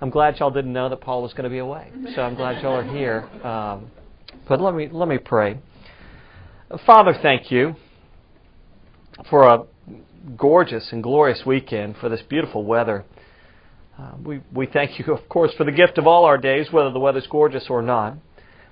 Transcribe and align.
I'm 0.00 0.10
glad 0.10 0.38
y'all 0.38 0.50
didn't 0.50 0.72
know 0.72 0.88
that 0.88 1.00
Paul 1.00 1.22
was 1.22 1.32
going 1.32 1.44
to 1.44 1.50
be 1.50 1.58
away. 1.58 1.90
So 2.14 2.22
I'm 2.22 2.36
glad 2.36 2.62
y'all 2.62 2.76
are 2.76 2.84
here. 2.84 3.28
Um, 3.44 3.90
but 4.48 4.60
let 4.60 4.74
me 4.74 4.88
let 4.92 5.08
me 5.08 5.18
pray. 5.18 5.58
Father, 6.86 7.18
thank 7.20 7.50
you 7.50 7.74
for 9.28 9.48
a 9.48 9.64
gorgeous 10.36 10.92
and 10.92 11.02
glorious 11.02 11.44
weekend, 11.44 11.96
for 11.96 12.08
this 12.08 12.22
beautiful 12.22 12.64
weather. 12.64 13.04
Uh, 13.98 14.12
we, 14.22 14.40
we 14.52 14.66
thank 14.66 14.98
you, 14.98 15.04
of 15.12 15.28
course, 15.28 15.52
for 15.54 15.64
the 15.64 15.72
gift 15.72 15.98
of 15.98 16.06
all 16.06 16.24
our 16.24 16.38
days, 16.38 16.70
whether 16.70 16.90
the 16.90 17.00
weather's 17.00 17.26
gorgeous 17.26 17.66
or 17.68 17.82
not. 17.82 18.14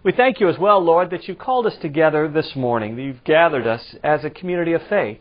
We 0.04 0.12
thank 0.12 0.38
you 0.38 0.48
as 0.48 0.58
well, 0.58 0.80
Lord, 0.80 1.10
that 1.10 1.26
you've 1.26 1.38
called 1.38 1.66
us 1.66 1.76
together 1.82 2.28
this 2.28 2.54
morning, 2.54 2.94
that 2.94 3.02
you've 3.02 3.24
gathered 3.24 3.66
us 3.66 3.96
as 4.04 4.24
a 4.24 4.30
community 4.30 4.72
of 4.72 4.82
faith, 4.88 5.18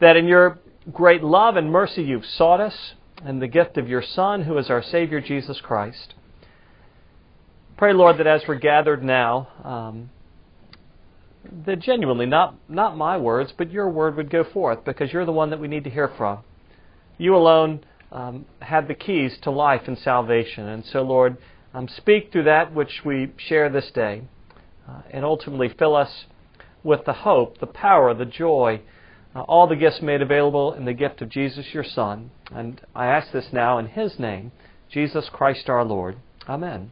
that 0.00 0.16
in 0.16 0.26
your 0.26 0.58
great 0.92 1.22
love 1.22 1.56
and 1.56 1.70
mercy 1.70 2.02
you've 2.02 2.26
sought 2.26 2.60
us, 2.60 2.92
and 3.24 3.40
the 3.40 3.48
gift 3.48 3.76
of 3.76 3.88
your 3.88 4.02
Son, 4.02 4.42
who 4.42 4.56
is 4.58 4.70
our 4.70 4.82
Savior, 4.82 5.20
Jesus 5.20 5.60
Christ. 5.60 6.14
Pray, 7.76 7.92
Lord, 7.92 8.18
that 8.18 8.26
as 8.26 8.42
we're 8.46 8.56
gathered 8.56 9.02
now, 9.02 9.48
um, 9.64 10.10
that 11.64 11.80
genuinely, 11.80 12.26
not, 12.26 12.54
not 12.68 12.96
my 12.96 13.16
words, 13.16 13.52
but 13.56 13.70
your 13.70 13.88
word 13.88 14.16
would 14.16 14.30
go 14.30 14.44
forth, 14.44 14.84
because 14.84 15.12
you're 15.12 15.24
the 15.24 15.32
one 15.32 15.50
that 15.50 15.60
we 15.60 15.68
need 15.68 15.84
to 15.84 15.90
hear 15.90 16.08
from. 16.16 16.40
You 17.18 17.34
alone 17.36 17.80
um, 18.12 18.44
have 18.60 18.88
the 18.88 18.94
keys 18.94 19.38
to 19.42 19.50
life 19.50 19.82
and 19.86 19.98
salvation. 19.98 20.66
And 20.68 20.84
so, 20.84 21.02
Lord, 21.02 21.36
um, 21.72 21.88
speak 21.88 22.32
through 22.32 22.44
that 22.44 22.74
which 22.74 23.02
we 23.04 23.32
share 23.36 23.68
this 23.70 23.90
day, 23.90 24.22
uh, 24.88 25.02
and 25.10 25.24
ultimately 25.24 25.68
fill 25.68 25.96
us 25.96 26.24
with 26.82 27.04
the 27.04 27.12
hope, 27.12 27.58
the 27.58 27.66
power, 27.66 28.12
the 28.14 28.24
joy, 28.24 28.80
uh, 29.34 29.40
all 29.42 29.66
the 29.66 29.76
gifts 29.76 30.02
made 30.02 30.22
available 30.22 30.72
in 30.74 30.84
the 30.84 30.92
gift 30.92 31.22
of 31.22 31.28
Jesus, 31.28 31.66
your 31.72 31.84
Son. 31.84 32.30
And 32.52 32.80
I 32.94 33.06
ask 33.06 33.32
this 33.32 33.46
now 33.52 33.78
in 33.78 33.86
His 33.86 34.18
name, 34.18 34.52
Jesus 34.90 35.28
Christ 35.32 35.68
our 35.68 35.84
Lord. 35.84 36.16
Amen. 36.48 36.90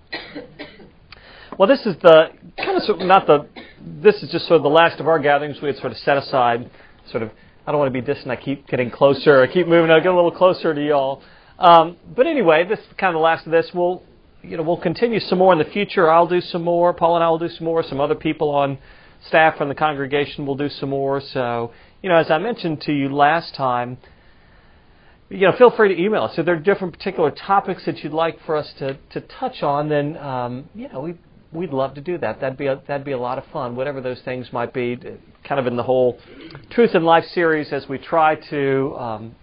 Well, 1.59 1.69
this 1.69 1.85
is 1.87 1.96
the 2.02 2.29
kind 2.57 2.77
of 2.77 2.85
sort 2.85 3.01
of 3.01 3.07
not 3.09 3.27
the. 3.27 3.49
This 3.85 4.23
is 4.23 4.30
just 4.30 4.46
sort 4.46 4.59
of 4.59 4.62
the 4.62 4.68
last 4.68 5.01
of 5.01 5.09
our 5.09 5.18
gatherings. 5.18 5.60
We 5.60 5.68
had 5.68 5.77
sort 5.79 5.90
of 5.90 5.99
set 5.99 6.16
aside, 6.16 6.71
sort 7.10 7.24
of. 7.24 7.30
I 7.66 7.73
don't 7.73 7.80
want 7.80 7.93
to 7.93 8.01
be 8.01 8.07
distant. 8.07 8.30
I 8.30 8.37
keep 8.37 8.68
getting 8.68 8.90
closer. 8.90 9.43
I 9.43 9.52
keep 9.52 9.66
moving. 9.66 9.90
I 9.90 9.99
get 9.99 10.12
a 10.12 10.15
little 10.15 10.30
closer 10.30 10.73
to 10.73 10.80
y'all. 10.80 11.23
Um, 11.59 11.96
but 12.15 12.29
anyway, 12.29 12.65
this 12.68 12.79
is 12.79 12.87
kind 12.96 13.15
of 13.15 13.18
the 13.18 13.24
last 13.24 13.45
of 13.45 13.51
this. 13.51 13.71
We'll, 13.74 14.05
you 14.43 14.57
know, 14.57 14.62
we'll 14.62 14.80
continue 14.80 15.18
some 15.18 15.38
more 15.38 15.52
in 15.52 15.59
the 15.59 15.65
future. 15.65 16.09
I'll 16.09 16.29
do 16.29 16.40
some 16.40 16.62
more. 16.62 16.95
Paul 16.95 17.16
and 17.16 17.24
I 17.24 17.29
will 17.29 17.40
do 17.40 17.49
some 17.49 17.65
more. 17.65 17.82
Some 17.82 18.01
other 18.01 18.15
people 18.15 18.51
on 18.51 18.79
staff 19.27 19.57
from 19.57 19.69
the 19.69 19.74
congregation 19.74 20.47
will 20.47 20.57
do 20.57 20.69
some 20.69 20.91
more. 20.91 21.21
So 21.21 21.73
you 22.02 22.09
know, 22.09 22.16
as 22.16 22.30
I 22.30 22.38
mentioned 22.38 22.83
to 22.83 22.93
you 22.93 23.09
last 23.09 23.55
time, 23.55 23.99
you 25.30 25.41
know, 25.41 25.52
feel 25.57 25.71
free 25.71 25.95
to 25.95 26.02
email 26.02 26.23
us. 26.23 26.38
If 26.38 26.47
there 26.47 26.55
are 26.55 26.61
different 26.61 26.97
particular 26.97 27.30
topics 27.30 27.85
that 27.87 28.02
you'd 28.02 28.13
like 28.13 28.39
for 28.46 28.57
us 28.57 28.73
to, 28.79 28.96
to 29.11 29.21
touch 29.21 29.63
on, 29.63 29.89
then 29.89 30.16
um, 30.16 30.69
you 30.74 30.89
know, 30.89 31.01
we 31.01 31.15
we'd 31.52 31.73
love 31.73 31.95
to 31.95 32.01
do 32.01 32.19
that. 32.19 32.41
That'd 32.41 32.59
be 32.59 32.66
a, 32.66 32.80
that'd 32.87 33.05
be 33.05 33.13
a 33.13 33.19
lot 33.19 33.39
of 33.39 33.45
fun. 33.52 33.77
Whatever 33.77 34.01
those 34.01 34.21
things 34.21 34.52
might 34.52 34.73
be, 34.73 34.96
kind 35.45 35.59
of 35.59 35.66
in 35.66 35.77
the 35.77 35.83
whole 35.83 36.19
Truth 36.71 36.95
in 36.95 37.05
Life 37.05 37.24
series, 37.33 37.73
as 37.73 37.89
we 37.89 37.99
try 37.99 38.37
to 38.37 38.96
um, 38.99 39.35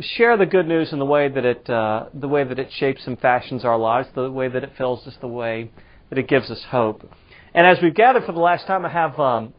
share 0.00 0.36
the 0.36 0.46
good 0.46 0.66
news 0.66 0.92
in 0.92 0.98
the 0.98 1.06
way 1.06 1.28
that 1.28 1.44
it 1.44 1.70
uh, 1.70 2.06
the 2.12 2.28
way 2.28 2.44
that 2.44 2.58
it 2.58 2.70
shapes 2.72 3.06
and 3.06 3.18
fashions 3.18 3.64
our 3.64 3.78
lives, 3.78 4.08
the 4.14 4.30
way 4.30 4.48
that 4.48 4.64
it 4.64 4.72
fills 4.76 5.06
us, 5.06 5.14
the 5.20 5.28
way 5.28 5.70
that 6.10 6.18
it 6.18 6.28
gives 6.28 6.50
us 6.50 6.62
hope. 6.70 7.08
And 7.56 7.66
as 7.66 7.78
we've 7.82 7.94
gathered 7.94 8.24
for 8.26 8.32
the 8.32 8.38
last 8.38 8.66
time, 8.66 8.84
I 8.84 8.90
have 8.90 9.18
um, 9.18 9.54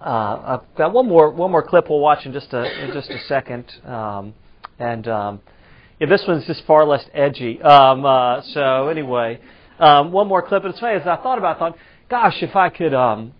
uh, 0.00 0.58
I've 0.58 0.76
got 0.76 0.94
one 0.94 1.06
more 1.06 1.30
one 1.30 1.50
more 1.50 1.62
clip 1.62 1.90
we'll 1.90 2.00
watch 2.00 2.24
in 2.24 2.32
just 2.32 2.54
a 2.54 2.82
in 2.82 2.94
just 2.94 3.10
a 3.10 3.18
second, 3.28 3.66
um, 3.84 4.32
and 4.78 5.06
um, 5.06 5.40
yeah, 6.00 6.08
this 6.08 6.24
one's 6.26 6.46
just 6.46 6.64
far 6.66 6.86
less 6.86 7.04
edgy. 7.12 7.60
Um, 7.60 8.06
uh, 8.06 8.40
so 8.40 8.88
anyway, 8.88 9.40
um, 9.78 10.10
one 10.10 10.26
more 10.26 10.40
clip. 10.40 10.64
And 10.64 10.70
it's 10.70 10.80
funny 10.80 10.98
as 10.98 11.06
I 11.06 11.16
thought 11.16 11.36
about, 11.36 11.52
it, 11.52 11.56
I 11.56 11.58
thought, 11.58 11.78
gosh, 12.08 12.42
if 12.42 12.56
I 12.56 12.70
could, 12.70 12.94
um, 12.94 13.34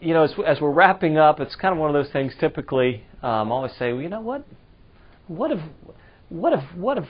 you 0.00 0.12
know, 0.12 0.24
as, 0.24 0.34
as 0.44 0.60
we're 0.60 0.72
wrapping 0.72 1.18
up, 1.18 1.38
it's 1.38 1.54
kind 1.54 1.72
of 1.72 1.78
one 1.78 1.94
of 1.94 1.94
those 1.94 2.12
things. 2.12 2.32
Typically, 2.40 3.04
um, 3.22 3.52
I 3.52 3.54
always 3.54 3.72
say, 3.78 3.92
well, 3.92 4.02
you 4.02 4.08
know 4.08 4.20
what, 4.20 4.44
what 5.28 5.52
if, 5.52 5.60
what 6.28 6.52
if, 6.52 6.64
what 6.74 6.98
if, 6.98 7.04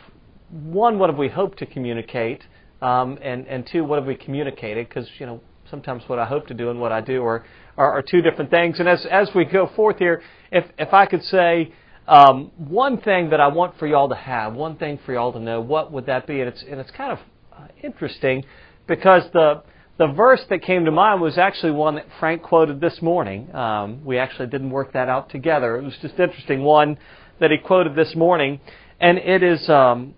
one, 0.51 0.99
what 0.99 1.09
have 1.09 1.19
we 1.19 1.29
hoped 1.29 1.59
to 1.61 1.67
communicate, 1.67 2.43
um, 2.83 3.19
and 3.23 3.47
and 3.47 3.67
two, 3.67 3.85
what 3.85 3.99
have 3.99 4.07
we 4.07 4.17
communicated? 4.17 4.89
Because 4.89 5.09
you 5.19 5.27
know, 5.27 5.41
sometimes 5.71 6.03
what 6.09 6.19
I 6.19 6.25
hope 6.27 6.47
to 6.49 6.55
do 6.55 6.71
and 6.71 6.81
what 6.81 6.93
I 6.93 7.01
do 7.01 7.25
are 7.25 7.45
are, 7.79 7.93
are 7.93 8.03
two 8.03 8.23
different 8.23 8.51
things. 8.51 8.81
And 8.81 8.89
as 8.89 9.07
as 9.07 9.31
we 9.35 9.45
go 9.45 9.71
forth 9.75 9.99
here, 9.99 10.23
if 10.51 10.65
if 10.79 10.93
I 10.93 11.07
could 11.07 11.23
say 11.25 11.73
um, 12.09 12.51
one 12.57 13.01
thing 13.01 13.31
that 13.31 13.41
I 13.41 13.47
want 13.47 13.79
for 13.79 13.87
y'all 13.87 14.09
to 14.09 14.15
have, 14.15 14.55
one 14.55 14.77
thing 14.77 14.99
for 15.07 15.13
y'all 15.13 15.33
to 15.33 15.41
know, 15.41 15.61
what 15.61 15.93
would 15.93 16.07
that 16.07 16.27
be? 16.27 16.41
And 16.41 16.49
it's 16.49 16.63
and 16.63 16.81
it's 16.81 16.91
kind 16.91 17.13
of 17.13 17.19
uh, 17.57 17.69
interesting 17.83 18.45
because 18.87 19.23
the 19.33 19.63
the 19.99 20.09
verse 20.09 20.43
that 20.51 20.63
came 20.63 20.85
to 20.85 20.91
mind 20.91 21.21
was 21.21 21.39
actually 21.39 21.73
one 21.73 21.95
that 21.95 22.07
Frank 22.19 22.43
quoted 22.43 22.81
this 22.81 23.01
morning. 23.01 23.55
Um, 23.55 24.05
we 24.05 24.19
actually 24.19 24.49
didn't 24.49 24.71
work 24.71 24.93
that 24.95 25.09
out 25.09 25.31
together. 25.31 25.77
It 25.77 25.85
was 25.85 25.95
just 26.03 26.19
interesting 26.19 26.63
one 26.63 26.99
that 27.39 27.51
he 27.51 27.59
quoted 27.59 27.95
this 27.95 28.17
morning, 28.17 28.61
and 29.01 29.19
it 29.19 29.43
is 29.43 29.69
um, 29.69 30.15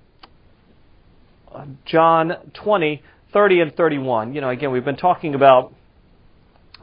John 1.84 2.34
20, 2.54 3.02
30 3.32 3.60
and 3.60 3.76
31. 3.76 4.34
You 4.34 4.40
know, 4.40 4.50
again, 4.50 4.70
we've 4.70 4.84
been 4.84 4.96
talking 4.96 5.34
about 5.34 5.74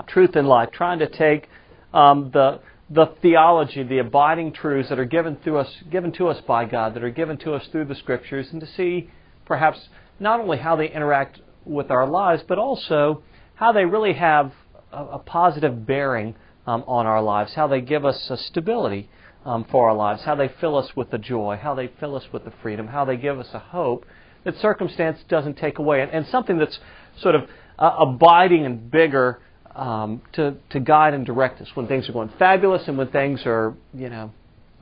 truth 0.07 0.35
in 0.35 0.45
life, 0.45 0.69
trying 0.71 0.99
to 0.99 1.07
take 1.07 1.49
um, 1.93 2.31
the 2.33 2.59
the 2.89 3.05
theology, 3.21 3.83
the 3.83 3.99
abiding 3.99 4.51
truths 4.51 4.89
that 4.89 4.99
are 4.99 5.05
given 5.05 5.37
to 5.45 5.55
us, 5.55 5.73
given 5.89 6.11
to 6.11 6.27
us 6.27 6.41
by 6.45 6.65
God, 6.65 6.93
that 6.93 7.03
are 7.03 7.09
given 7.09 7.37
to 7.37 7.53
us 7.53 7.65
through 7.71 7.85
the 7.85 7.95
Scriptures, 7.95 8.47
and 8.51 8.59
to 8.59 8.67
see 8.67 9.09
perhaps 9.45 9.87
not 10.19 10.41
only 10.41 10.57
how 10.57 10.75
they 10.75 10.91
interact 10.91 11.39
with 11.63 11.89
our 11.89 12.05
lives, 12.05 12.43
but 12.47 12.57
also 12.57 13.23
how 13.55 13.71
they 13.71 13.85
really 13.85 14.13
have 14.13 14.51
a, 14.91 15.05
a 15.05 15.19
positive 15.19 15.85
bearing 15.85 16.35
um, 16.67 16.83
on 16.85 17.05
our 17.05 17.21
lives, 17.21 17.53
how 17.53 17.67
they 17.67 17.79
give 17.79 18.03
us 18.03 18.29
a 18.29 18.35
stability 18.35 19.09
um, 19.45 19.65
for 19.71 19.89
our 19.89 19.95
lives, 19.95 20.23
how 20.23 20.35
they 20.35 20.51
fill 20.59 20.77
us 20.77 20.95
with 20.95 21.11
the 21.11 21.17
joy, 21.17 21.57
how 21.61 21.73
they 21.73 21.89
fill 21.99 22.15
us 22.15 22.25
with 22.33 22.43
the 22.43 22.53
freedom, 22.61 22.87
how 22.87 23.05
they 23.05 23.15
give 23.15 23.39
us 23.39 23.49
a 23.53 23.59
hope 23.59 24.05
that 24.43 24.57
circumstance 24.57 25.19
doesn't 25.29 25.57
take 25.57 25.79
away, 25.79 26.01
and, 26.01 26.11
and 26.11 26.27
something 26.27 26.57
that's 26.57 26.79
sort 27.21 27.35
of 27.35 27.43
uh, 27.77 27.95
abiding 27.99 28.65
and 28.65 28.91
bigger 28.91 29.39
um, 29.75 30.21
to 30.33 30.55
to 30.69 30.79
guide 30.79 31.13
and 31.13 31.25
direct 31.25 31.61
us 31.61 31.67
when 31.75 31.87
things 31.87 32.09
are 32.09 32.13
going 32.13 32.31
fabulous 32.37 32.87
and 32.87 32.97
when 32.97 33.07
things 33.09 33.41
are 33.45 33.75
you 33.93 34.09
know 34.09 34.31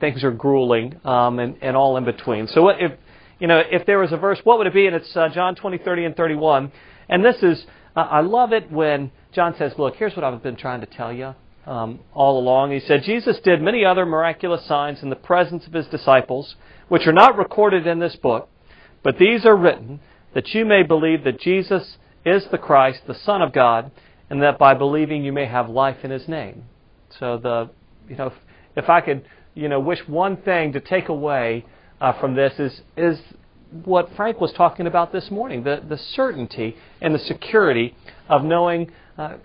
things 0.00 0.24
are 0.24 0.30
grueling 0.30 1.00
um, 1.04 1.38
and 1.38 1.56
and 1.62 1.76
all 1.76 1.96
in 1.96 2.04
between. 2.04 2.46
So 2.48 2.62
what 2.62 2.80
if 2.80 2.92
you 3.38 3.46
know 3.46 3.62
if 3.70 3.86
there 3.86 3.98
was 3.98 4.12
a 4.12 4.16
verse, 4.16 4.38
what 4.44 4.58
would 4.58 4.66
it 4.66 4.74
be? 4.74 4.86
And 4.86 4.96
it's 4.96 5.16
uh, 5.16 5.28
John 5.28 5.54
20, 5.54 5.78
30, 5.78 6.04
and 6.06 6.16
31. 6.16 6.72
And 7.08 7.24
this 7.24 7.36
is 7.42 7.64
uh, 7.96 8.00
I 8.00 8.20
love 8.20 8.52
it 8.52 8.70
when 8.70 9.10
John 9.32 9.54
says, 9.56 9.72
"Look, 9.78 9.96
here's 9.96 10.14
what 10.16 10.24
I've 10.24 10.42
been 10.42 10.56
trying 10.56 10.80
to 10.80 10.86
tell 10.86 11.12
you." 11.12 11.34
Um, 11.66 12.00
all 12.14 12.38
along. 12.40 12.72
He 12.72 12.80
said, 12.80 13.02
Jesus 13.02 13.38
did 13.44 13.60
many 13.60 13.84
other 13.84 14.06
miraculous 14.06 14.64
signs 14.64 15.02
in 15.02 15.10
the 15.10 15.14
presence 15.14 15.66
of 15.66 15.74
his 15.74 15.86
disciples, 15.86 16.56
which 16.88 17.06
are 17.06 17.12
not 17.12 17.36
recorded 17.36 17.86
in 17.86 17.98
this 17.98 18.16
book, 18.16 18.48
but 19.02 19.18
these 19.18 19.44
are 19.44 19.56
written 19.56 20.00
that 20.34 20.54
you 20.54 20.64
may 20.64 20.82
believe 20.82 21.24
that 21.24 21.40
Jesus 21.40 21.96
is 22.24 22.44
the 22.50 22.58
Christ, 22.58 23.00
the 23.06 23.14
Son 23.14 23.42
of 23.42 23.52
God, 23.52 23.90
and 24.28 24.42
that 24.42 24.58
by 24.58 24.74
believing 24.74 25.24
you 25.24 25.32
may 25.32 25.46
have 25.46 25.68
life 25.68 26.04
in 26.04 26.10
his 26.10 26.28
name. 26.28 26.64
So 27.18 27.38
the 27.38 27.70
you 28.08 28.16
know 28.16 28.32
if, 28.76 28.88
I 28.88 29.00
could 29.00 29.24
you 29.54 29.68
know 29.68 29.80
wish 29.80 30.06
one 30.06 30.36
thing 30.36 30.72
to 30.72 30.80
take 30.80 31.08
away 31.08 31.64
uh, 32.00 32.12
from 32.20 32.34
this 32.34 32.58
is 32.58 32.80
is 32.96 33.20
what 33.84 34.10
Frank 34.16 34.40
was 34.40 34.52
talking 34.52 34.86
about 34.86 35.12
this 35.12 35.30
morning 35.30 35.64
the 35.64 35.82
the 35.88 35.98
certainty 35.98 36.76
and 37.00 37.14
the 37.14 37.18
security 37.18 37.96
of 38.28 38.44
knowing 38.44 38.92
uh, 39.18 39.36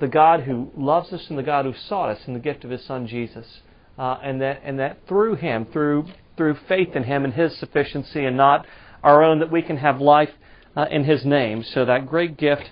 the 0.00 0.08
God 0.08 0.40
who 0.40 0.70
loves 0.76 1.12
us 1.12 1.28
and 1.28 1.38
the 1.38 1.42
God 1.42 1.64
who 1.64 1.74
sought 1.74 2.08
us 2.08 2.20
in 2.26 2.34
the 2.34 2.40
gift 2.40 2.64
of 2.64 2.70
His 2.70 2.84
Son 2.84 3.06
Jesus, 3.06 3.60
uh, 3.98 4.18
and 4.22 4.40
that 4.40 4.60
and 4.64 4.78
that 4.78 4.98
through 5.06 5.36
Him 5.36 5.66
through 5.72 6.06
through 6.36 6.56
faith 6.66 6.96
in 6.96 7.04
Him 7.04 7.24
and 7.24 7.34
His 7.34 7.56
sufficiency 7.58 8.24
and 8.24 8.36
not 8.36 8.66
our 9.02 9.22
own 9.22 9.40
that 9.40 9.50
we 9.50 9.62
can 9.62 9.76
have 9.78 10.00
life 10.00 10.30
uh, 10.76 10.86
in 10.90 11.04
His 11.04 11.24
name. 11.24 11.64
So 11.64 11.84
that 11.84 12.06
great 12.06 12.36
gift 12.36 12.70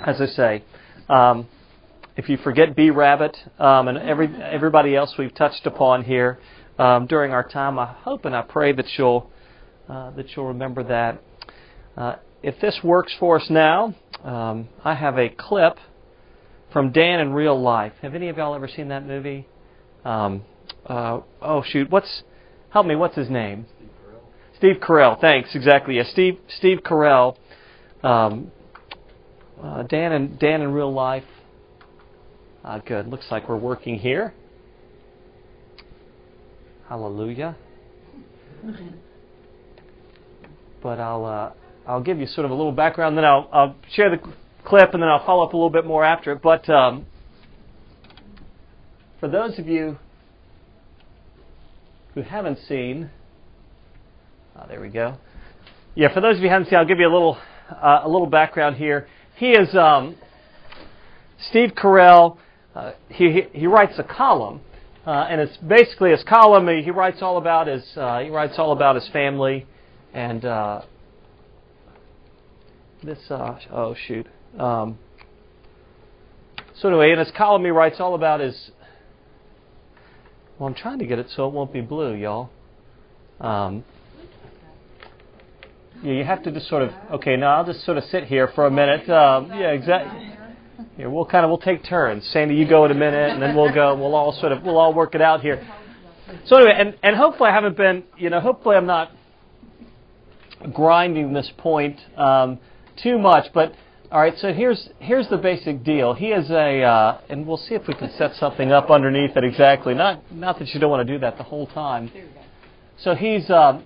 as 0.00 0.20
I 0.20 0.26
say, 0.26 0.64
um, 1.08 1.48
if 2.16 2.28
you 2.28 2.36
forget 2.38 2.74
B 2.74 2.90
Rabbit 2.90 3.36
um, 3.58 3.88
and 3.88 3.98
every 3.98 4.28
everybody 4.42 4.96
else 4.96 5.14
we've 5.18 5.34
touched 5.34 5.66
upon 5.66 6.04
here 6.04 6.38
um, 6.78 7.06
during 7.06 7.32
our 7.32 7.46
time, 7.46 7.78
I 7.78 7.86
hope 7.86 8.24
and 8.24 8.34
I 8.34 8.42
pray 8.42 8.72
that 8.72 8.86
you'll 8.96 9.30
uh, 9.88 10.10
that 10.12 10.34
you'll 10.34 10.48
remember 10.48 10.82
that. 10.84 11.22
Uh, 11.96 12.16
if 12.42 12.60
this 12.60 12.80
works 12.82 13.14
for 13.18 13.36
us 13.40 13.48
now, 13.50 13.94
um, 14.24 14.68
I 14.84 14.94
have 14.94 15.18
a 15.18 15.28
clip 15.28 15.76
from 16.72 16.90
Dan 16.90 17.20
in 17.20 17.32
Real 17.32 17.60
Life. 17.60 17.92
Have 18.02 18.14
any 18.14 18.28
of 18.28 18.36
y'all 18.36 18.54
ever 18.54 18.68
seen 18.68 18.88
that 18.88 19.06
movie? 19.06 19.46
Um, 20.04 20.42
uh, 20.86 21.20
oh 21.40 21.62
shoot, 21.62 21.90
what's 21.90 22.22
help 22.70 22.86
me? 22.86 22.96
What's 22.96 23.16
his 23.16 23.30
name? 23.30 23.66
Steve 24.62 24.76
Carell. 24.76 25.20
Thanks. 25.20 25.56
Exactly. 25.56 25.96
Yeah, 25.96 26.04
Steve 26.04 26.38
Steve 26.46 26.84
Carell. 26.84 27.36
Um, 28.04 28.52
uh, 29.60 29.82
Dan 29.82 30.12
and 30.12 30.38
Dan 30.38 30.62
in 30.62 30.72
real 30.72 30.92
life. 30.92 31.24
Uh, 32.64 32.78
good. 32.78 33.08
Looks 33.08 33.26
like 33.28 33.48
we're 33.48 33.56
working 33.56 33.98
here. 33.98 34.32
Hallelujah. 36.88 37.56
But 40.80 41.00
I'll 41.00 41.24
uh, 41.24 41.52
I'll 41.84 42.00
give 42.00 42.20
you 42.20 42.26
sort 42.26 42.44
of 42.44 42.52
a 42.52 42.54
little 42.54 42.70
background, 42.70 43.18
then 43.18 43.24
I'll, 43.24 43.48
I'll 43.52 43.74
share 43.90 44.10
the 44.10 44.22
clip, 44.64 44.94
and 44.94 45.02
then 45.02 45.08
I'll 45.08 45.26
follow 45.26 45.44
up 45.44 45.54
a 45.54 45.56
little 45.56 45.70
bit 45.70 45.84
more 45.84 46.04
after 46.04 46.30
it. 46.30 46.40
But 46.40 46.70
um, 46.70 47.06
for 49.18 49.28
those 49.28 49.58
of 49.58 49.66
you 49.66 49.98
who 52.14 52.22
haven't 52.22 52.60
seen, 52.68 53.10
oh, 54.56 54.66
there 54.68 54.80
we 54.80 54.88
go. 54.88 55.16
Yeah, 55.94 56.12
for 56.12 56.20
those 56.20 56.36
of 56.36 56.42
you 56.42 56.48
who 56.48 56.52
haven't 56.52 56.68
seen, 56.68 56.78
I'll 56.78 56.86
give 56.86 56.98
you 56.98 57.08
a 57.08 57.12
little 57.12 57.38
uh, 57.70 58.00
a 58.04 58.08
little 58.08 58.26
background 58.26 58.76
here. 58.76 59.06
He 59.36 59.50
is 59.50 59.74
um, 59.74 60.16
Steve 61.50 61.72
Carell. 61.76 62.38
Uh, 62.74 62.92
he 63.08 63.42
he 63.52 63.66
writes 63.66 63.98
a 63.98 64.02
column, 64.02 64.60
uh, 65.06 65.26
and 65.28 65.40
it's 65.40 65.56
basically 65.58 66.10
his 66.10 66.24
column. 66.24 66.66
He 66.82 66.90
writes 66.90 67.18
all 67.20 67.36
about 67.36 67.66
his 67.66 67.84
uh, 67.96 68.20
he 68.20 68.30
writes 68.30 68.54
all 68.58 68.72
about 68.72 68.94
his 68.94 69.08
family, 69.08 69.66
and 70.14 70.44
uh, 70.44 70.82
this 73.02 73.18
uh, 73.30 73.58
oh 73.70 73.94
shoot. 74.06 74.26
Um, 74.58 74.98
so 76.74 76.88
anyway, 76.88 77.12
in 77.12 77.18
his 77.18 77.30
column, 77.36 77.64
he 77.64 77.70
writes 77.70 77.96
all 78.00 78.14
about 78.14 78.40
his. 78.40 78.70
Well, 80.58 80.68
I'm 80.68 80.74
trying 80.74 81.00
to 81.00 81.06
get 81.06 81.18
it 81.18 81.26
so 81.34 81.46
it 81.48 81.52
won't 81.52 81.72
be 81.72 81.80
blue, 81.80 82.14
y'all. 82.14 82.50
Um, 83.40 83.84
yeah, 86.02 86.12
you 86.12 86.24
have 86.24 86.42
to 86.44 86.50
just 86.50 86.68
sort 86.68 86.82
of. 86.82 86.90
Okay, 87.12 87.36
now 87.36 87.56
I'll 87.56 87.64
just 87.64 87.84
sort 87.84 87.98
of 87.98 88.04
sit 88.04 88.24
here 88.24 88.48
for 88.54 88.66
a 88.66 88.70
minute. 88.70 89.08
Um, 89.08 89.48
yeah, 89.48 89.70
exactly. 89.70 90.32
Yeah, 90.98 91.06
we'll 91.06 91.26
kind 91.26 91.44
of 91.44 91.50
we'll 91.50 91.58
take 91.58 91.84
turns. 91.84 92.26
Sandy, 92.28 92.54
you 92.54 92.68
go 92.68 92.84
in 92.84 92.90
a 92.90 92.94
minute, 92.94 93.30
and 93.30 93.40
then 93.40 93.54
we'll 93.56 93.72
go. 93.72 93.94
We'll 93.94 94.14
all 94.14 94.32
sort 94.32 94.52
of 94.52 94.62
we'll 94.62 94.78
all 94.78 94.92
work 94.92 95.14
it 95.14 95.20
out 95.20 95.40
here. 95.40 95.66
So 96.46 96.56
anyway, 96.56 96.74
and 96.76 96.98
and 97.02 97.16
hopefully 97.16 97.50
I 97.50 97.54
haven't 97.54 97.76
been. 97.76 98.04
You 98.18 98.30
know, 98.30 98.40
hopefully 98.40 98.76
I'm 98.76 98.86
not 98.86 99.12
grinding 100.72 101.32
this 101.32 101.50
point 101.56 101.98
um, 102.16 102.58
too 103.02 103.18
much, 103.18 103.52
but 103.52 103.74
all 104.10 104.20
right, 104.20 104.36
so 104.38 104.52
here's 104.52 104.90
here's 104.98 105.28
the 105.28 105.38
basic 105.38 105.82
deal. 105.84 106.12
He 106.14 106.32
is 106.32 106.50
a, 106.50 106.82
uh, 106.82 107.20
and 107.30 107.46
we'll 107.46 107.56
see 107.56 107.74
if 107.74 107.86
we 107.88 107.94
can 107.94 108.10
set 108.18 108.34
something 108.36 108.70
up 108.70 108.90
underneath 108.90 109.36
it 109.36 109.44
exactly. 109.44 109.94
Not 109.94 110.30
not 110.32 110.58
that 110.58 110.68
you 110.74 110.80
don't 110.80 110.90
want 110.90 111.06
to 111.06 111.12
do 111.12 111.18
that 111.20 111.38
the 111.38 111.44
whole 111.44 111.66
time. 111.66 112.10
So 112.98 113.14
he's, 113.14 113.48
uh, 113.48 113.80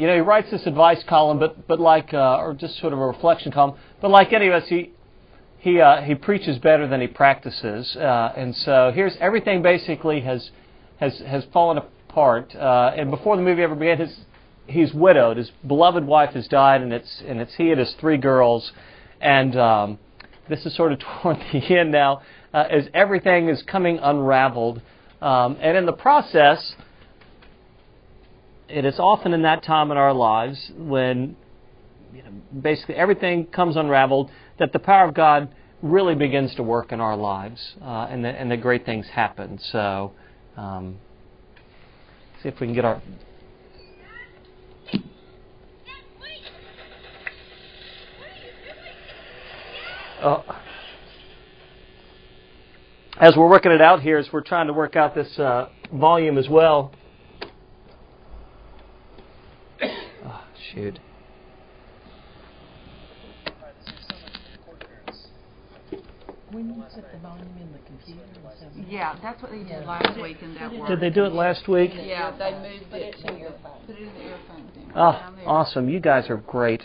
you 0.00 0.06
know, 0.06 0.14
he 0.14 0.20
writes 0.20 0.50
this 0.50 0.66
advice 0.66 1.02
column, 1.08 1.38
but 1.38 1.66
but 1.68 1.78
like, 1.78 2.14
uh, 2.14 2.38
or 2.38 2.54
just 2.54 2.78
sort 2.78 2.92
of 2.92 2.98
a 2.98 3.06
reflection 3.06 3.52
column. 3.52 3.78
But 4.00 4.10
like 4.10 4.32
any 4.32 4.48
of 4.48 4.54
us, 4.54 4.68
he 4.68 4.92
he 5.58 5.80
uh, 5.80 6.02
he 6.02 6.14
preaches 6.14 6.58
better 6.58 6.88
than 6.88 7.00
he 7.00 7.06
practices, 7.06 7.96
uh, 7.96 8.32
and 8.36 8.56
so 8.56 8.92
here's 8.94 9.16
everything 9.20 9.62
basically 9.62 10.20
has 10.22 10.50
has 10.98 11.18
has 11.20 11.44
fallen 11.52 11.78
apart. 11.78 12.54
Uh, 12.54 12.92
and 12.96 13.10
before 13.10 13.36
the 13.36 13.42
movie 13.42 13.62
ever 13.62 13.74
began, 13.74 13.98
his 13.98 14.20
he's 14.66 14.94
widowed. 14.94 15.36
His 15.36 15.50
beloved 15.66 16.04
wife 16.04 16.30
has 16.30 16.48
died, 16.48 16.80
and 16.80 16.92
it's 16.92 17.22
and 17.26 17.40
it's 17.40 17.54
he 17.56 17.70
and 17.70 17.78
his 17.78 17.94
three 18.00 18.16
girls 18.16 18.72
and 19.20 19.56
um, 19.56 19.98
this 20.48 20.64
is 20.64 20.74
sort 20.74 20.92
of 20.92 20.98
toward 21.22 21.36
the 21.52 21.78
end 21.78 21.92
now, 21.92 22.22
uh, 22.52 22.64
as 22.70 22.88
everything 22.94 23.48
is 23.48 23.62
coming 23.62 23.98
unraveled. 23.98 24.80
Um, 25.20 25.58
and 25.60 25.76
in 25.76 25.84
the 25.84 25.92
process, 25.92 26.74
it 28.70 28.84
is 28.84 28.98
often 28.98 29.34
in 29.34 29.42
that 29.42 29.62
time 29.62 29.90
in 29.90 29.96
our 29.96 30.12
lives 30.12 30.70
when 30.76 31.36
you 32.14 32.22
know, 32.22 32.30
basically 32.60 32.94
everything 32.94 33.46
comes 33.46 33.76
unraveled 33.76 34.30
that 34.58 34.72
the 34.72 34.78
power 34.78 35.06
of 35.08 35.14
God 35.14 35.52
really 35.82 36.14
begins 36.14 36.54
to 36.56 36.62
work 36.62 36.92
in 36.92 37.00
our 37.00 37.16
lives 37.16 37.74
uh, 37.82 38.06
and, 38.10 38.24
the, 38.24 38.28
and 38.28 38.50
the 38.50 38.56
great 38.56 38.84
things 38.84 39.06
happen. 39.08 39.58
So, 39.58 40.12
um, 40.56 40.98
see 42.42 42.48
if 42.48 42.60
we 42.60 42.66
can 42.66 42.74
get 42.74 42.84
our 42.84 43.02
uh, 50.22 50.42
as 53.20 53.36
we're 53.36 53.48
working 53.48 53.70
it 53.70 53.82
out 53.82 54.00
here, 54.00 54.16
as 54.16 54.32
we're 54.32 54.40
trying 54.40 54.66
to 54.66 54.72
work 54.72 54.96
out 54.96 55.14
this 55.14 55.38
uh, 55.38 55.68
volume 55.92 56.38
as 56.38 56.48
well. 56.48 56.92
Oh, 59.82 60.44
shoot. 60.72 60.98
When 66.50 66.66
you 66.66 66.82
put 66.82 67.04
the 67.12 67.18
volume 67.18 67.46
in 67.60 67.72
the 67.72 67.78
computer 67.86 68.22
Yeah, 68.88 69.16
that's 69.22 69.40
what 69.40 69.52
they 69.52 69.62
did 69.62 69.86
last 69.86 70.20
week 70.20 70.38
and 70.42 70.56
that 70.56 70.72
worked. 70.72 70.90
Did 70.90 71.00
they 71.00 71.10
do 71.10 71.24
it 71.24 71.32
last 71.32 71.68
week? 71.68 71.92
Yeah, 71.94 72.36
they 72.36 72.52
moved 72.52 72.92
it 72.92 73.16
to 73.18 73.22
the, 73.22 73.54
put 73.86 73.96
it 73.96 74.02
in 74.02 74.14
the 74.14 74.20
earphone 74.20 74.68
thing. 74.74 74.92
Oh, 74.96 75.34
awesome. 75.46 75.88
You 75.88 76.00
guys 76.00 76.28
are 76.28 76.38
great. 76.38 76.82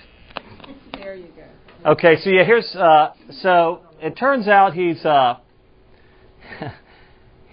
There 0.94 1.16
you 1.16 1.30
go. 1.36 1.92
Okay, 1.92 2.18
so 2.24 2.30
yeah, 2.30 2.44
here's 2.44 2.76
uh, 2.76 3.14
so 3.42 3.81
it 4.00 4.16
turns 4.16 4.48
out 4.48 4.74
he's 4.74 5.04
uh, 5.04 5.40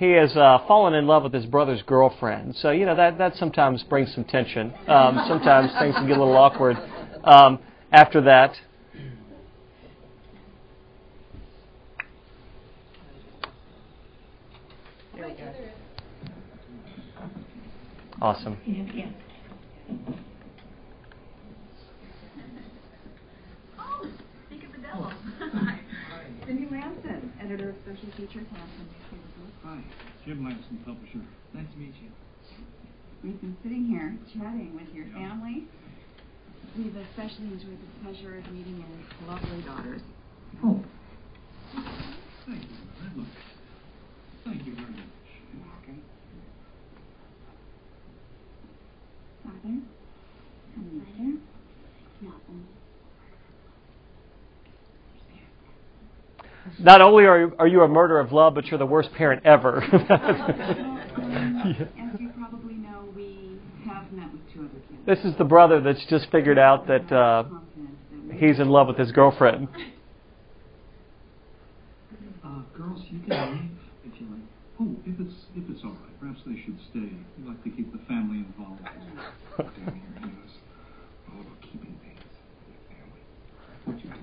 he 0.02 0.10
has 0.10 0.36
uh, 0.36 0.58
fallen 0.66 0.94
in 0.94 1.06
love 1.06 1.22
with 1.22 1.32
his 1.32 1.46
brother's 1.46 1.80
girlfriend. 1.82 2.56
So 2.56 2.72
you 2.72 2.86
know 2.86 2.96
that 2.96 3.18
that 3.18 3.36
sometimes 3.36 3.84
brings 3.84 4.12
some 4.12 4.24
tension. 4.24 4.74
Um, 4.88 5.24
sometimes 5.28 5.70
things 5.78 5.94
can 5.94 6.08
get 6.08 6.16
a 6.16 6.20
little 6.20 6.36
awkward 6.36 6.76
um, 7.22 7.60
after 7.92 8.20
that. 8.22 8.56
Awesome. 18.20 18.58
Cindy 26.46 26.66
Lamson, 26.70 27.32
editor 27.40 27.70
of 27.70 27.76
Features, 28.16 28.18
Newspaper. 28.18 29.01
Hi, 29.62 29.78
Jim 30.24 30.44
Lansing, 30.44 30.82
publisher. 30.84 31.22
Nice 31.54 31.70
to 31.72 31.78
meet 31.78 31.94
you. 32.02 32.10
We've 33.22 33.40
been 33.40 33.56
sitting 33.62 33.86
here 33.86 34.18
chatting 34.34 34.74
with 34.74 34.92
your 34.94 35.06
Yeah. 35.06 35.14
family. 35.30 35.68
We've 36.76 36.96
especially 36.96 37.46
enjoyed 37.52 37.80
the 37.80 37.86
pleasure 38.02 38.38
of 38.38 38.50
meeting 38.52 38.78
your 38.78 39.28
lovely 39.28 39.62
daughters. 39.62 40.02
Oh. 40.64 40.84
Thank 41.72 42.64
you, 42.70 42.76
Mother. 42.84 43.16
Look, 43.16 43.28
thank 44.44 44.66
you 44.66 44.74
very 44.74 44.90
much. 44.90 45.06
Father 49.44 49.78
and 50.74 50.96
mother, 50.98 51.38
nothing. 52.20 52.68
Not 56.82 57.00
only 57.00 57.24
are 57.26 57.38
you, 57.40 57.52
are 57.58 57.66
you 57.68 57.82
a 57.82 57.88
murder 57.88 58.18
of 58.18 58.32
love, 58.32 58.54
but 58.54 58.66
you're 58.66 58.78
the 58.78 58.86
worst 58.86 59.12
parent 59.12 59.44
ever. 59.46 59.82
As 59.82 59.90
you 62.20 62.30
probably 62.36 62.74
know, 62.74 63.04
we 63.14 63.58
have 63.86 64.10
met 64.12 64.32
with 64.32 64.40
two 64.52 64.60
other 64.60 64.80
kids. 64.90 65.00
this 65.06 65.18
is 65.24 65.36
the 65.38 65.44
brother 65.44 65.80
that's 65.80 66.04
just 66.06 66.28
figured 66.32 66.58
out 66.58 66.86
that 66.88 67.12
uh, 67.12 67.44
Confidence 67.44 67.96
that 68.10 68.40
we- 68.40 68.46
he's 68.48 68.58
in 68.58 68.68
love 68.68 68.88
with 68.88 68.98
his 68.98 69.12
girlfriend. 69.12 69.68
Uh, 72.44 72.62
girls, 72.76 73.00
you 73.10 73.20
can 73.20 73.52
leave 73.52 73.70
if 74.12 74.20
you 74.20 74.26
like. 74.26 74.40
Oh, 74.80 74.96
if 75.06 75.20
it's 75.20 75.34
if 75.54 75.70
it's 75.70 75.84
all 75.84 75.90
right, 75.90 76.18
perhaps 76.20 76.40
they 76.44 76.56
should 76.64 76.78
stay. 76.90 77.14
We 77.38 77.46
like 77.48 77.62
to 77.62 77.70
keep 77.70 77.92
the 77.92 78.02
family 78.08 78.38
involved. 78.38 78.82
Down 78.82 79.70
here, 79.76 80.02
he 80.18 80.26
was 80.26 80.54
all 81.30 81.40
about 81.40 81.60
keeping 81.62 81.94
things 82.02 82.18
with 82.66 82.74
the 82.74 82.82
family. 82.90 83.22
What 83.84 83.96
you 84.02 84.10
do? 84.10 84.16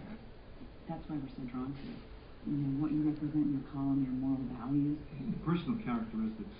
That's 0.90 1.08
why 1.08 1.16
we're 1.16 1.30
so 1.38 1.44
drawn 1.50 1.72
to 1.72 1.80
you. 1.88 1.96
You 2.50 2.58
know, 2.58 2.82
what 2.82 2.90
you 2.90 3.06
represent 3.06 3.46
in 3.46 3.62
your 3.62 3.68
column, 3.70 4.02
your 4.02 4.18
moral 4.18 4.42
values. 4.58 4.98
The 5.22 5.38
personal 5.46 5.78
characteristics 5.86 6.58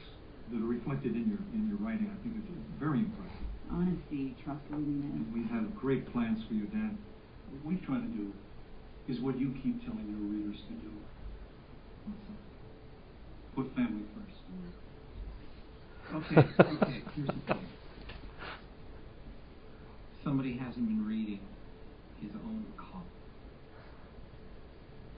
that 0.54 0.62
are 0.62 0.70
reflected 0.70 1.18
in 1.18 1.26
your 1.34 1.42
in 1.58 1.66
your 1.66 1.82
writing, 1.82 2.14
I 2.14 2.18
think, 2.22 2.38
is 2.38 2.46
very 2.78 3.02
impressive. 3.02 3.50
Honesty, 3.74 4.38
trustworthiness. 4.46 5.18
And 5.18 5.34
we 5.34 5.50
have 5.50 5.74
great 5.74 6.06
plans 6.14 6.46
for 6.46 6.54
you, 6.54 6.70
Dan. 6.70 6.98
What 7.50 7.74
we 7.74 7.82
try 7.82 7.98
to 7.98 8.06
do 8.14 8.30
is 9.10 9.20
what 9.20 9.42
you 9.42 9.50
keep 9.66 9.82
telling 9.82 10.06
your 10.14 10.22
readers 10.30 10.62
to 10.70 10.74
do. 10.78 10.94
Put 13.56 13.74
family 13.74 14.06
first. 14.14 14.38
Okay, 16.14 16.38
okay, 16.38 17.02
here's 17.16 17.28
the 17.28 17.34
thing. 17.34 17.66
Somebody 20.24 20.58
hasn't 20.58 20.86
been 20.86 21.06
reading 21.06 21.40
his 22.22 22.32
own 22.36 22.66
column. 22.78 23.06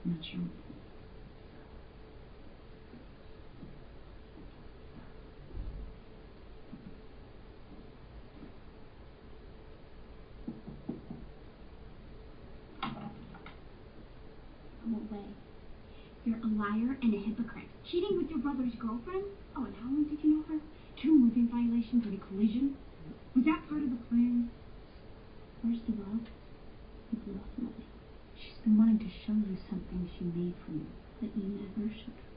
Not 0.04 0.24
sure. 0.24 0.40
Go 14.82 14.88
away. 14.98 15.24
You're 16.24 16.36
a 16.36 16.46
liar 16.62 16.96
and 17.02 17.12
a 17.12 17.18
hypocrite. 17.18 17.66
Cheating 17.82 18.16
with 18.16 18.30
your 18.30 18.38
brother's 18.38 18.74
girlfriend? 18.78 19.24
Oh, 19.56 19.66
and 19.66 19.74
how 19.82 19.90
long 19.90 20.06
did 20.06 20.22
you 20.22 20.38
know 20.38 20.44
her? 20.46 20.60
Two 20.94 21.10
moving 21.10 21.48
violations 21.50 22.06
and 22.06 22.14
a 22.14 22.22
collision? 22.30 22.76
Was 23.34 23.44
that 23.46 23.66
part 23.68 23.82
of 23.82 23.90
the 23.90 23.98
plan? 24.06 24.48
First 25.58 25.82
of 25.90 25.98
all, 25.98 26.22
you've 27.10 27.34
lost 27.34 27.50
Lily. 27.58 27.86
She's 28.38 28.62
been 28.62 28.78
wanting 28.78 29.02
to 29.02 29.10
show 29.10 29.34
you 29.34 29.58
something 29.68 30.06
she 30.14 30.24
made 30.30 30.54
for 30.62 30.70
you 30.70 30.86
that 31.20 31.34
you 31.34 31.50
never 31.58 31.90
showed 31.90 32.14
her. 32.14 32.31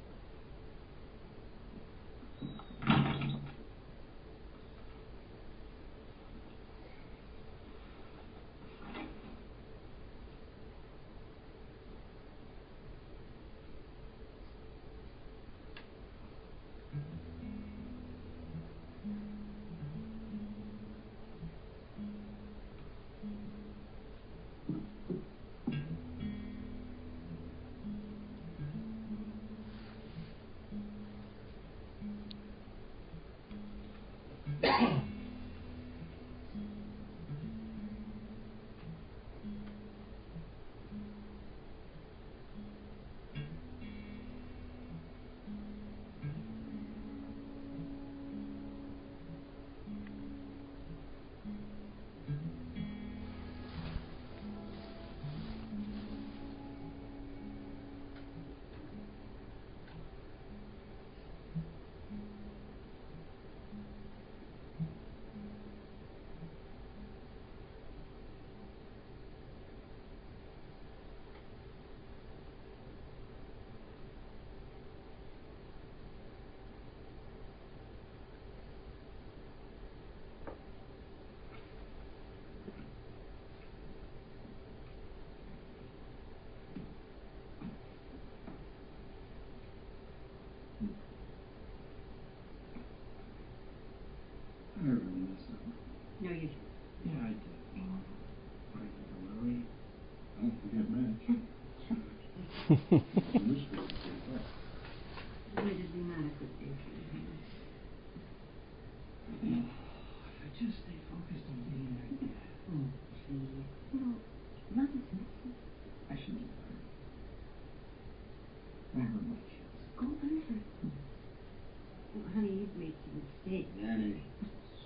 Honey, 122.36 122.50
you've 122.50 122.76
made 122.76 122.94
some 123.06 123.22
mistakes. 123.46 123.70
Nanny. 123.82 124.22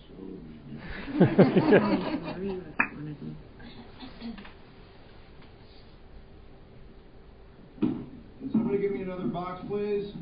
So 0.07 0.13
Marie 1.19 2.55
was 2.55 2.75
one 2.93 3.07
of 3.07 3.19
them. 3.19 3.38
Can 8.39 8.51
somebody 8.51 8.77
give 8.77 8.91
me 8.91 9.01
another 9.01 9.25
box, 9.25 9.62
please? 9.67 10.13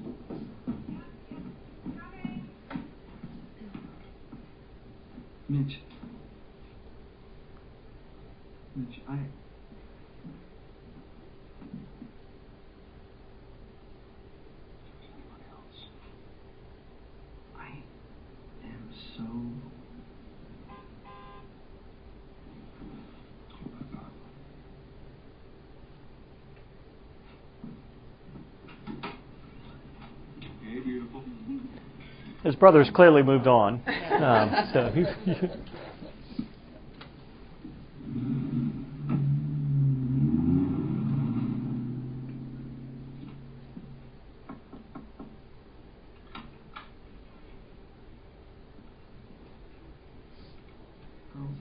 Mitch. 5.57 5.79
Mitch, 8.75 8.99
I. 9.09 9.13
I 17.57 17.69
am 18.63 18.93
so. 19.15 19.23
My 23.71 23.79
God. 23.91 24.11
Hey, 30.61 30.79
beautiful. 30.81 31.23
His 32.43 32.55
brother's 32.55 32.91
clearly 32.91 33.23
moved 33.23 33.47
on. 33.47 33.81
Um, 34.19 34.69
so 34.73 34.89
he, 34.95 35.03
Girls, 51.33 51.55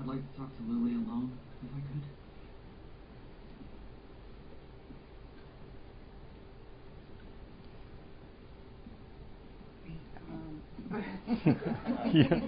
I'd 0.00 0.06
like 0.06 0.18
to 0.18 0.36
talk 0.36 0.50
to 0.56 0.62
Lily 0.66 0.94
alone, 0.94 1.38
if 1.62 1.70
I 1.72 1.80
could. 1.92 2.02
yeah. 12.14 12.24
Okay, 12.24 12.42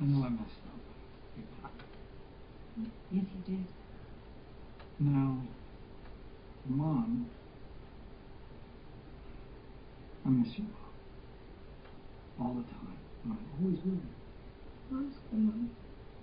I 0.00 0.04
know 0.04 0.24
I 0.24 0.28
messed 0.28 0.64
up. 0.66 0.80
Yes, 3.10 3.24
you 3.34 3.40
did. 3.56 3.66
Now, 4.98 5.36
Mom, 6.64 7.30
I 10.24 10.28
miss 10.30 10.56
you 10.56 10.64
all 12.40 12.54
the 12.54 12.62
time. 12.62 12.96
And 13.24 13.32
I 13.34 13.36
always 13.60 13.78
will. 13.84 14.00
The 14.90 15.36
mom. 15.36 15.70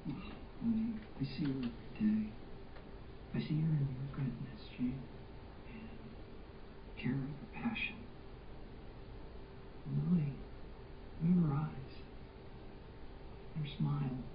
Honey, 0.63 0.93
I 1.21 1.23
see 1.23 1.45
her 1.45 1.51
every 1.51 1.69
day. 1.99 2.29
I 3.35 3.39
see 3.39 3.61
her 3.61 3.73
in 3.77 3.87
your 3.93 4.09
goodness, 4.15 4.61
Jane, 4.75 5.03
and 5.67 5.99
care 6.97 7.11
and 7.11 7.53
passion. 7.53 7.97
Lily, 9.85 10.33
in 11.21 11.43
her 11.43 11.53
eyes, 11.53 11.93
her 13.55 13.67
smile. 13.77 14.32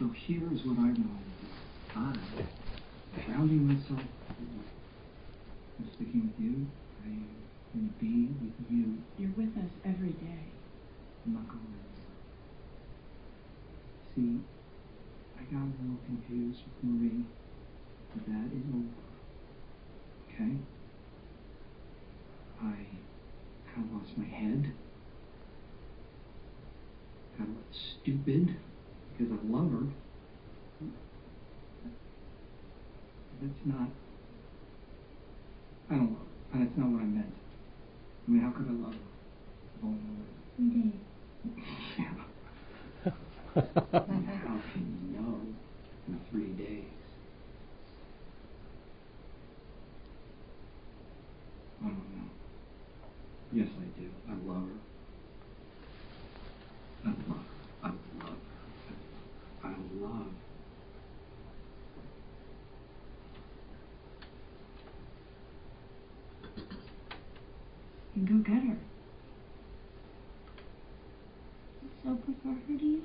So 0.00 0.08
here's 0.26 0.64
what 0.64 0.76
to 0.76 0.94
do. 0.94 1.04
I'm 1.94 2.16
grounding 3.26 3.68
myself. 3.68 4.00
I'm 5.78 5.90
sticking 5.94 6.22
with 6.24 6.40
you. 6.40 6.66
Going 7.74 7.92
to 7.92 7.94
be 8.00 8.32
with 8.40 8.56
you. 8.70 8.96
You're 9.18 9.36
with 9.36 9.54
us 9.58 9.70
every 9.84 10.12
day. 10.12 10.48
I'm 11.26 11.34
not 11.34 11.46
going. 11.48 11.60
See, 14.16 14.40
I 15.38 15.42
got 15.52 15.60
a 15.60 15.76
little 15.82 16.00
confused 16.06 16.60
with 16.64 16.82
Marie, 16.82 17.26
but 18.14 18.24
that 18.24 18.48
is 18.56 18.64
over. 18.72 19.04
Okay? 20.32 20.56
I 22.62 22.72
kind 23.74 23.84
of 23.84 24.00
lost 24.00 24.16
my 24.16 24.24
head. 24.24 24.72
Got 27.36 27.48
a 27.48 27.50
little 27.50 27.64
stupid 28.00 28.56
because 29.20 29.38
love 29.44 29.70
her. 29.70 29.86
That's 33.40 33.60
not. 33.66 33.88
I 35.90 35.94
don't 35.94 36.12
love 36.12 36.26
her. 36.52 36.58
That's 36.60 36.76
not 36.76 36.88
what 36.90 37.02
I 37.02 37.04
meant. 37.04 37.34
I 38.26 38.30
mean, 38.30 38.40
how 38.42 38.50
could 38.50 38.66
I 38.68 38.72
love 38.72 38.94
her? 38.94 38.98
if 39.76 39.84
I 39.84 39.86
only 39.86 40.00
knew 40.00 40.24
her? 40.24 40.30
We 40.58 40.64
did. 40.70 40.92
Yeah. 41.98 42.14
How 43.54 44.58
can 44.72 44.84
you 45.02 45.20
know 45.20 45.40
in 46.08 46.20
three 46.30 46.52
days? 46.52 46.84
I 51.82 51.88
don't 51.88 51.96
know. 52.16 52.30
Yes, 53.52 53.68
I 53.78 53.84
do. 54.00 54.06
I 54.28 54.32
love 54.48 54.68
her. 54.68 54.80
I 57.04 57.08
love 57.08 57.16
her. 57.28 57.44
I 57.82 57.88
love 57.88 58.38
her. 58.88 58.94
I 59.64 59.68
love. 60.00 60.32
And 68.14 68.28
go 68.28 68.34
get 68.50 68.62
her. 68.62 68.76
So 72.04 72.14
prefer 72.16 72.48
her 72.48 72.78
to 72.78 72.84
you? 72.84 73.02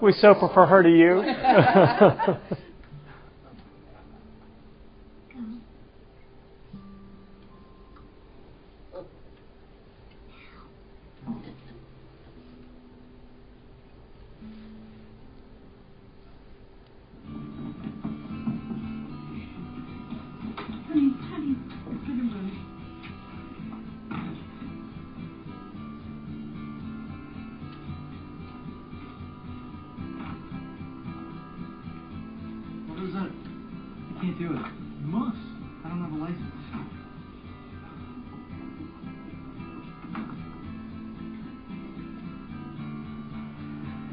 We 0.00 0.12
so 0.12 0.34
prefer 0.34 0.66
her 0.66 0.82
to 0.82 0.88
you. 0.88 1.22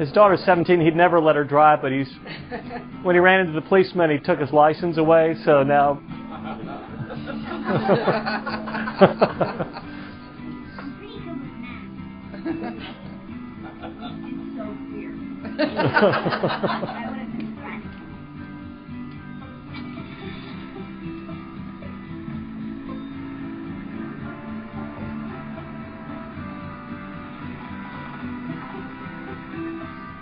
His 0.10 0.16
daughter's 0.16 0.44
17. 0.44 0.82
He'd 0.82 0.96
never 0.96 1.20
let 1.22 1.36
her 1.36 1.44
drive, 1.44 1.84
but 1.84 1.92
he's 1.92 2.12
when 3.04 3.16
he 3.16 3.20
ran 3.20 3.42
into 3.42 3.52
the 3.52 3.62
policeman, 3.62 4.10
he 4.10 4.18
took 4.18 4.40
his 4.40 4.52
license 4.52 4.98
away. 4.98 5.36
So 5.46 5.62
now. 5.62 6.02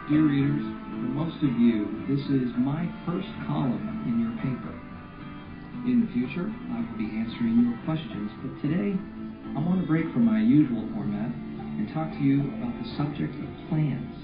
Dear 0.07 0.23
readers, 0.23 0.63
for 0.63 1.11
most 1.19 1.35
of 1.43 1.51
you, 1.59 1.83
this 2.07 2.23
is 2.31 2.47
my 2.55 2.87
first 3.03 3.27
column 3.43 4.07
in 4.07 4.23
your 4.23 4.31
paper. 4.39 4.71
In 5.83 6.07
the 6.07 6.09
future, 6.15 6.47
I 6.47 6.79
will 6.79 6.95
be 6.95 7.11
answering 7.11 7.67
your 7.67 7.75
questions, 7.83 8.31
but 8.39 8.55
today 8.63 8.95
I 9.51 9.59
want 9.59 9.83
to 9.83 9.87
break 9.87 10.07
from 10.15 10.23
my 10.23 10.39
usual 10.39 10.87
format 10.95 11.27
and 11.27 11.91
talk 11.91 12.07
to 12.07 12.23
you 12.23 12.39
about 12.39 12.71
the 12.79 12.87
subject 12.95 13.35
of 13.35 13.51
plans. 13.67 14.15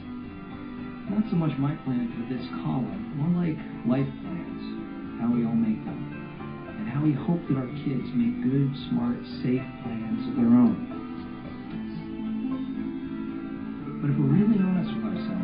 Not 1.12 1.28
so 1.28 1.36
much 1.36 1.52
my 1.60 1.76
plan 1.84 2.08
for 2.16 2.32
this 2.32 2.48
column, 2.64 3.20
more 3.20 3.36
like 3.44 3.60
life 3.84 4.08
plans, 4.24 4.64
how 5.20 5.36
we 5.36 5.44
all 5.44 5.52
make 5.52 5.84
them, 5.84 6.00
and 6.80 6.88
how 6.88 7.04
we 7.04 7.12
hope 7.12 7.44
that 7.52 7.60
our 7.60 7.68
kids 7.84 8.08
make 8.16 8.40
good, 8.40 8.72
smart, 8.88 9.20
safe 9.44 9.68
plans 9.84 10.32
of 10.32 10.40
their 10.40 10.48
own. 10.48 10.80
But 14.00 14.16
if 14.16 14.16
we're 14.16 14.32
really 14.32 14.64
honest 14.64 14.96
with 14.96 15.12
ourselves, 15.12 15.43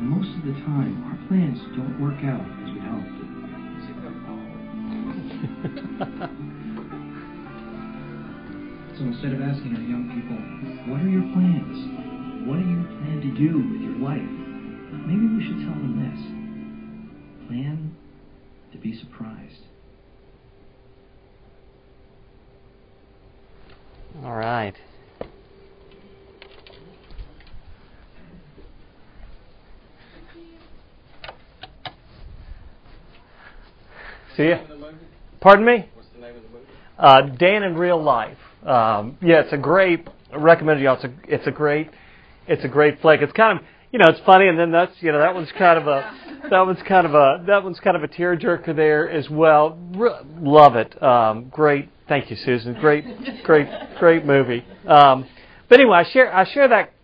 most 0.00 0.28
of 0.36 0.44
the 0.44 0.52
time 0.64 1.04
our 1.06 1.18
plans 1.28 1.58
don't 1.76 2.00
work 2.00 2.24
out 2.24 2.44
as 2.64 2.72
we 2.72 2.80
hoped. 2.80 3.20
So 9.00 9.06
instead 9.06 9.32
of 9.32 9.40
asking 9.40 9.74
our 9.76 9.80
young 9.80 10.12
people, 10.12 10.92
what 10.92 11.00
are 11.00 11.08
your 11.08 11.24
plans? 11.32 12.46
What 12.46 12.60
do 12.60 12.68
you 12.68 12.84
plan 13.00 13.24
to 13.24 13.32
do 13.32 13.56
with 13.72 13.80
your 13.80 13.96
life? 13.96 14.20
Maybe 15.08 15.24
we 15.24 15.40
should 15.40 15.64
tell 15.64 15.72
them 15.72 15.96
this. 16.04 16.20
Plan 17.48 17.96
to 18.72 18.76
be 18.76 18.92
surprised. 19.00 19.64
All 24.22 24.34
right. 24.36 24.76
See 34.40 34.48
ya. 34.48 34.58
Pardon 35.42 35.66
me? 35.66 35.86
What's 35.94 36.08
the 36.14 36.20
name 36.22 36.34
of 36.34 36.42
the 36.42 36.48
movie? 36.48 36.64
Uh, 36.98 37.20
Dan 37.36 37.62
in 37.62 37.76
Real 37.76 38.02
Life. 38.02 38.38
Um, 38.64 39.18
yeah, 39.20 39.40
it's 39.40 39.52
a 39.52 39.58
great. 39.58 40.08
I 40.32 40.36
recommend 40.36 40.80
y'all. 40.80 40.94
It's 40.94 41.04
a 41.04 41.12
it's 41.28 41.46
a 41.46 41.50
great 41.50 41.90
it's 42.46 42.64
a 42.64 42.68
great 42.68 43.02
flick. 43.02 43.20
It's 43.20 43.34
kind 43.34 43.58
of 43.58 43.64
you 43.92 43.98
know 43.98 44.06
it's 44.08 44.20
funny, 44.24 44.48
and 44.48 44.58
then 44.58 44.70
that's 44.72 44.94
you 45.00 45.12
know 45.12 45.18
that 45.18 45.34
one's 45.34 45.52
kind 45.58 45.78
of 45.78 45.86
a 45.88 46.10
that 46.48 46.60
one's 46.60 46.78
kind 46.88 47.06
of 47.06 47.12
a 47.12 47.44
that 47.48 47.62
one's 47.62 47.80
kind 47.80 47.98
of 47.98 48.02
a 48.02 48.08
tearjerker 48.08 48.74
there 48.74 49.10
as 49.10 49.28
well. 49.28 49.78
Re- 49.92 50.22
love 50.38 50.74
it. 50.76 51.02
Um, 51.02 51.50
great. 51.50 51.90
Thank 52.08 52.30
you, 52.30 52.36
Susan. 52.36 52.72
Great, 52.80 53.04
great, 53.44 53.68
great 53.98 54.24
movie. 54.24 54.64
Um, 54.86 55.28
but 55.68 55.80
anyway, 55.80 55.98
I 55.98 56.10
share 56.10 56.34
I 56.34 56.50
share 56.50 56.66
that 56.66 56.94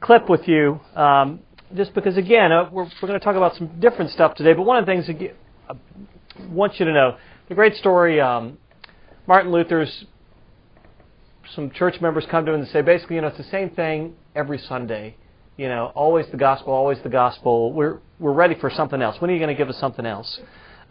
clip 0.00 0.28
with 0.28 0.48
you 0.48 0.80
um, 0.96 1.38
just 1.76 1.94
because 1.94 2.16
again 2.16 2.50
uh, 2.50 2.68
we're 2.72 2.86
we're 3.00 3.08
going 3.08 3.20
to 3.20 3.24
talk 3.24 3.36
about 3.36 3.54
some 3.54 3.78
different 3.78 4.10
stuff 4.10 4.34
today. 4.34 4.52
But 4.52 4.62
one 4.62 4.78
of 4.78 4.84
the 4.84 4.90
things 4.90 5.08
I 5.08 5.12
want 6.50 6.78
you 6.78 6.86
to 6.86 6.92
know 6.92 7.16
the 7.48 7.54
great 7.54 7.74
story. 7.74 8.20
Um, 8.20 8.58
Martin 9.26 9.52
Luther's 9.52 10.04
some 11.54 11.70
church 11.70 12.00
members 12.00 12.26
come 12.30 12.44
to 12.44 12.52
him 12.52 12.60
and 12.60 12.68
say 12.70 12.82
basically 12.82 13.16
you 13.16 13.22
know 13.22 13.28
it's 13.28 13.36
the 13.36 13.44
same 13.44 13.70
thing 13.70 14.14
every 14.34 14.58
Sunday. 14.58 15.16
You 15.56 15.68
know, 15.68 15.90
always 15.94 16.26
the 16.30 16.36
gospel, 16.36 16.72
always 16.72 16.98
the 17.02 17.08
gospel. 17.08 17.72
We're 17.72 17.98
we're 18.18 18.32
ready 18.32 18.54
for 18.54 18.70
something 18.70 19.00
else. 19.00 19.20
When 19.20 19.30
are 19.30 19.34
you 19.34 19.38
going 19.38 19.54
to 19.54 19.58
give 19.58 19.68
us 19.68 19.78
something 19.78 20.04
else? 20.04 20.40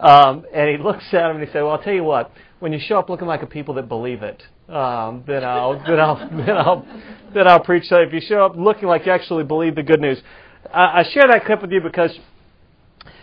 Um, 0.00 0.44
and 0.52 0.68
he 0.68 0.76
looks 0.76 1.04
at 1.12 1.30
him 1.30 1.36
and 1.36 1.46
he 1.46 1.52
said, 1.52 1.62
"Well, 1.62 1.72
I'll 1.72 1.82
tell 1.82 1.94
you 1.94 2.04
what. 2.04 2.30
When 2.58 2.72
you 2.72 2.80
show 2.80 2.98
up 2.98 3.08
looking 3.08 3.28
like 3.28 3.42
a 3.42 3.46
people 3.46 3.74
that 3.74 3.88
believe 3.88 4.22
it, 4.22 4.42
um, 4.68 5.22
then 5.26 5.44
I'll 5.44 5.78
then 5.86 6.00
I'll 6.00 6.16
then 6.16 6.56
I'll 6.56 6.86
then 7.32 7.48
I'll 7.48 7.60
preach. 7.60 7.84
So 7.84 7.96
if 7.96 8.12
you 8.12 8.20
show 8.20 8.44
up 8.44 8.56
looking 8.56 8.88
like 8.88 9.06
you 9.06 9.12
actually 9.12 9.44
believe 9.44 9.76
the 9.76 9.82
good 9.82 10.00
news, 10.00 10.20
I, 10.72 11.00
I 11.00 11.04
share 11.12 11.28
that 11.28 11.44
clip 11.44 11.62
with 11.62 11.70
you 11.70 11.80
because 11.80 12.16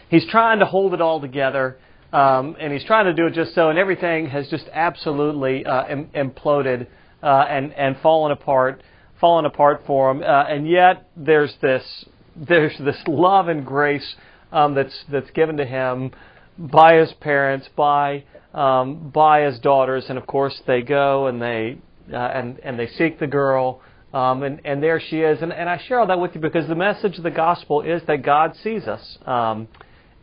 he's 0.10 0.26
trying 0.28 0.60
to 0.60 0.66
hold 0.66 0.94
it 0.94 1.02
all 1.02 1.20
together, 1.20 1.78
um, 2.14 2.56
and 2.60 2.72
he's 2.72 2.84
trying 2.84 3.06
to 3.06 3.14
do 3.14 3.26
it 3.26 3.34
just 3.34 3.56
so, 3.56 3.70
and 3.70 3.80
everything 3.80 4.28
has 4.28 4.48
just 4.48 4.66
absolutely 4.72 5.66
uh, 5.66 5.88
im- 5.88 6.10
imploded 6.16 6.88
uh, 7.24 7.46
and 7.50 7.74
and 7.74 7.98
fallen 8.02 8.32
apart, 8.32 8.84
fallen 9.20 9.46
apart 9.46 9.84
for 9.88 10.12
him. 10.12 10.22
Uh, 10.22 10.44
and 10.44 10.70
yet 10.70 11.10
there's 11.18 11.56
this 11.62 12.06
there's 12.36 12.78
this 12.78 12.98
love 13.08 13.48
and 13.48 13.66
grace 13.66 14.16
um, 14.52 14.76
that's 14.76 15.06
that's 15.12 15.32
given 15.32 15.58
to 15.58 15.66
him 15.66 16.12
by 16.58 16.98
his 16.98 17.12
parents, 17.14 17.68
by 17.76 18.24
um, 18.54 19.10
by 19.10 19.42
his 19.42 19.58
daughters, 19.60 20.06
and 20.08 20.18
of 20.18 20.28
course 20.28 20.62
they 20.68 20.82
go 20.82 21.26
and 21.26 21.42
they 21.42 21.80
uh, 22.14 22.18
and 22.18 22.60
and 22.60 22.78
they 22.78 22.88
seek 22.88 23.20
the 23.20 23.28
girl. 23.28 23.82
Um, 24.14 24.44
and, 24.44 24.62
and 24.64 24.84
there 24.84 25.00
she 25.00 25.22
is. 25.22 25.42
And, 25.42 25.52
and 25.52 25.68
I 25.68 25.80
share 25.88 26.00
all 26.00 26.06
that 26.06 26.20
with 26.20 26.36
you 26.36 26.42
because 26.42 26.68
the 26.68 26.76
message 26.76 27.18
of 27.18 27.24
the 27.24 27.32
gospel 27.32 27.82
is 27.82 28.04
that 28.06 28.22
God 28.22 28.56
sees 28.64 28.84
us. 28.84 29.18
Um, 29.26 29.68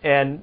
and, 0.05 0.43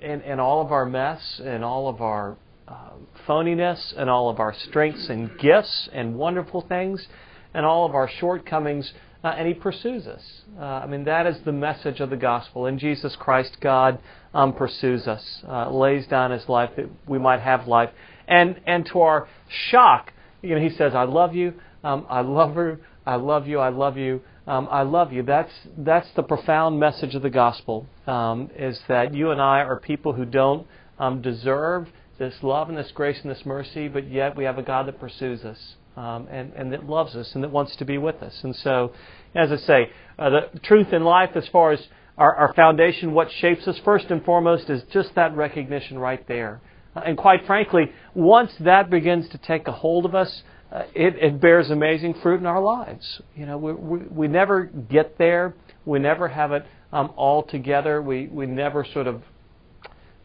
and, 0.00 0.40
all 0.40 0.60
of 0.60 0.72
our 0.72 0.86
mess 0.86 1.40
and 1.44 1.64
all 1.64 1.88
of 1.88 2.00
our 2.00 2.36
uh, 2.68 2.90
phoniness 3.26 3.94
and 3.96 4.10
all 4.10 4.28
of 4.28 4.40
our 4.40 4.54
strengths 4.68 5.08
and 5.08 5.38
gifts 5.38 5.88
and 5.92 6.16
wonderful 6.16 6.60
things 6.62 7.06
and 7.54 7.64
all 7.64 7.86
of 7.86 7.94
our 7.94 8.08
shortcomings, 8.08 8.92
uh, 9.24 9.28
and 9.28 9.48
He 9.48 9.54
pursues 9.54 10.06
us. 10.06 10.22
Uh, 10.58 10.62
I 10.62 10.86
mean, 10.86 11.04
that 11.04 11.26
is 11.26 11.36
the 11.44 11.52
message 11.52 12.00
of 12.00 12.10
the 12.10 12.16
gospel. 12.16 12.66
In 12.66 12.78
Jesus 12.78 13.16
Christ, 13.16 13.56
God 13.60 13.98
um, 14.34 14.52
pursues 14.52 15.06
us, 15.06 15.42
uh, 15.48 15.70
lays 15.70 16.06
down 16.06 16.32
His 16.32 16.48
life 16.48 16.70
that 16.76 16.86
we 17.06 17.18
might 17.18 17.40
have 17.40 17.66
life. 17.66 17.90
And, 18.28 18.60
and 18.66 18.84
to 18.92 19.00
our 19.00 19.28
shock, 19.70 20.12
you 20.42 20.54
know, 20.54 20.60
He 20.60 20.70
says, 20.76 20.94
I 20.94 21.04
love 21.04 21.34
you, 21.34 21.54
um, 21.82 22.06
I 22.10 22.20
love 22.20 22.54
her, 22.56 22.80
I 23.06 23.16
love 23.16 23.46
you, 23.46 23.58
I 23.58 23.70
love 23.70 23.96
you. 23.96 24.20
Um, 24.46 24.68
I 24.70 24.82
love 24.82 25.12
you. 25.12 25.22
That's 25.22 25.52
that's 25.76 26.08
the 26.14 26.22
profound 26.22 26.78
message 26.78 27.14
of 27.14 27.22
the 27.22 27.30
gospel. 27.30 27.86
Um, 28.06 28.50
is 28.56 28.80
that 28.88 29.12
you 29.12 29.30
and 29.32 29.40
I 29.40 29.60
are 29.60 29.80
people 29.80 30.12
who 30.12 30.24
don't 30.24 30.66
um, 30.98 31.20
deserve 31.20 31.88
this 32.18 32.34
love 32.42 32.68
and 32.68 32.78
this 32.78 32.92
grace 32.94 33.18
and 33.22 33.30
this 33.30 33.44
mercy, 33.44 33.88
but 33.88 34.08
yet 34.10 34.36
we 34.36 34.44
have 34.44 34.58
a 34.58 34.62
God 34.62 34.86
that 34.86 34.98
pursues 35.00 35.44
us. 35.44 35.74
um, 35.96 36.28
and, 36.30 36.52
and 36.52 36.72
that 36.72 36.86
loves 36.88 37.16
us 37.16 37.34
and 37.34 37.42
that 37.42 37.50
wants 37.50 37.74
to 37.76 37.84
be 37.84 37.98
with 37.98 38.22
us. 38.22 38.38
And 38.42 38.54
so, 38.56 38.92
as 39.34 39.50
I 39.50 39.56
say, 39.56 39.90
uh, 40.18 40.30
the 40.30 40.58
truth 40.60 40.92
in 40.92 41.02
life, 41.04 41.30
as 41.34 41.48
far 41.48 41.72
as 41.72 41.80
our, 42.18 42.34
our 42.34 42.54
foundation, 42.54 43.12
what 43.12 43.28
shapes 43.40 43.66
us 43.66 43.78
first 43.84 44.06
and 44.10 44.24
foremost, 44.24 44.68
is 44.70 44.82
just 44.92 45.14
that 45.14 45.34
recognition 45.36 45.98
right 45.98 46.26
there. 46.28 46.60
Uh, 46.94 47.00
and 47.00 47.16
quite 47.16 47.46
frankly, 47.46 47.90
once 48.14 48.52
that 48.60 48.90
begins 48.90 49.28
to 49.30 49.38
take 49.38 49.66
a 49.68 49.72
hold 49.72 50.04
of 50.04 50.14
us, 50.14 50.42
uh, 50.72 50.82
it, 50.94 51.14
it, 51.16 51.40
bears 51.40 51.70
amazing 51.70 52.14
fruit 52.22 52.40
in 52.40 52.46
our 52.46 52.60
lives. 52.60 53.20
You 53.36 53.46
know, 53.46 53.56
we, 53.56 53.72
we, 53.72 53.98
we 53.98 54.28
never 54.28 54.64
get 54.64 55.16
there. 55.16 55.54
We 55.84 55.98
never 55.98 56.28
have 56.28 56.52
it 56.52 56.66
um, 56.92 57.12
all 57.16 57.44
together. 57.44 58.02
We, 58.02 58.26
we 58.26 58.46
never 58.46 58.84
sort 58.84 59.06
of 59.06 59.22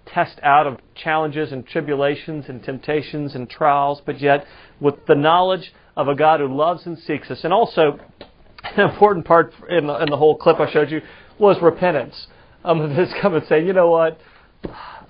test 0.07 0.39
out 0.41 0.67
of 0.67 0.79
challenges 0.95 1.51
and 1.51 1.65
tribulations 1.65 2.45
and 2.47 2.63
temptations 2.63 3.35
and 3.35 3.49
trials, 3.49 4.01
but 4.05 4.19
yet 4.19 4.45
with 4.79 4.95
the 5.07 5.15
knowledge 5.15 5.73
of 5.95 6.07
a 6.07 6.15
God 6.15 6.39
who 6.39 6.53
loves 6.53 6.85
and 6.85 6.97
seeks 6.97 7.29
us. 7.29 7.43
And 7.43 7.53
also, 7.53 7.99
an 8.63 8.89
important 8.89 9.25
part 9.25 9.53
in 9.69 9.87
the, 9.87 9.95
in 10.01 10.09
the 10.09 10.17
whole 10.17 10.37
clip 10.37 10.59
I 10.59 10.71
showed 10.71 10.91
you 10.91 11.01
was 11.39 11.57
repentance. 11.61 12.27
Um, 12.63 12.81
of 12.81 12.91
his 12.91 13.09
come 13.21 13.33
and 13.33 13.45
say, 13.47 13.65
you 13.65 13.73
know 13.73 13.89
what? 13.89 14.19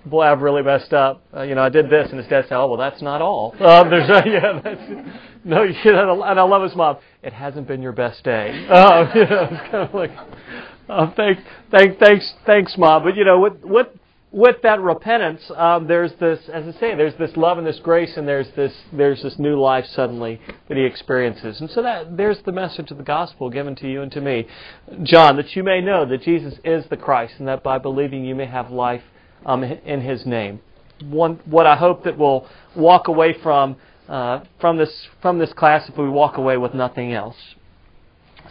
Boy, 0.05 0.23
I've 0.23 0.41
really 0.41 0.61
messed 0.61 0.93
up. 0.93 1.23
Uh, 1.35 1.43
you 1.43 1.55
know, 1.55 1.61
I 1.61 1.69
did 1.69 1.89
this, 1.89 2.09
and 2.09 2.19
his 2.19 2.27
dad 2.27 2.45
said, 2.47 2.57
oh, 2.57 2.67
well, 2.67 2.77
that's 2.77 3.01
not 3.01 3.21
all. 3.21 3.55
Um, 3.71 3.89
there's, 3.89 4.09
uh, 4.09 4.21
yeah, 4.25 4.59
that's, 4.61 4.81
no, 5.45 5.63
you 5.63 5.91
know, 5.91 6.23
and 6.23 6.39
I 6.39 6.43
love 6.43 6.63
his 6.63 6.75
mom. 6.75 6.97
It 7.23 7.31
hasn't 7.31 7.67
been 7.67 7.81
your 7.81 7.93
best 7.93 8.23
day. 8.23 8.67
Um, 8.71 9.09
you 9.15 9.25
know, 9.25 9.47
it's 9.49 9.71
kind 9.71 9.87
of 9.87 9.93
like, 9.93 10.11
uh, 10.89 11.11
thank, 11.15 11.39
thank, 11.71 11.99
thanks, 11.99 12.33
thanks, 12.45 12.77
mom. 12.77 13.03
But 13.03 13.15
you 13.15 13.23
know, 13.23 13.39
with 13.39 13.63
with 13.63 13.87
with 14.31 14.61
that 14.63 14.79
repentance, 14.79 15.41
um, 15.55 15.87
there's 15.87 16.13
this, 16.13 16.39
as 16.51 16.63
I 16.63 16.79
say, 16.79 16.95
there's 16.95 17.15
this 17.15 17.35
love 17.35 17.57
and 17.57 17.67
this 17.67 17.79
grace, 17.79 18.15
and 18.15 18.27
there's 18.27 18.49
this 18.55 18.73
there's 18.93 19.21
this 19.21 19.37
new 19.37 19.59
life 19.59 19.85
suddenly 19.85 20.39
that 20.67 20.77
he 20.77 20.83
experiences. 20.83 21.59
And 21.59 21.69
so 21.69 21.81
that 21.81 22.15
there's 22.17 22.41
the 22.43 22.51
message 22.51 22.91
of 22.91 22.97
the 22.97 23.03
gospel 23.03 23.49
given 23.49 23.75
to 23.77 23.89
you 23.89 24.01
and 24.01 24.11
to 24.13 24.21
me, 24.21 24.47
John, 25.03 25.35
that 25.35 25.55
you 25.55 25.63
may 25.63 25.81
know 25.81 26.05
that 26.05 26.21
Jesus 26.21 26.55
is 26.63 26.85
the 26.89 26.97
Christ, 26.97 27.35
and 27.39 27.47
that 27.47 27.63
by 27.63 27.77
believing 27.77 28.25
you 28.25 28.35
may 28.35 28.45
have 28.45 28.71
life 28.71 29.03
um, 29.45 29.63
in 29.63 30.01
His 30.01 30.25
name. 30.25 30.59
One, 31.03 31.39
what 31.45 31.65
I 31.65 31.75
hope 31.75 32.03
that 32.03 32.17
we'll 32.17 32.47
walk 32.75 33.07
away 33.07 33.35
from 33.41 33.75
uh, 34.07 34.43
from 34.59 34.77
this 34.77 35.07
from 35.21 35.39
this 35.39 35.53
class 35.53 35.87
if 35.89 35.97
we 35.97 36.09
walk 36.09 36.37
away 36.37 36.57
with 36.57 36.73
nothing 36.73 37.13
else. 37.13 37.37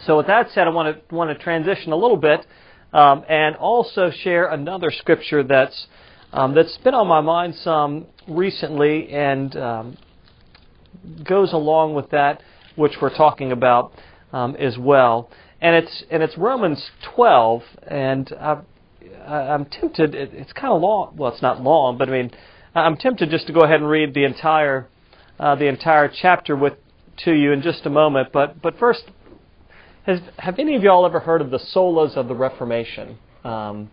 So 0.05 0.17
with 0.17 0.27
that 0.27 0.49
said, 0.51 0.67
I 0.67 0.71
want 0.71 1.09
to 1.09 1.15
want 1.15 1.35
to 1.35 1.43
transition 1.43 1.91
a 1.91 1.95
little 1.95 2.17
bit 2.17 2.45
um, 2.93 3.23
and 3.29 3.55
also 3.55 4.09
share 4.09 4.47
another 4.47 4.91
scripture 4.91 5.43
that's 5.43 5.87
um, 6.33 6.55
that's 6.55 6.77
been 6.79 6.93
on 6.93 7.07
my 7.07 7.21
mind 7.21 7.55
some 7.55 8.07
recently 8.27 9.09
and 9.09 9.55
um, 9.55 9.97
goes 11.27 11.53
along 11.53 11.93
with 11.93 12.09
that 12.11 12.41
which 12.75 12.93
we're 13.01 13.15
talking 13.15 13.51
about 13.51 13.91
um, 14.33 14.55
as 14.55 14.77
well. 14.77 15.29
And 15.61 15.75
it's 15.75 16.03
and 16.09 16.23
it's 16.23 16.37
Romans 16.37 16.89
12, 17.15 17.61
and 17.87 18.33
I've 18.39 18.63
I'm 19.27 19.65
tempted. 19.65 20.15
It's 20.15 20.53
kind 20.53 20.73
of 20.73 20.81
long. 20.81 21.15
Well, 21.15 21.31
it's 21.31 21.41
not 21.41 21.61
long, 21.61 21.97
but 21.97 22.09
I 22.09 22.11
mean, 22.11 22.31
I'm 22.73 22.97
tempted 22.97 23.29
just 23.29 23.47
to 23.47 23.53
go 23.53 23.61
ahead 23.61 23.81
and 23.81 23.89
read 23.89 24.13
the 24.13 24.23
entire 24.23 24.87
uh, 25.39 25.55
the 25.55 25.67
entire 25.67 26.07
chapter 26.07 26.55
with 26.55 26.73
to 27.17 27.33
you 27.33 27.51
in 27.51 27.61
just 27.61 27.85
a 27.85 27.89
moment. 27.89 28.29
But 28.31 28.61
but 28.61 28.77
first, 28.79 29.03
has 30.05 30.19
have 30.37 30.59
any 30.59 30.75
of 30.75 30.83
y'all 30.83 31.05
ever 31.05 31.19
heard 31.19 31.41
of 31.41 31.51
the 31.51 31.59
solas 31.59 32.15
of 32.15 32.27
the 32.27 32.35
Reformation? 32.35 33.17
Um, 33.43 33.91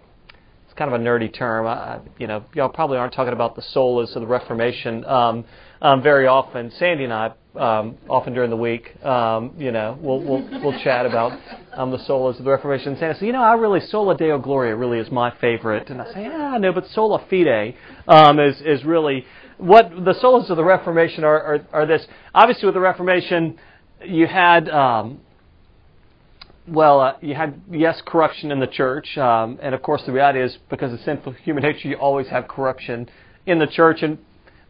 it's 0.64 0.74
kind 0.74 0.92
of 0.92 1.00
a 1.00 1.04
nerdy 1.04 1.32
term. 1.32 1.66
I, 1.66 2.00
you 2.18 2.26
know, 2.26 2.44
y'all 2.54 2.68
probably 2.68 2.98
aren't 2.98 3.14
talking 3.14 3.32
about 3.32 3.56
the 3.56 3.62
solas 3.62 4.14
of 4.14 4.22
the 4.22 4.26
Reformation 4.26 5.04
um, 5.04 5.44
um, 5.80 6.02
very 6.02 6.26
often. 6.26 6.70
Sandy 6.78 7.04
and 7.04 7.12
I 7.12 7.32
um, 7.58 7.96
often 8.08 8.32
during 8.32 8.50
the 8.50 8.56
week. 8.56 9.04
Um, 9.04 9.52
you 9.58 9.72
know, 9.72 9.98
we'll 10.00 10.20
we'll 10.20 10.62
we'll 10.62 10.78
chat 10.82 11.06
about 11.06 11.38
um, 11.74 11.90
the 11.90 11.98
solas 11.98 12.38
of 12.38 12.44
the 12.44 12.50
Reformation. 12.50 12.94
And 12.94 13.16
say, 13.16 13.26
you 13.26 13.32
know, 13.32 13.42
I 13.42 13.54
really 13.54 13.80
sola 13.80 14.16
deo 14.16 14.38
gloria 14.38 14.76
really 14.76 14.98
is 14.98 15.10
my 15.10 15.34
favorite. 15.40 15.90
And 15.90 16.00
I 16.00 16.12
say, 16.12 16.22
yeah, 16.22 16.56
no, 16.58 16.72
but 16.72 16.86
sola 16.88 17.24
fide 17.28 17.74
um, 18.06 18.38
is 18.38 18.60
is 18.60 18.84
really 18.84 19.24
what 19.58 19.90
the 19.90 20.14
solas 20.22 20.50
of 20.50 20.56
the 20.56 20.64
Reformation 20.64 21.24
are. 21.24 21.40
Are, 21.40 21.66
are 21.72 21.86
this 21.86 22.06
obviously 22.34 22.66
with 22.66 22.74
the 22.74 22.80
Reformation, 22.80 23.58
you 24.04 24.26
had. 24.26 24.68
Um, 24.68 25.20
well, 26.70 27.00
uh, 27.00 27.14
you 27.22 27.34
had 27.34 27.62
yes 27.70 28.02
corruption 28.06 28.52
in 28.52 28.60
the 28.60 28.66
church, 28.66 29.16
um, 29.16 29.58
and 29.62 29.74
of 29.74 29.80
course 29.80 30.02
the 30.04 30.12
reality 30.12 30.42
is 30.42 30.58
because 30.68 30.92
of 30.92 31.00
sinful 31.00 31.32
human 31.32 31.62
nature, 31.62 31.88
you 31.88 31.96
always 31.96 32.28
have 32.28 32.46
corruption 32.46 33.08
in 33.46 33.58
the 33.58 33.66
church, 33.66 34.02
and 34.02 34.18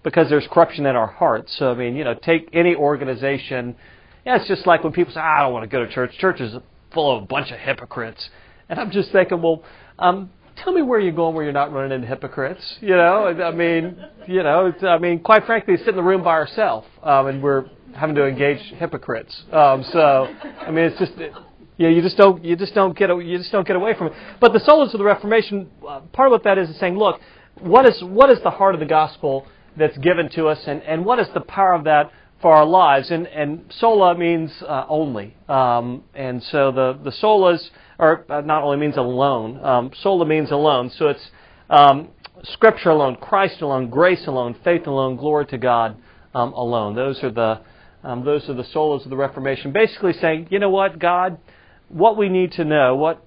because 0.02 0.28
there's 0.28 0.46
corruption 0.50 0.86
in 0.86 0.96
our 0.96 1.06
hearts. 1.06 1.56
So 1.58 1.70
I 1.70 1.74
mean, 1.74 1.96
you 1.96 2.04
know, 2.04 2.14
take 2.14 2.48
any 2.52 2.74
organization. 2.74 3.76
Yeah, 4.24 4.36
it's 4.36 4.48
just 4.48 4.66
like 4.66 4.84
when 4.84 4.92
people 4.92 5.12
say, 5.12 5.20
"I 5.20 5.42
don't 5.42 5.52
want 5.52 5.64
to 5.64 5.68
go 5.68 5.84
to 5.84 5.90
church. 5.90 6.16
Church 6.18 6.40
is 6.40 6.54
full 6.92 7.16
of 7.16 7.22
a 7.22 7.26
bunch 7.26 7.50
of 7.50 7.58
hypocrites," 7.58 8.28
and 8.68 8.78
I'm 8.78 8.90
just 8.90 9.12
thinking, 9.12 9.40
well, 9.40 9.62
um, 9.98 10.30
tell 10.56 10.72
me 10.72 10.82
where 10.82 11.00
you're 11.00 11.12
going 11.12 11.34
where 11.34 11.44
you're 11.44 11.52
not 11.52 11.72
running 11.72 11.92
into 11.92 12.06
hypocrites. 12.06 12.78
You 12.80 12.96
know, 12.96 13.26
I 13.26 13.50
mean, 13.52 13.96
you 14.26 14.42
know, 14.42 14.72
I 14.82 14.98
mean, 14.98 15.20
quite 15.20 15.46
frankly, 15.46 15.76
sit 15.78 15.88
in 15.88 15.96
the 15.96 16.02
room 16.02 16.22
by 16.22 16.32
ourselves, 16.32 16.86
um, 17.02 17.26
and 17.26 17.42
we're 17.42 17.66
having 17.94 18.14
to 18.16 18.26
engage 18.26 18.60
hypocrites. 18.78 19.42
Um, 19.52 19.84
so, 19.92 20.28
I 20.60 20.70
mean, 20.70 20.84
it's 20.84 20.98
just. 20.98 21.12
It, 21.12 21.32
yeah, 21.78 21.90
you 21.90 22.02
just 22.02 22.16
don't 22.16 22.44
you 22.44 22.56
just 22.56 22.74
don't 22.74 22.98
get 22.98 23.08
you 23.08 23.38
just 23.38 23.52
don't 23.52 23.66
get 23.66 23.76
away 23.76 23.94
from 23.94 24.08
it. 24.08 24.12
But 24.40 24.52
the 24.52 24.58
solas 24.58 24.92
of 24.92 24.98
the 24.98 25.04
Reformation, 25.04 25.70
uh, 25.88 26.00
part 26.12 26.26
of 26.26 26.32
what 26.32 26.42
that 26.42 26.58
is 26.58 26.68
is 26.68 26.78
saying, 26.80 26.98
look, 26.98 27.20
what 27.60 27.86
is 27.86 28.02
what 28.02 28.30
is 28.30 28.38
the 28.42 28.50
heart 28.50 28.74
of 28.74 28.80
the 28.80 28.86
gospel? 28.86 29.46
That's 29.78 29.98
given 29.98 30.28
to 30.30 30.48
us, 30.48 30.58
and, 30.66 30.82
and 30.82 31.04
what 31.04 31.18
is 31.18 31.28
the 31.34 31.40
power 31.40 31.74
of 31.74 31.84
that 31.84 32.10
for 32.40 32.52
our 32.52 32.66
lives? 32.66 33.10
And, 33.10 33.26
and 33.26 33.64
sola 33.78 34.16
means 34.16 34.50
uh, 34.62 34.84
only. 34.88 35.36
Um, 35.48 36.04
and 36.14 36.42
so 36.42 36.72
the, 36.72 36.98
the 37.02 37.10
solas, 37.10 37.70
or 37.98 38.24
uh, 38.30 38.40
not 38.42 38.62
only 38.62 38.76
means 38.76 38.96
alone, 38.96 39.64
um, 39.64 39.90
sola 40.02 40.26
means 40.26 40.50
alone. 40.50 40.90
So 40.90 41.08
it's 41.08 41.30
um, 41.70 42.08
Scripture 42.44 42.90
alone, 42.90 43.16
Christ 43.16 43.60
alone, 43.60 43.90
grace 43.90 44.26
alone, 44.26 44.56
faith 44.62 44.86
alone, 44.86 45.16
glory 45.16 45.46
to 45.46 45.58
God 45.58 45.96
um, 46.34 46.52
alone. 46.52 46.94
Those 46.94 47.22
are 47.22 47.30
the 47.30 47.60
um, 48.04 48.24
those 48.24 48.48
are 48.48 48.54
the 48.54 48.62
solas 48.62 49.02
of 49.04 49.10
the 49.10 49.16
Reformation. 49.16 49.72
Basically 49.72 50.12
saying, 50.12 50.48
you 50.50 50.60
know 50.60 50.70
what, 50.70 51.00
God, 51.00 51.38
what 51.88 52.16
we 52.16 52.28
need 52.28 52.52
to 52.52 52.64
know, 52.64 52.94
what 52.94 53.26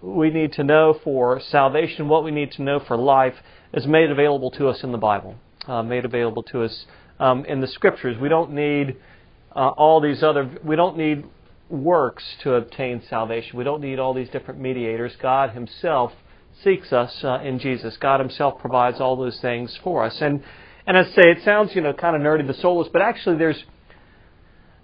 we 0.00 0.30
need 0.30 0.52
to 0.52 0.64
know 0.64 0.98
for 1.02 1.40
salvation, 1.50 2.08
what 2.08 2.22
we 2.22 2.30
need 2.30 2.52
to 2.52 2.62
know 2.62 2.78
for 2.78 2.96
life, 2.96 3.34
is 3.74 3.86
made 3.88 4.10
available 4.10 4.52
to 4.52 4.68
us 4.68 4.84
in 4.84 4.92
the 4.92 4.98
Bible 4.98 5.34
uh, 5.66 5.82
made 5.82 6.04
available 6.04 6.42
to 6.44 6.62
us 6.62 6.86
um, 7.18 7.44
in 7.44 7.60
the 7.60 7.68
Scriptures. 7.68 8.16
We 8.18 8.28
don't 8.28 8.52
need 8.52 8.96
uh, 9.54 9.68
all 9.68 10.00
these 10.00 10.22
other. 10.22 10.50
We 10.64 10.76
don't 10.76 10.96
need 10.96 11.24
works 11.68 12.24
to 12.42 12.54
obtain 12.54 13.02
salvation. 13.08 13.56
We 13.56 13.64
don't 13.64 13.80
need 13.80 13.98
all 13.98 14.14
these 14.14 14.28
different 14.30 14.60
mediators. 14.60 15.12
God 15.20 15.50
Himself 15.50 16.12
seeks 16.64 16.92
us 16.92 17.22
uh, 17.22 17.40
in 17.42 17.58
Jesus. 17.58 17.96
God 17.96 18.20
Himself 18.20 18.58
provides 18.60 19.00
all 19.00 19.16
those 19.16 19.38
things 19.40 19.78
for 19.82 20.04
us. 20.04 20.20
And 20.20 20.42
and 20.86 20.96
I 20.96 21.04
say 21.04 21.22
it 21.22 21.44
sounds 21.44 21.74
you 21.74 21.80
know 21.80 21.92
kind 21.92 22.16
of 22.16 22.22
nerdy, 22.22 22.46
the 22.46 22.54
solas, 22.54 22.90
but 22.92 23.02
actually 23.02 23.36
there's 23.36 23.62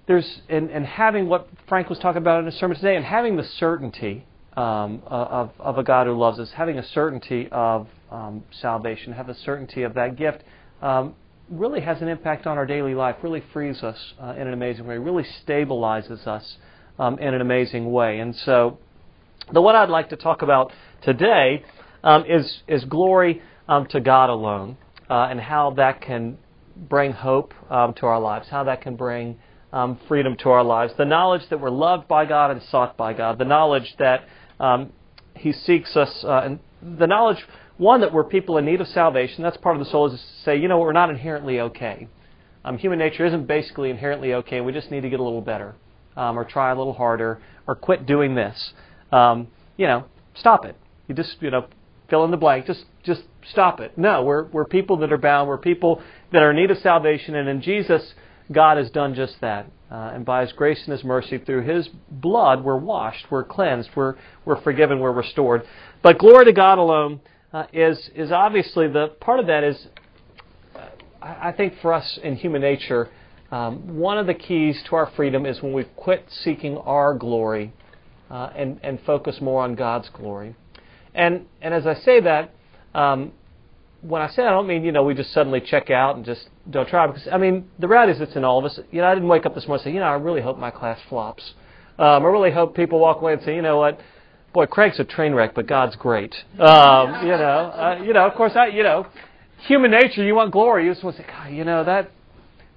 there's 0.07 0.41
and, 0.49 0.71
and 0.71 0.87
having 0.87 1.29
what 1.29 1.49
Frank 1.69 1.89
was 1.89 1.99
talking 1.99 2.23
about 2.23 2.41
in 2.41 2.47
his 2.47 2.55
sermon 2.57 2.77
today, 2.77 2.97
and 2.97 3.05
having 3.05 3.37
the 3.37 3.45
certainty 3.45 4.25
um, 4.57 5.03
of 5.07 5.51
of 5.59 5.79
a 5.79 5.83
God 5.83 6.07
who 6.07 6.17
loves 6.17 6.39
us, 6.39 6.51
having 6.53 6.79
a 6.79 6.87
certainty 6.87 7.49
of 7.51 7.89
um, 8.11 8.45
salvation, 8.61 9.13
have 9.13 9.29
a 9.29 9.35
certainty 9.35 9.83
of 9.83 9.95
that 9.95 10.17
gift 10.17 10.43
um, 10.83 11.15
really 11.51 11.81
has 11.81 12.03
an 12.03 12.09
impact 12.09 12.47
on 12.47 12.59
our 12.59 12.67
daily 12.67 12.95
life, 12.95 13.17
really 13.23 13.43
frees 13.53 13.83
us 13.83 14.15
uh, 14.21 14.35
in 14.37 14.47
an 14.47 14.53
amazing 14.53 14.87
way, 14.87 14.99
really 14.99 15.25
stabilizes 15.47 16.27
us 16.27 16.57
um, 16.99 17.19
in 17.19 17.35
an 17.35 17.41
amazing 17.41 17.91
way. 17.91 18.19
And 18.19 18.35
so, 18.35 18.79
the 19.53 19.61
one 19.61 19.77
I'd 19.77 19.91
like 19.91 20.09
to 20.11 20.17
talk 20.17 20.43
about 20.43 20.73
today 21.03 21.65
um, 22.03 22.25
is, 22.27 22.63
is 22.67 22.85
glory 22.85 23.43
um, 23.69 23.87
to 23.89 24.01
God 24.01 24.29
alone 24.29 24.77
uh, 25.09 25.29
and 25.31 25.41
how 25.41 25.71
that 25.77 26.01
can 26.01 26.39
bring 26.77 27.13
hope 27.13 27.55
um, 27.71 27.95
to 27.95 28.07
our 28.07 28.19
lives, 28.19 28.49
how 28.49 28.65
that 28.65 28.83
can 28.83 28.97
bring 28.97 29.39
um, 29.73 30.01
freedom 30.09 30.37
to 30.39 30.51
our 30.51 30.65
lives. 30.65 30.95
The 30.99 31.05
knowledge 31.05 31.43
that 31.51 31.61
we're 31.61 31.71
loved 31.71 32.09
by 32.09 32.25
God 32.27 32.51
and 32.51 32.61
sought 32.63 32.97
by 32.97 33.13
God, 33.13 33.39
the 33.39 33.45
knowledge 33.45 33.95
that 33.99 34.25
He 35.35 35.53
seeks 35.53 35.97
us, 35.97 36.25
uh, 36.25 36.43
and 36.45 36.59
the 36.83 37.07
knowledge 37.07 37.45
one, 37.79 38.01
that 38.01 38.13
we're 38.13 38.25
people 38.25 38.59
in 38.59 38.65
need 38.65 38.81
of 38.81 38.89
salvation. 38.89 39.43
That's 39.43 39.57
part 39.59 39.77
of 39.77 39.85
the 39.85 39.91
soul 39.91 40.07
is 40.07 40.21
to 40.21 40.43
say, 40.45 40.57
you 40.57 40.69
know, 40.69 40.79
we're 40.79 40.93
not 40.93 41.11
inherently 41.11 41.61
okay. 41.61 42.09
Um, 42.65 42.79
human 42.79 42.99
nature 42.99 43.25
isn't 43.27 43.47
basically 43.47 43.91
inherently 43.91 44.35
okay. 44.35 44.61
We 44.61 44.73
just 44.73 44.91
need 44.91 45.03
to 45.03 45.11
get 45.11 45.21
a 45.21 45.23
little 45.23 45.41
better, 45.41 45.75
um, 46.17 46.39
or 46.39 46.45
try 46.45 46.73
a 46.73 46.77
little 46.77 46.95
harder, 46.95 47.41
or 47.67 47.75
quit 47.75 48.07
doing 48.07 48.35
this. 48.35 48.73
Um, 49.13 49.49
you 49.77 49.87
know, 49.87 50.07
stop 50.35 50.65
it. 50.65 50.77
You 51.07 51.15
just, 51.15 51.37
you 51.41 51.51
know, 51.51 51.67
fill 52.09 52.25
in 52.25 52.31
the 52.31 52.37
blank. 52.37 52.67
Just, 52.67 52.85
just 53.05 53.23
stop 53.51 53.81
it. 53.81 53.97
No, 53.97 54.25
we're 54.25 54.45
we're 54.45 54.65
people 54.65 54.97
that 54.99 55.13
are 55.13 55.19
bound. 55.19 55.49
We're 55.49 55.59
people 55.59 56.03
that 56.33 56.43
are 56.43 56.51
in 56.51 56.57
need 56.57 56.71
of 56.71 56.79
salvation, 56.79 57.37
and 57.37 57.49
in 57.49 57.63
Jesus, 57.63 58.15
God 58.51 58.79
has 58.79 58.91
done 58.91 59.15
just 59.15 59.41
that. 59.41 59.67
Uh, 59.91 60.11
and 60.15 60.25
by 60.25 60.43
His 60.43 60.53
grace 60.53 60.83
and 60.85 60.93
His 60.93 61.05
mercy, 61.05 61.39
through 61.39 61.63
His 61.63 61.89
blood, 62.11 62.65
we're 62.65 62.77
washed, 62.77 63.27
we're 63.31 63.45
cleansed, 63.45 63.91
we're 63.95 64.15
we're 64.45 64.61
forgiven, 64.61 64.99
we're 64.99 65.13
restored. 65.13 65.63
But 66.03 66.19
glory 66.19 66.47
to 66.47 66.53
God 66.53 66.79
alone 66.79 67.21
uh, 67.57 67.67
is 67.73 68.11
is 68.15 68.31
obviously 68.31 68.87
the 68.89 69.09
part 69.21 69.41
of 69.41 69.47
that 69.47 69.65
is 69.65 69.89
uh, 70.75 70.81
I 71.23 71.53
think 71.53 71.75
for 71.81 71.93
us 71.93 72.19
in 72.23 72.37
human 72.37 72.61
nature, 72.61 73.09
um, 73.51 73.97
one 73.97 74.19
of 74.19 74.27
the 74.27 74.35
keys 74.35 74.83
to 74.89 74.97
our 74.97 75.11
freedom 75.17 75.47
is 75.47 75.63
when 75.63 75.73
we 75.73 75.85
quit 75.97 76.27
seeking 76.29 76.77
our 76.77 77.15
glory 77.15 77.73
uh, 78.31 78.51
and, 78.55 78.79
and 78.83 79.01
focus 79.07 79.41
more 79.41 79.63
on 79.63 79.75
God's 79.75 80.09
glory. 80.11 80.55
And, 81.15 81.47
and 81.63 81.73
as 81.73 81.87
I 81.87 81.95
say 81.95 82.21
that, 82.21 82.53
um, 82.95 83.33
when 84.03 84.21
I 84.21 84.29
say 84.29 84.43
I 84.43 84.51
don't 84.51 84.67
mean, 84.67 84.85
you 84.85 84.93
know, 84.93 85.05
we 85.05 85.15
just 85.15 85.33
suddenly 85.33 85.61
check 85.61 85.91
out 85.91 86.17
and 86.17 86.25
just 86.25 86.49
don't 86.69 86.89
try. 86.89 87.07
Because, 87.07 87.27
I 87.33 87.39
mean, 87.39 87.69
the 87.79 87.89
reality 87.89 88.13
is 88.13 88.21
it's 88.21 88.37
in 88.37 88.45
all 88.45 88.59
of 88.59 88.65
us. 88.67 88.79
You 88.91 89.01
know, 89.01 89.07
I 89.07 89.15
didn't 89.15 89.29
wake 89.29 89.47
up 89.47 89.55
this 89.55 89.67
morning 89.67 89.85
and 89.85 89.93
say, 89.93 89.95
you 89.95 90.01
know, 90.01 90.07
I 90.07 90.15
really 90.15 90.43
hope 90.43 90.59
my 90.59 90.71
class 90.71 90.99
flops. 91.09 91.55
Um, 91.99 92.25
I 92.25 92.29
really 92.29 92.53
hope 92.53 92.77
people 92.77 92.99
walk 92.99 93.23
away 93.23 93.33
and 93.33 93.43
say, 93.43 93.55
you 93.57 93.63
know 93.63 93.79
what, 93.79 93.99
boy, 94.57 94.65
Craig's 94.65 94.99
a 94.99 95.05
train 95.05 95.35
wreck, 95.35 95.55
but 95.55 95.67
God's 95.67 95.97
great. 95.97 96.35
Um, 96.59 97.27
you 97.27 97.33
know, 97.33 97.71
uh, 97.77 98.01
you 98.03 98.15
know, 98.15 98.27
of 98.27 98.33
course, 98.33 98.53
I, 98.57 98.69
you 98.69 98.83
know, 98.83 99.07
human 99.67 99.91
nature, 99.91 100.25
you 100.25 100.35
want 100.35 100.51
glory. 100.51 100.87
You 100.87 100.93
just 100.93 101.05
want 101.05 101.17
to 101.17 101.23
say, 101.23 101.29
God, 101.29 101.53
you 101.53 101.63
know, 101.63 101.85
that, 101.85 102.11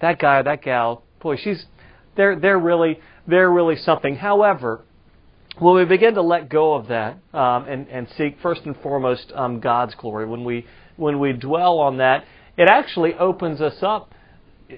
that 0.01 0.19
guy 0.19 0.39
or 0.39 0.43
that 0.43 0.61
gal, 0.61 1.03
boy, 1.21 1.37
she's, 1.37 1.67
they're, 2.17 2.37
they're 2.37 2.59
really, 2.59 2.99
they're 3.29 3.49
really 3.49 3.77
something. 3.77 4.17
However, 4.17 4.81
when 5.57 5.73
we 5.75 5.85
begin 5.85 6.15
to 6.15 6.21
let 6.21 6.49
go 6.49 6.73
of 6.73 6.89
that 6.89 7.17
um, 7.33 7.63
and, 7.69 7.87
and 7.87 8.09
seek 8.17 8.35
first 8.41 8.63
and 8.65 8.75
foremost 8.83 9.31
um, 9.33 9.61
God's 9.61 9.95
glory, 9.95 10.25
when 10.25 10.43
we 10.43 10.65
when 10.97 11.17
we 11.21 11.31
dwell 11.31 11.79
on 11.79 11.99
that, 11.99 12.25
it 12.57 12.67
actually 12.67 13.13
opens 13.13 13.61
us 13.61 13.77
up 13.81 14.13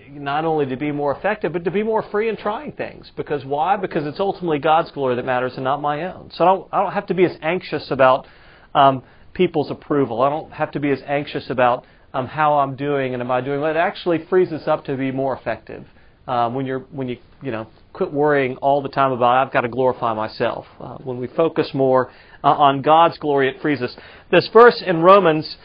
not 0.10 0.45
only 0.45 0.65
to 0.67 0.77
be 0.77 0.91
more 0.91 1.15
effective, 1.15 1.54
but 1.54 1.65
to 1.65 1.71
be 1.71 1.84
more 1.84 2.04
free 2.12 2.30
in 2.30 2.38
trying 2.38 2.71
things. 2.71 3.12
Because 3.15 3.43
why? 3.43 3.75
Because 3.77 4.06
it's 4.06 4.19
ultimately 4.19 4.60
God's 4.60 4.91
glory 4.91 5.15
that 5.15 5.25
matters 5.25 5.54
and 5.56 5.63
not 5.63 5.82
my 5.82 6.04
own. 6.04 6.32
So 6.34 6.43
I 6.43 6.47
don't, 6.47 6.69
I 6.71 6.84
don't 6.84 6.93
have 6.93 7.08
to 7.08 7.13
be 7.13 7.25
as 7.25 7.36
anxious 7.41 7.91
about 7.91 8.25
um, 8.73 9.04
people's 9.34 9.69
approval. 9.69 10.21
I 10.21 10.30
don't 10.30 10.51
have 10.51 10.71
to 10.71 10.80
be 10.80 10.91
as 10.91 10.99
anxious 11.06 11.49
about 11.49 11.86
um, 12.13 12.27
how 12.27 12.60
I'm 12.60 12.75
doing 12.75 13.13
and 13.13 13.21
am 13.21 13.32
I 13.32 13.41
doing 13.41 13.62
well. 13.62 13.71
It 13.71 13.77
actually 13.77 14.25
frees 14.30 14.51
us 14.51 14.67
up 14.67 14.86
to 14.86 14.95
be 14.95 15.12
more 15.12 15.36
effective 15.36 15.86
um, 16.27 16.54
when 16.54 16.65
you're 16.65 16.82
when 16.91 17.08
you 17.08 17.17
you 17.41 17.51
know 17.51 17.67
quit 17.93 18.12
worrying 18.12 18.58
all 18.58 18.82
the 18.82 18.89
time 18.89 19.12
about 19.12 19.45
I've 19.45 19.54
got 19.54 19.62
to 19.62 19.69
glorify 19.69 20.13
myself. 20.13 20.65
Uh, 20.80 20.97
when 20.97 21.19
we 21.19 21.27
focus 21.27 21.69
more 21.73 22.12
uh, 22.43 22.47
on 22.47 22.82
God's 22.82 23.17
glory, 23.17 23.49
it 23.49 23.62
frees 23.62 23.82
us. 23.82 23.95
This 24.32 24.49
verse 24.54 24.82
in 24.86 25.01
Romans 25.01 25.58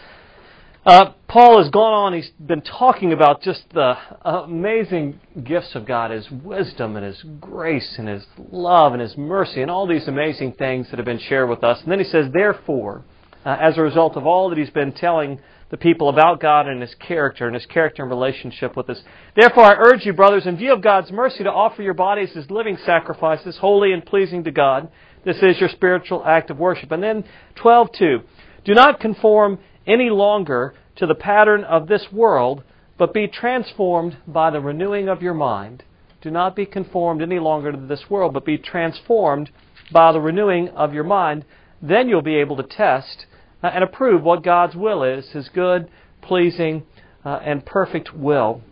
uh, 0.87 1.13
Paul 1.27 1.61
has 1.61 1.69
gone 1.71 1.93
on, 1.93 2.13
he's 2.15 2.31
been 2.39 2.61
talking 2.61 3.13
about 3.13 3.43
just 3.43 3.65
the 3.75 3.95
amazing 4.25 5.19
gifts 5.43 5.75
of 5.75 5.85
God, 5.85 6.13
His 6.13 6.31
wisdom 6.31 6.95
and 6.95 7.05
His 7.05 7.25
grace 7.41 7.97
and 7.99 8.07
His 8.07 8.25
love 8.53 8.93
and 8.93 9.03
His 9.03 9.17
mercy 9.17 9.63
and 9.63 9.71
all 9.71 9.89
these 9.89 10.07
amazing 10.07 10.53
things 10.53 10.89
that 10.89 10.99
have 10.99 11.05
been 11.05 11.19
shared 11.19 11.51
with 11.51 11.65
us. 11.65 11.83
And 11.83 11.91
then 11.91 11.99
he 11.99 12.05
says, 12.05 12.27
therefore, 12.33 13.03
uh, 13.45 13.57
as 13.61 13.77
a 13.77 13.83
result 13.83 14.17
of 14.17 14.27
all 14.27 14.49
that 14.49 14.59
he's 14.59 14.71
been 14.71 14.93
telling 14.93 15.41
the 15.71 15.77
people 15.77 16.09
about 16.09 16.41
God 16.41 16.69
and 16.69 16.81
His 16.81 16.95
character 16.95 17.47
and 17.47 17.55
His 17.57 17.67
character 17.67 18.03
and 18.03 18.11
relationship 18.11 18.77
with 18.77 18.89
us, 18.89 19.03
therefore 19.35 19.65
I 19.65 19.75
urge 19.75 20.07
you, 20.07 20.13
brothers, 20.13 20.47
in 20.47 20.57
view 20.57 20.73
of 20.73 20.83
God's 20.83 21.11
mercy, 21.11 21.43
to 21.43 21.51
offer 21.51 21.83
your 21.83 21.95
bodies 21.95 22.37
as 22.37 22.49
living 22.49 22.79
sacrifices, 22.87 23.59
holy 23.59 23.93
and 23.93 24.07
pleasing 24.07 24.45
to 24.45 24.53
God. 24.53 24.89
This 25.25 25.39
is 25.43 25.59
your 25.59 25.69
spiritual 25.69 26.25
act 26.25 26.51
of 26.51 26.59
worship. 26.59 26.93
And 26.93 27.03
then 27.03 27.25
12.2, 27.57 28.23
do 28.65 28.75
not 28.75 29.01
conform 29.01 29.59
any 29.87 30.11
longer 30.11 30.75
to 30.97 31.07
the 31.07 31.15
pattern 31.15 31.65
of 31.65 31.89
this 31.89 32.07
world, 32.13 32.63
but 32.99 33.13
be 33.13 33.29
transformed 33.29 34.17
by 34.27 34.51
the 34.51 34.61
renewing 34.61 35.09
of 35.09 35.23
your 35.23 35.35
mind. 35.35 35.83
Do 36.23 36.31
not 36.31 36.57
be 36.57 36.67
conformed 36.67 37.23
any 37.23 37.39
longer 37.39 37.73
to 37.73 37.79
this 37.79 38.11
world, 38.11 38.33
but 38.35 38.45
be 38.45 38.59
transformed 38.59 39.51
by 39.93 40.13
the 40.13 40.21
renewing 40.21 40.71
of 40.71 40.93
your 40.93 41.05
mind. 41.05 41.45
Then 41.81 42.09
you'll 42.09 42.23
be 42.23 42.37
able 42.37 42.57
to 42.57 42.63
test 42.63 43.27
uh, 43.63 43.69
and 43.69 43.85
approve 43.85 44.23
what 44.23 44.43
God's 44.43 44.75
will 44.75 45.03
is, 45.03 45.31
His 45.31 45.49
good, 45.49 45.89
pleasing, 46.23 46.85
uh, 47.25 47.41
and 47.45 47.65
perfect 47.65 48.15
will. 48.15 48.63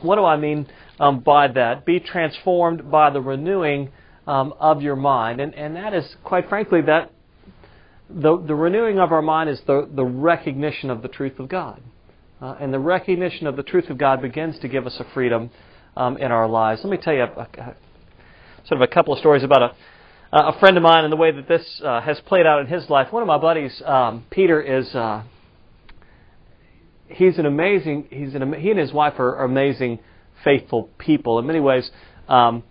What 0.00 0.16
do 0.16 0.24
I 0.24 0.36
mean 0.36 0.66
um, 0.98 1.20
by 1.20 1.48
that? 1.48 1.84
Be 1.84 2.00
transformed 2.00 2.90
by 2.90 3.10
the 3.10 3.20
renewing 3.20 3.90
um, 4.26 4.54
of 4.58 4.80
your 4.80 4.96
mind. 4.96 5.40
And, 5.40 5.54
and 5.54 5.76
that 5.76 5.92
is, 5.92 6.16
quite 6.24 6.48
frankly, 6.48 6.80
that 6.82 7.10
the, 8.12 8.42
the 8.46 8.54
renewing 8.54 8.98
of 8.98 9.12
our 9.12 9.22
mind 9.22 9.50
is 9.50 9.60
the, 9.66 9.88
the 9.92 10.04
recognition 10.04 10.90
of 10.90 11.02
the 11.02 11.08
truth 11.08 11.38
of 11.38 11.48
God. 11.48 11.80
Uh, 12.40 12.56
and 12.58 12.72
the 12.72 12.78
recognition 12.78 13.46
of 13.46 13.56
the 13.56 13.62
truth 13.62 13.90
of 13.90 13.98
God 13.98 14.22
begins 14.22 14.58
to 14.60 14.68
give 14.68 14.86
us 14.86 14.98
a 14.98 15.04
freedom 15.12 15.50
um, 15.96 16.16
in 16.16 16.32
our 16.32 16.48
lives. 16.48 16.80
Let 16.82 16.90
me 16.90 16.96
tell 16.96 17.12
you 17.12 17.22
a, 17.22 17.26
a, 17.26 17.76
sort 18.66 18.80
of 18.80 18.82
a 18.82 18.86
couple 18.86 19.12
of 19.12 19.20
stories 19.20 19.42
about 19.42 19.62
a, 19.62 19.74
a 20.32 20.58
friend 20.58 20.76
of 20.76 20.82
mine 20.82 21.04
and 21.04 21.12
the 21.12 21.16
way 21.16 21.32
that 21.32 21.48
this 21.48 21.80
uh, 21.84 22.00
has 22.00 22.18
played 22.20 22.46
out 22.46 22.60
in 22.60 22.66
his 22.66 22.88
life. 22.88 23.12
One 23.12 23.22
of 23.22 23.26
my 23.26 23.38
buddies, 23.38 23.82
um, 23.84 24.24
Peter, 24.30 24.60
is 24.60 24.94
uh, 24.94 25.22
he's 27.08 27.38
an 27.38 27.46
amazing. 27.46 28.08
He's 28.10 28.34
an 28.34 28.52
he 28.54 28.70
and 28.70 28.78
his 28.78 28.92
wife 28.92 29.14
are, 29.18 29.36
are 29.36 29.44
amazing, 29.44 29.98
faithful 30.44 30.88
people. 30.98 31.38
In 31.38 31.46
many 31.46 31.60
ways, 31.60 31.90
um, 32.28 32.62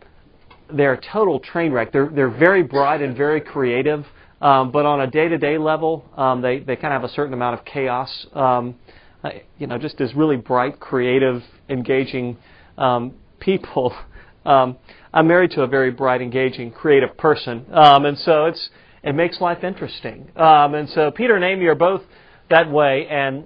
they're 0.73 0.93
a 0.93 1.01
total 1.01 1.39
train 1.39 1.71
wreck. 1.71 1.91
They're 1.91 2.09
they're 2.09 2.29
very 2.29 2.63
bright 2.63 3.01
and 3.01 3.15
very 3.15 3.41
creative. 3.41 4.05
Um, 4.41 4.71
but 4.71 4.85
on 4.85 5.01
a 5.01 5.07
day-to-day 5.07 5.57
level, 5.57 6.05
um, 6.15 6.41
they 6.41 6.59
they 6.59 6.75
kind 6.75 6.93
of 6.93 7.01
have 7.01 7.09
a 7.09 7.13
certain 7.13 7.33
amount 7.33 7.59
of 7.59 7.65
chaos. 7.65 8.27
Um, 8.33 8.75
you 9.57 9.67
know, 9.67 9.77
just 9.77 9.99
as 9.99 10.13
really 10.15 10.37
bright, 10.37 10.79
creative, 10.79 11.43
engaging 11.67 12.37
um, 12.77 13.13
people. 13.39 13.93
Um, 14.45 14.77
I'm 15.13 15.27
married 15.27 15.51
to 15.51 15.63
a 15.63 15.67
very 15.67 15.91
bright, 15.91 16.21
engaging, 16.21 16.71
creative 16.71 17.17
person, 17.17 17.65
um, 17.73 18.05
and 18.05 18.17
so 18.17 18.45
it's 18.45 18.69
it 19.03 19.13
makes 19.13 19.41
life 19.41 19.63
interesting. 19.63 20.29
Um, 20.35 20.75
and 20.75 20.89
so 20.89 21.11
Peter 21.11 21.35
and 21.35 21.43
Amy 21.43 21.65
are 21.65 21.75
both 21.75 22.01
that 22.49 22.69
way, 22.69 23.07
and 23.07 23.45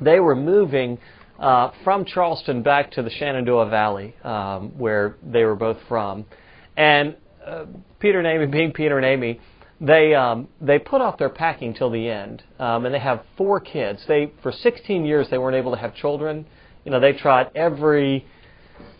they 0.00 0.20
were 0.20 0.34
moving 0.34 0.98
uh, 1.38 1.70
from 1.84 2.04
Charleston 2.04 2.62
back 2.62 2.90
to 2.92 3.02
the 3.02 3.10
Shenandoah 3.10 3.68
Valley, 3.68 4.14
um, 4.22 4.78
where 4.78 5.16
they 5.22 5.44
were 5.44 5.56
both 5.56 5.78
from. 5.88 6.24
And 6.76 7.16
uh, 7.44 7.66
Peter 7.98 8.18
and 8.18 8.26
Amy, 8.26 8.46
being 8.52 8.72
Peter 8.72 8.96
and 8.96 9.06
Amy, 9.06 9.40
they 9.82 10.14
um, 10.14 10.46
they 10.60 10.78
put 10.78 11.00
off 11.00 11.18
their 11.18 11.28
packing 11.28 11.74
till 11.74 11.90
the 11.90 12.08
end, 12.08 12.44
um, 12.60 12.86
and 12.86 12.94
they 12.94 13.00
have 13.00 13.24
four 13.36 13.58
kids. 13.58 14.04
They 14.06 14.32
for 14.40 14.52
16 14.52 15.04
years 15.04 15.28
they 15.28 15.38
weren't 15.38 15.56
able 15.56 15.72
to 15.72 15.78
have 15.78 15.94
children. 15.96 16.46
You 16.84 16.92
know, 16.92 17.00
they 17.00 17.12
tried 17.12 17.50
every 17.56 18.24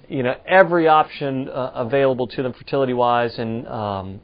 you 0.09 0.25
know 0.25 0.35
every 0.45 0.89
option 0.89 1.49
uh, 1.49 1.71
available 1.75 2.27
to 2.27 2.43
them 2.43 2.53
fertility 2.53 2.95
wise, 2.95 3.39
and 3.39 3.67
um, 3.69 4.21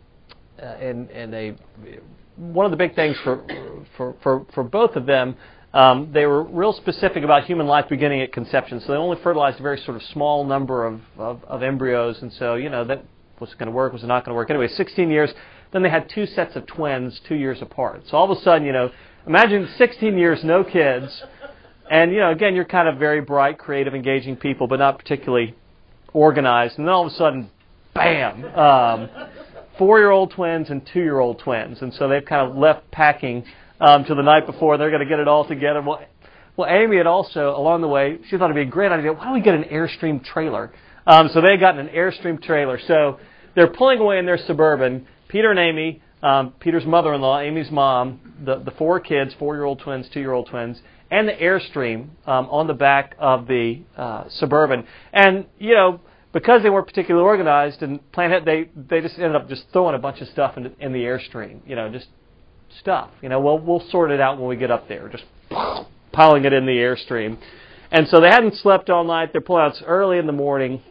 uh, 0.60 0.66
and 0.66 1.08
and 1.10 1.32
they 1.32 1.54
one 2.36 2.66
of 2.66 2.72
the 2.72 2.76
big 2.76 2.96
things 2.96 3.16
for 3.22 3.44
for 3.96 4.16
for, 4.22 4.44
for 4.52 4.64
both 4.64 4.96
of 4.96 5.06
them. 5.06 5.36
Um, 5.74 6.10
they 6.12 6.24
were 6.24 6.42
real 6.44 6.72
specific 6.72 7.24
about 7.24 7.44
human 7.44 7.66
life 7.66 7.90
beginning 7.90 8.22
at 8.22 8.32
conception, 8.32 8.80
so 8.80 8.86
they 8.88 8.94
only 8.94 9.18
fertilized 9.22 9.60
a 9.60 9.62
very 9.62 9.78
sort 9.78 9.98
of 9.98 10.02
small 10.02 10.42
number 10.42 10.86
of, 10.86 11.02
of, 11.18 11.44
of 11.44 11.62
embryos, 11.62 12.22
and 12.22 12.32
so 12.32 12.54
you 12.54 12.70
know 12.70 12.84
that 12.84 13.04
was 13.38 13.52
going 13.54 13.66
to 13.66 13.72
work, 13.72 13.92
was 13.92 14.02
not 14.02 14.24
going 14.24 14.32
to 14.32 14.34
work. 14.34 14.48
Anyway, 14.48 14.66
16 14.66 15.10
years 15.10 15.30
then 15.72 15.82
they 15.82 15.90
had 15.90 16.08
two 16.08 16.26
sets 16.26 16.56
of 16.56 16.66
twins 16.66 17.20
two 17.26 17.34
years 17.34 17.60
apart. 17.60 18.02
So 18.08 18.16
all 18.16 18.30
of 18.30 18.36
a 18.36 18.40
sudden, 18.40 18.66
you 18.66 18.72
know, 18.72 18.90
imagine 19.26 19.68
16 19.76 20.16
years, 20.16 20.42
no 20.44 20.64
kids. 20.64 21.22
And, 21.90 22.12
you 22.12 22.20
know, 22.20 22.30
again, 22.30 22.54
you're 22.54 22.64
kind 22.64 22.88
of 22.88 22.98
very 22.98 23.20
bright, 23.20 23.58
creative, 23.58 23.94
engaging 23.94 24.36
people, 24.36 24.66
but 24.66 24.78
not 24.78 24.98
particularly 24.98 25.54
organized. 26.12 26.78
And 26.78 26.86
then 26.86 26.92
all 26.92 27.06
of 27.06 27.12
a 27.12 27.16
sudden, 27.16 27.50
bam, 27.94 28.44
um, 28.56 29.10
four 29.78 29.98
year 29.98 30.10
old 30.10 30.30
twins 30.32 30.70
and 30.70 30.86
two 30.92 31.00
year 31.00 31.18
old 31.18 31.38
twins. 31.38 31.80
And 31.82 31.92
so 31.94 32.08
they've 32.08 32.24
kind 32.24 32.50
of 32.50 32.56
left 32.56 32.90
packing 32.90 33.44
um, 33.80 34.04
to 34.04 34.14
the 34.14 34.22
night 34.22 34.46
before. 34.46 34.76
They're 34.76 34.90
going 34.90 35.02
to 35.02 35.08
get 35.08 35.18
it 35.18 35.28
all 35.28 35.46
together. 35.46 35.80
Well, 35.82 36.00
well, 36.56 36.68
Amy 36.68 36.96
had 36.96 37.06
also, 37.06 37.50
along 37.56 37.82
the 37.82 37.88
way, 37.88 38.18
she 38.28 38.36
thought 38.36 38.46
it'd 38.46 38.56
be 38.56 38.62
a 38.62 38.64
great 38.64 38.90
idea. 38.90 39.12
Why 39.12 39.26
don't 39.26 39.34
we 39.34 39.40
get 39.40 39.54
an 39.54 39.64
Airstream 39.64 40.24
trailer? 40.24 40.72
Um, 41.06 41.30
so 41.32 41.40
they 41.40 41.52
had 41.52 41.60
gotten 41.60 41.86
an 41.86 41.94
Airstream 41.94 42.42
trailer. 42.42 42.80
So 42.84 43.20
they're 43.54 43.72
pulling 43.72 44.00
away 44.00 44.18
in 44.18 44.26
their 44.26 44.38
Suburban 44.38 45.06
Peter 45.28 45.50
and 45.50 45.58
Amy, 45.58 46.02
um, 46.22 46.52
Peter's 46.58 46.86
mother-in-law, 46.86 47.40
Amy's 47.40 47.70
mom, 47.70 48.34
the, 48.44 48.58
the 48.58 48.72
four 48.72 48.98
kids, 48.98 49.34
four-year-old 49.38 49.80
twins, 49.80 50.08
two-year-old 50.12 50.48
twins, 50.48 50.80
and 51.10 51.28
the 51.28 51.32
Airstream 51.32 52.08
um, 52.26 52.48
on 52.50 52.66
the 52.66 52.74
back 52.74 53.14
of 53.18 53.46
the 53.46 53.80
uh, 53.96 54.24
Suburban. 54.30 54.86
And, 55.12 55.46
you 55.58 55.74
know, 55.74 56.00
because 56.32 56.62
they 56.62 56.70
weren't 56.70 56.86
particularly 56.86 57.24
organized 57.24 57.82
and 57.82 58.00
planned 58.12 58.46
they, 58.46 58.68
they 58.74 59.00
just 59.00 59.16
ended 59.16 59.36
up 59.36 59.48
just 59.48 59.64
throwing 59.72 59.94
a 59.94 59.98
bunch 59.98 60.20
of 60.20 60.28
stuff 60.28 60.56
in, 60.56 60.74
in 60.80 60.92
the 60.92 61.00
Airstream, 61.00 61.60
you 61.66 61.76
know, 61.76 61.90
just 61.90 62.08
stuff. 62.80 63.10
You 63.22 63.28
know, 63.28 63.40
well, 63.40 63.58
we'll 63.58 63.88
sort 63.90 64.10
it 64.10 64.20
out 64.20 64.38
when 64.38 64.48
we 64.48 64.56
get 64.56 64.70
up 64.70 64.88
there, 64.88 65.08
just 65.08 65.24
piling 66.12 66.44
it 66.44 66.52
in 66.52 66.66
the 66.66 66.72
Airstream. 66.72 67.38
And 67.90 68.06
so 68.08 68.20
they 68.20 68.28
hadn't 68.28 68.54
slept 68.56 68.90
all 68.90 69.04
night. 69.04 69.30
They're 69.32 69.40
pulling 69.40 69.62
out 69.62 69.82
early 69.86 70.18
in 70.18 70.26
the 70.26 70.32
morning, 70.32 70.82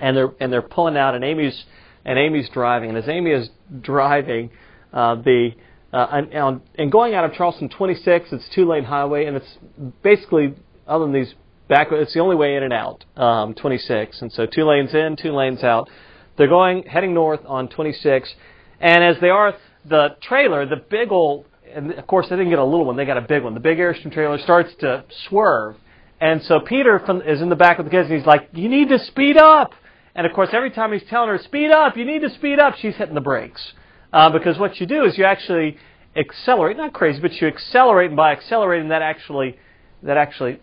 and 0.00 0.16
they're 0.16 0.32
and 0.40 0.50
they're 0.50 0.62
pulling 0.62 0.96
out. 0.96 1.14
And 1.14 1.22
Amy's 1.22 1.64
and 2.06 2.18
Amy's 2.18 2.48
driving. 2.48 2.88
And 2.88 2.96
as 2.96 3.08
Amy 3.08 3.32
is 3.32 3.50
driving, 3.82 4.50
uh, 4.92 5.16
the 5.16 5.50
uh, 5.92 6.22
and, 6.32 6.60
and 6.76 6.92
going 6.92 7.14
out 7.14 7.24
of 7.24 7.32
Charleston 7.32 7.68
26, 7.68 8.28
it's 8.32 8.44
two 8.54 8.66
lane 8.68 8.84
highway, 8.84 9.26
and 9.26 9.36
it's 9.36 9.58
basically 10.02 10.54
other 10.86 11.04
than 11.04 11.12
these 11.12 11.34
back, 11.68 11.88
it's 11.90 12.12
the 12.12 12.20
only 12.20 12.36
way 12.36 12.56
in 12.56 12.62
and 12.62 12.72
out. 12.72 13.04
Um, 13.16 13.54
26, 13.54 14.22
and 14.22 14.32
so 14.32 14.46
two 14.46 14.64
lanes 14.64 14.94
in, 14.94 15.16
two 15.20 15.32
lanes 15.32 15.62
out. 15.62 15.88
They're 16.36 16.48
going 16.48 16.84
heading 16.84 17.14
north 17.14 17.40
on 17.46 17.68
26, 17.68 18.34
and 18.80 19.02
as 19.02 19.16
they 19.20 19.30
are, 19.30 19.54
the 19.88 20.16
trailer, 20.20 20.66
the 20.66 20.76
big 20.76 21.10
old, 21.10 21.46
and 21.72 21.92
of 21.92 22.06
course 22.06 22.26
they 22.28 22.36
didn't 22.36 22.50
get 22.50 22.58
a 22.58 22.64
little 22.64 22.84
one, 22.84 22.96
they 22.96 23.06
got 23.06 23.16
a 23.16 23.22
big 23.22 23.42
one. 23.42 23.54
The 23.54 23.60
big 23.60 23.78
Airstream 23.78 24.12
trailer 24.12 24.38
starts 24.38 24.70
to 24.80 25.04
swerve, 25.28 25.76
And 26.20 26.42
so 26.42 26.60
Peter 26.60 27.00
from, 27.04 27.22
is 27.22 27.40
in 27.40 27.48
the 27.48 27.56
back 27.56 27.78
with 27.78 27.86
the 27.86 27.90
kids, 27.90 28.08
and 28.10 28.18
he's 28.18 28.26
like, 28.26 28.48
"You 28.52 28.68
need 28.68 28.90
to 28.90 28.98
speed 28.98 29.36
up." 29.38 29.72
And 30.16 30.26
of 30.26 30.32
course, 30.32 30.48
every 30.52 30.70
time 30.70 30.92
he's 30.92 31.04
telling 31.08 31.28
her, 31.28 31.38
"Speed 31.38 31.70
up! 31.70 31.96
You 31.96 32.04
need 32.04 32.22
to 32.22 32.30
speed 32.30 32.58
up," 32.58 32.74
she's 32.76 32.96
hitting 32.96 33.14
the 33.14 33.20
brakes 33.20 33.74
uh, 34.12 34.30
because 34.30 34.58
what 34.58 34.80
you 34.80 34.86
do 34.86 35.04
is 35.04 35.16
you 35.18 35.24
actually 35.24 35.76
accelerate. 36.16 36.76
Not 36.76 36.94
crazy, 36.94 37.20
but 37.20 37.32
you 37.34 37.46
accelerate, 37.46 38.08
and 38.08 38.16
by 38.16 38.32
accelerating, 38.32 38.88
that 38.88 39.02
actually 39.02 39.58
that 40.02 40.16
actually 40.16 40.58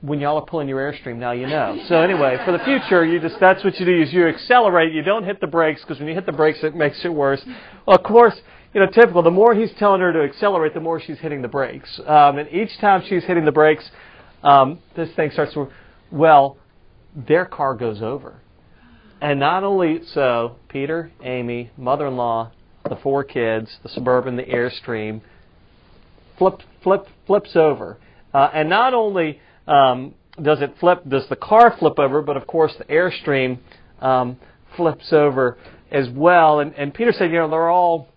when 0.00 0.20
y'all 0.20 0.36
are 0.36 0.46
pulling 0.46 0.68
your 0.68 0.78
airstream 0.78 1.16
now 1.16 1.32
you 1.32 1.46
know 1.46 1.76
so 1.88 2.00
anyway 2.00 2.38
for 2.44 2.52
the 2.52 2.58
future 2.60 3.04
you 3.04 3.18
just 3.18 3.38
that's 3.40 3.64
what 3.64 3.78
you 3.80 3.86
do 3.86 4.00
is 4.00 4.12
you 4.12 4.28
accelerate 4.28 4.92
you 4.92 5.02
don't 5.02 5.24
hit 5.24 5.40
the 5.40 5.46
brakes 5.46 5.80
because 5.80 5.98
when 5.98 6.06
you 6.06 6.14
hit 6.14 6.24
the 6.24 6.32
brakes 6.32 6.60
it 6.62 6.76
makes 6.76 7.04
it 7.04 7.12
worse 7.12 7.42
well, 7.84 7.96
of 7.96 8.04
course 8.04 8.40
you 8.74 8.80
know 8.80 8.86
typical 8.86 9.22
the 9.22 9.30
more 9.30 9.54
he's 9.54 9.72
telling 9.76 10.00
her 10.00 10.12
to 10.12 10.22
accelerate 10.22 10.72
the 10.72 10.80
more 10.80 11.00
she's 11.00 11.18
hitting 11.18 11.42
the 11.42 11.48
brakes 11.48 12.00
um, 12.06 12.38
and 12.38 12.48
each 12.50 12.78
time 12.78 13.02
she's 13.08 13.24
hitting 13.24 13.44
the 13.44 13.52
brakes 13.52 13.90
um, 14.44 14.78
this 14.94 15.10
thing 15.16 15.32
starts 15.32 15.52
to 15.54 15.68
well 16.12 16.56
their 17.16 17.44
car 17.44 17.74
goes 17.74 18.00
over 18.00 18.40
and 19.20 19.38
not 19.40 19.64
only 19.64 20.00
so 20.12 20.56
peter 20.68 21.10
amy 21.22 21.70
mother-in-law 21.76 22.50
the 22.88 22.96
four 22.96 23.24
kids 23.24 23.78
the 23.82 23.88
suburban 23.88 24.36
the 24.36 24.44
airstream 24.44 25.20
flip 26.36 26.60
flip 26.82 27.06
flips 27.26 27.56
over 27.56 27.98
uh, 28.34 28.50
and 28.52 28.68
not 28.68 28.94
only 28.94 29.40
um, 29.66 30.14
does 30.42 30.60
it 30.60 30.74
flip, 30.78 31.02
does 31.08 31.26
the 31.28 31.36
car 31.36 31.74
flip 31.78 31.98
over, 31.98 32.22
but 32.22 32.36
of 32.36 32.46
course 32.46 32.74
the 32.78 32.84
Airstream 32.84 33.58
um, 34.00 34.36
flips 34.76 35.12
over 35.12 35.58
as 35.90 36.08
well. 36.10 36.60
And, 36.60 36.74
and 36.74 36.92
Peter 36.92 37.12
said, 37.12 37.30
you 37.30 37.38
know, 37.38 37.50
they're 37.50 37.70
all 37.70 38.08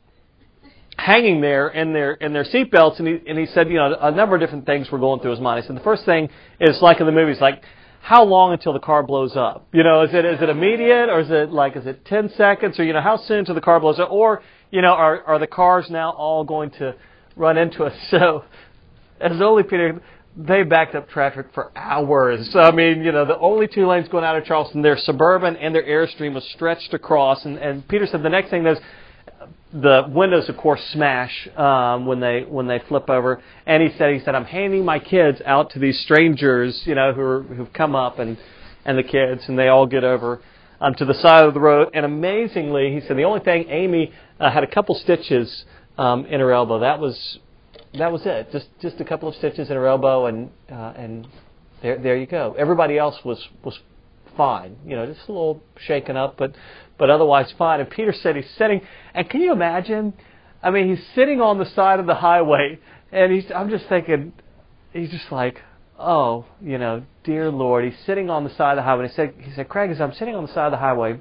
hanging 0.98 1.42
there 1.42 1.70
in 1.70 1.94
their 1.94 2.14
in 2.14 2.34
their 2.34 2.44
seatbelts, 2.44 3.00
and 3.00 3.08
he 3.08 3.20
and 3.28 3.40
he 3.40 3.46
said, 3.48 3.70
you 3.70 3.76
know, 3.76 3.96
a 4.00 4.12
number 4.12 4.36
of 4.36 4.42
different 4.42 4.66
things 4.66 4.92
were 4.92 5.00
going 5.00 5.20
through 5.22 5.32
his 5.32 5.40
mind. 5.40 5.64
He 5.64 5.68
said 5.68 5.76
the 5.76 5.84
first 5.84 6.06
thing 6.06 6.30
is 6.60 6.82
like 6.82 7.00
in 7.00 7.06
the 7.06 7.12
movies, 7.12 7.38
like 7.42 7.64
how 8.02 8.24
long 8.24 8.52
until 8.52 8.74
the 8.74 8.80
car 8.80 9.04
blows 9.04 9.36
up? 9.36 9.68
You 9.72 9.84
know, 9.84 10.04
is 10.04 10.14
it 10.14 10.26
is 10.26 10.42
it 10.42 10.50
immediate 10.50 11.10
or 11.10 11.20
is 11.20 11.30
it 11.30 11.52
like 11.52 11.76
is 11.76 11.86
it 11.86 12.04
ten 12.06 12.30
seconds 12.36 12.80
or 12.80 12.84
you 12.84 12.94
know 12.94 13.02
how 13.02 13.18
soon 13.18 13.40
until 13.40 13.56
the 13.56 13.62
car 13.62 13.80
blows 13.80 14.00
up? 14.00 14.12
Or 14.12 14.42
you 14.72 14.82
know, 14.82 14.94
are 14.94 15.24
are 15.24 15.40
the 15.40 15.48
cars 15.48 15.88
now 15.90 16.12
all 16.12 16.44
going 16.44 16.72
to 16.72 16.96
run 17.36 17.58
into 17.58 17.84
us? 17.84 17.94
So, 18.10 18.44
as 19.20 19.40
only 19.40 19.64
Peter 19.64 20.02
they 20.36 20.64
backed 20.64 20.96
up 20.96 21.10
traffic 21.10 21.48
for 21.54 21.72
hours. 21.76 22.56
I 22.56 22.72
mean, 22.72 23.04
you 23.04 23.12
know, 23.12 23.26
the 23.26 23.38
only 23.38 23.68
two 23.68 23.86
lanes 23.86 24.08
going 24.08 24.24
out 24.24 24.38
of 24.38 24.46
Charleston, 24.46 24.82
their 24.82 24.98
suburban 24.98 25.58
and 25.58 25.76
their 25.76 25.84
airstream 25.84 26.34
was 26.34 26.50
stretched 26.56 26.94
across. 26.94 27.44
And, 27.44 27.58
and 27.58 27.86
Peter 27.88 28.08
said 28.08 28.24
the 28.24 28.30
next 28.30 28.50
thing 28.50 28.66
is 28.66 28.78
the 29.74 30.04
windows, 30.10 30.50
of 30.50 30.58
course, 30.58 30.82
smash 30.92 31.48
um, 31.56 32.06
when 32.06 32.20
they 32.20 32.42
when 32.42 32.68
they 32.68 32.80
flip 32.88 33.10
over. 33.10 33.42
And 33.66 33.82
he 33.82 33.98
said, 33.98 34.14
he 34.14 34.20
said, 34.20 34.36
I'm 34.36 34.46
handing 34.46 34.84
my 34.84 35.00
kids 35.00 35.42
out 35.46 35.72
to 35.72 35.80
these 35.80 36.00
strangers, 36.02 36.82
you 36.86 36.96
know, 36.96 37.14
who 37.14 37.22
are, 37.22 37.44
who've 37.44 37.74
come 37.74 37.96
up 37.96 38.20
and 38.20 38.38
and 38.84 38.98
the 38.98 39.04
kids, 39.04 39.44
and 39.48 39.58
they 39.58 39.68
all 39.68 39.86
get 39.86 40.04
over 40.04 40.42
um, 40.80 40.96
to 40.96 41.06
the 41.06 41.14
side 41.14 41.46
of 41.46 41.54
the 41.54 41.60
road. 41.60 41.90
And 41.94 42.06
amazingly, 42.06 42.94
he 42.94 43.02
said 43.08 43.16
the 43.16 43.24
only 43.24 43.42
thing 43.42 43.70
Amy 43.70 44.12
uh, 44.40 44.52
had 44.52 44.64
a 44.64 44.68
couple 44.68 44.96
stitches 44.96 45.66
um, 45.98 46.26
in 46.26 46.40
her 46.40 46.52
elbow. 46.52 46.80
That 46.80 47.00
was 47.00 47.40
that 47.98 48.12
was 48.12 48.24
it. 48.26 48.52
Just 48.52 48.68
just 48.82 49.00
a 49.00 49.06
couple 49.06 49.30
of 49.30 49.36
stitches 49.36 49.70
in 49.70 49.76
her 49.76 49.88
elbow, 49.88 50.26
and 50.26 50.50
uh, 50.70 50.94
and 50.98 51.28
there 51.82 51.98
there 51.98 52.18
you 52.18 52.28
go. 52.28 52.56
Everybody 52.58 52.98
else 52.98 53.24
was 53.24 53.48
was 53.64 53.80
fine. 54.36 54.78
You 54.86 54.96
know, 54.96 55.06
just 55.06 55.28
a 55.28 55.32
little 55.32 55.64
shaken 55.78 56.18
up, 56.18 56.38
but 56.38 56.56
but 56.98 57.10
otherwise 57.10 57.54
fine. 57.58 57.80
And 57.80 57.90
Peter 57.90 58.14
said 58.14 58.36
he's 58.36 58.50
sitting, 58.58 58.82
and 59.14 59.30
can 59.30 59.42
you 59.42 59.52
imagine? 59.52 60.14
I 60.64 60.70
mean, 60.72 60.96
he's 60.96 61.06
sitting 61.16 61.42
on 61.42 61.58
the 61.58 61.66
side 61.66 62.00
of 62.00 62.06
the 62.06 62.16
highway, 62.16 62.80
and 63.12 63.32
he's. 63.32 63.52
I'm 63.54 63.70
just 63.70 63.88
thinking, 63.88 64.34
he's 64.94 65.10
just 65.10 65.32
like, 65.32 65.62
oh, 66.00 66.46
you 66.62 66.78
know, 66.78 67.04
dear 67.24 67.50
Lord. 67.50 67.86
He's 67.86 68.00
sitting 68.06 68.30
on 68.30 68.44
the 68.44 68.54
side 68.56 68.72
of 68.72 68.78
the 68.78 68.84
highway. 68.84 69.04
And 69.04 69.12
he 69.12 69.16
said, 69.16 69.34
he 69.40 69.52
said, 69.54 69.70
Craig, 69.70 69.92
as 69.92 70.00
I'm 70.00 70.14
sitting 70.14 70.36
on 70.36 70.46
the 70.46 70.54
side 70.54 70.66
of 70.66 70.72
the 70.72 70.78
highway, 70.78 71.20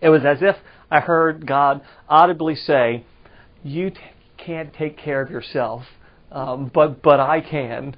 it 0.00 0.08
was 0.08 0.24
as 0.24 0.42
if 0.42 0.56
I 0.90 1.00
heard 1.00 1.46
God 1.46 1.82
audibly 2.08 2.54
say, 2.54 3.04
"You." 3.62 3.90
T- 3.90 4.00
can't 4.38 4.72
take 4.72 4.96
care 4.96 5.20
of 5.20 5.30
yourself, 5.30 5.84
um, 6.32 6.70
but 6.72 7.02
but 7.02 7.20
I 7.20 7.40
can. 7.40 7.94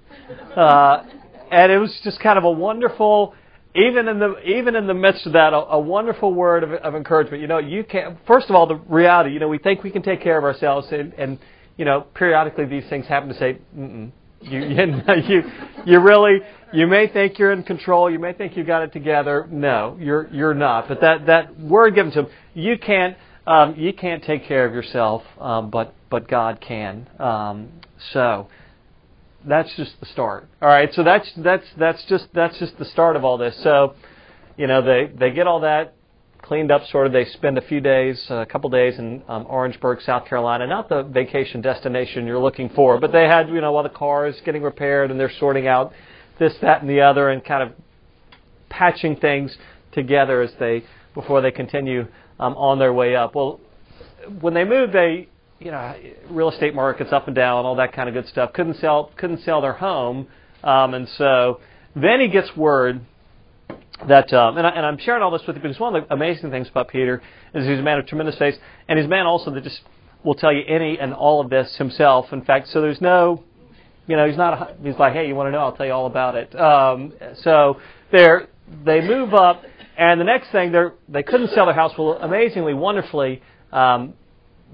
Uh, 0.56 1.04
and 1.50 1.70
it 1.70 1.78
was 1.78 2.00
just 2.02 2.18
kind 2.18 2.38
of 2.38 2.44
a 2.44 2.50
wonderful, 2.50 3.34
even 3.74 4.08
in 4.08 4.18
the 4.18 4.40
even 4.44 4.74
in 4.74 4.86
the 4.86 4.94
midst 4.94 5.26
of 5.26 5.34
that, 5.34 5.52
a, 5.52 5.56
a 5.56 5.78
wonderful 5.78 6.34
word 6.34 6.64
of, 6.64 6.72
of 6.72 6.94
encouragement. 6.94 7.40
You 7.40 7.48
know, 7.48 7.58
you 7.58 7.84
can. 7.84 8.18
First 8.26 8.48
of 8.48 8.56
all, 8.56 8.66
the 8.66 8.76
reality. 8.76 9.30
You 9.30 9.38
know, 9.38 9.48
we 9.48 9.58
think 9.58 9.84
we 9.84 9.90
can 9.90 10.02
take 10.02 10.22
care 10.22 10.36
of 10.36 10.44
ourselves, 10.44 10.88
and, 10.90 11.12
and 11.14 11.38
you 11.76 11.84
know, 11.84 12.02
periodically 12.14 12.66
these 12.66 12.88
things 12.90 13.06
happen 13.06 13.28
to 13.28 13.38
say, 13.38 13.58
Mm-mm. 13.76 14.10
you 14.40 14.60
you 14.60 15.02
you 15.28 15.42
you 15.86 16.00
really 16.00 16.40
you 16.72 16.86
may 16.86 17.06
think 17.06 17.38
you're 17.38 17.52
in 17.52 17.62
control, 17.62 18.10
you 18.10 18.18
may 18.18 18.32
think 18.32 18.56
you 18.56 18.64
got 18.64 18.82
it 18.82 18.92
together. 18.92 19.46
No, 19.50 19.96
you're 20.00 20.28
you're 20.32 20.54
not. 20.54 20.88
But 20.88 21.00
that 21.02 21.26
that 21.26 21.58
word 21.60 21.94
given 21.94 22.12
to 22.12 22.20
him, 22.20 22.26
you 22.54 22.76
can't 22.76 23.16
um, 23.46 23.74
you 23.76 23.92
can't 23.92 24.22
take 24.22 24.46
care 24.46 24.66
of 24.66 24.74
yourself, 24.74 25.22
um, 25.38 25.70
but 25.70 25.94
but 26.10 26.28
God 26.28 26.60
can. 26.60 27.08
Um, 27.20 27.68
so 28.12 28.48
that's 29.44 29.74
just 29.76 29.98
the 30.00 30.06
start. 30.06 30.48
All 30.60 30.68
right. 30.68 30.92
So 30.94 31.02
that's 31.02 31.30
that's 31.36 31.66
that's 31.76 32.04
just 32.04 32.28
that's 32.34 32.58
just 32.58 32.78
the 32.78 32.84
start 32.84 33.16
of 33.16 33.24
all 33.24 33.38
this. 33.38 33.56
So 33.62 33.94
you 34.56 34.66
know 34.66 34.82
they 34.82 35.10
they 35.14 35.30
get 35.30 35.46
all 35.46 35.60
that 35.60 35.94
cleaned 36.42 36.70
up. 36.70 36.86
Sort 36.88 37.06
of. 37.06 37.12
They 37.12 37.24
spend 37.24 37.58
a 37.58 37.62
few 37.62 37.80
days, 37.80 38.24
a 38.28 38.46
couple 38.46 38.70
days 38.70 38.98
in 38.98 39.22
um, 39.28 39.46
Orangeburg, 39.48 40.02
South 40.02 40.26
Carolina. 40.26 40.66
Not 40.66 40.88
the 40.88 41.02
vacation 41.02 41.60
destination 41.60 42.26
you're 42.26 42.38
looking 42.38 42.68
for, 42.70 42.98
but 42.98 43.12
they 43.12 43.24
had 43.24 43.48
you 43.48 43.60
know 43.60 43.72
while 43.72 43.82
the 43.82 43.88
car 43.88 44.26
is 44.26 44.40
getting 44.44 44.62
repaired 44.62 45.10
and 45.10 45.18
they're 45.18 45.32
sorting 45.38 45.66
out 45.66 45.92
this, 46.38 46.54
that, 46.62 46.80
and 46.80 46.90
the 46.90 47.00
other, 47.00 47.30
and 47.30 47.44
kind 47.44 47.62
of 47.62 47.72
patching 48.68 49.16
things 49.16 49.56
together 49.92 50.42
as 50.42 50.52
they 50.58 50.84
before 51.14 51.40
they 51.40 51.50
continue 51.50 52.06
um, 52.38 52.54
on 52.56 52.78
their 52.78 52.92
way 52.92 53.16
up. 53.16 53.34
Well, 53.34 53.60
when 54.40 54.54
they 54.54 54.64
moved, 54.64 54.92
they 54.92 55.28
you 55.60 55.70
know, 55.70 55.94
real 56.30 56.50
estate 56.50 56.74
markets 56.74 57.12
up 57.12 57.26
and 57.26 57.36
down, 57.36 57.64
all 57.66 57.76
that 57.76 57.92
kind 57.92 58.08
of 58.08 58.14
good 58.14 58.26
stuff. 58.28 58.52
Couldn't 58.52 58.78
sell, 58.78 59.12
couldn't 59.16 59.42
sell 59.42 59.60
their 59.60 59.74
home, 59.74 60.26
um, 60.64 60.94
and 60.94 61.08
so 61.16 61.60
then 61.94 62.20
he 62.20 62.28
gets 62.28 62.56
word 62.56 63.00
that, 64.08 64.32
um, 64.32 64.56
and, 64.56 64.66
I, 64.66 64.70
I'm 64.70 64.98
sharing 64.98 65.22
all 65.22 65.30
this 65.30 65.42
with 65.46 65.56
you 65.56 65.62
because 65.62 65.78
one 65.78 65.94
of 65.94 66.08
the 66.08 66.14
amazing 66.14 66.50
things 66.50 66.68
about 66.68 66.88
Peter 66.88 67.22
is 67.54 67.66
he's 67.66 67.78
a 67.78 67.82
man 67.82 67.98
of 67.98 68.06
tremendous 68.06 68.38
faith, 68.38 68.54
and 68.88 68.98
he's 68.98 69.06
a 69.06 69.10
man 69.10 69.26
also 69.26 69.50
that 69.52 69.62
just 69.62 69.82
will 70.24 70.34
tell 70.34 70.52
you 70.52 70.62
any 70.66 70.98
and 70.98 71.12
all 71.12 71.40
of 71.40 71.50
this 71.50 71.76
himself. 71.76 72.32
In 72.32 72.42
fact, 72.42 72.68
so 72.68 72.80
there's 72.80 73.00
no, 73.00 73.44
you 74.06 74.16
know, 74.16 74.26
he's 74.26 74.36
not, 74.36 74.76
he's 74.82 74.96
like, 74.98 75.12
hey, 75.12 75.28
you 75.28 75.34
want 75.34 75.48
to 75.48 75.50
know? 75.52 75.58
I'll 75.58 75.76
tell 75.76 75.86
you 75.86 75.92
all 75.92 76.06
about 76.06 76.34
it. 76.36 76.58
Um, 76.58 77.12
so 77.42 77.78
they're, 78.10 78.48
they 78.84 79.00
move 79.00 79.34
up, 79.34 79.62
and 79.98 80.18
the 80.20 80.24
next 80.24 80.50
thing, 80.50 80.72
they 80.72 80.84
they 81.08 81.22
couldn't 81.22 81.50
sell 81.50 81.66
their 81.66 81.74
house. 81.74 81.92
Well, 81.98 82.18
amazingly, 82.22 82.72
wonderfully, 82.72 83.42
um, 83.72 84.14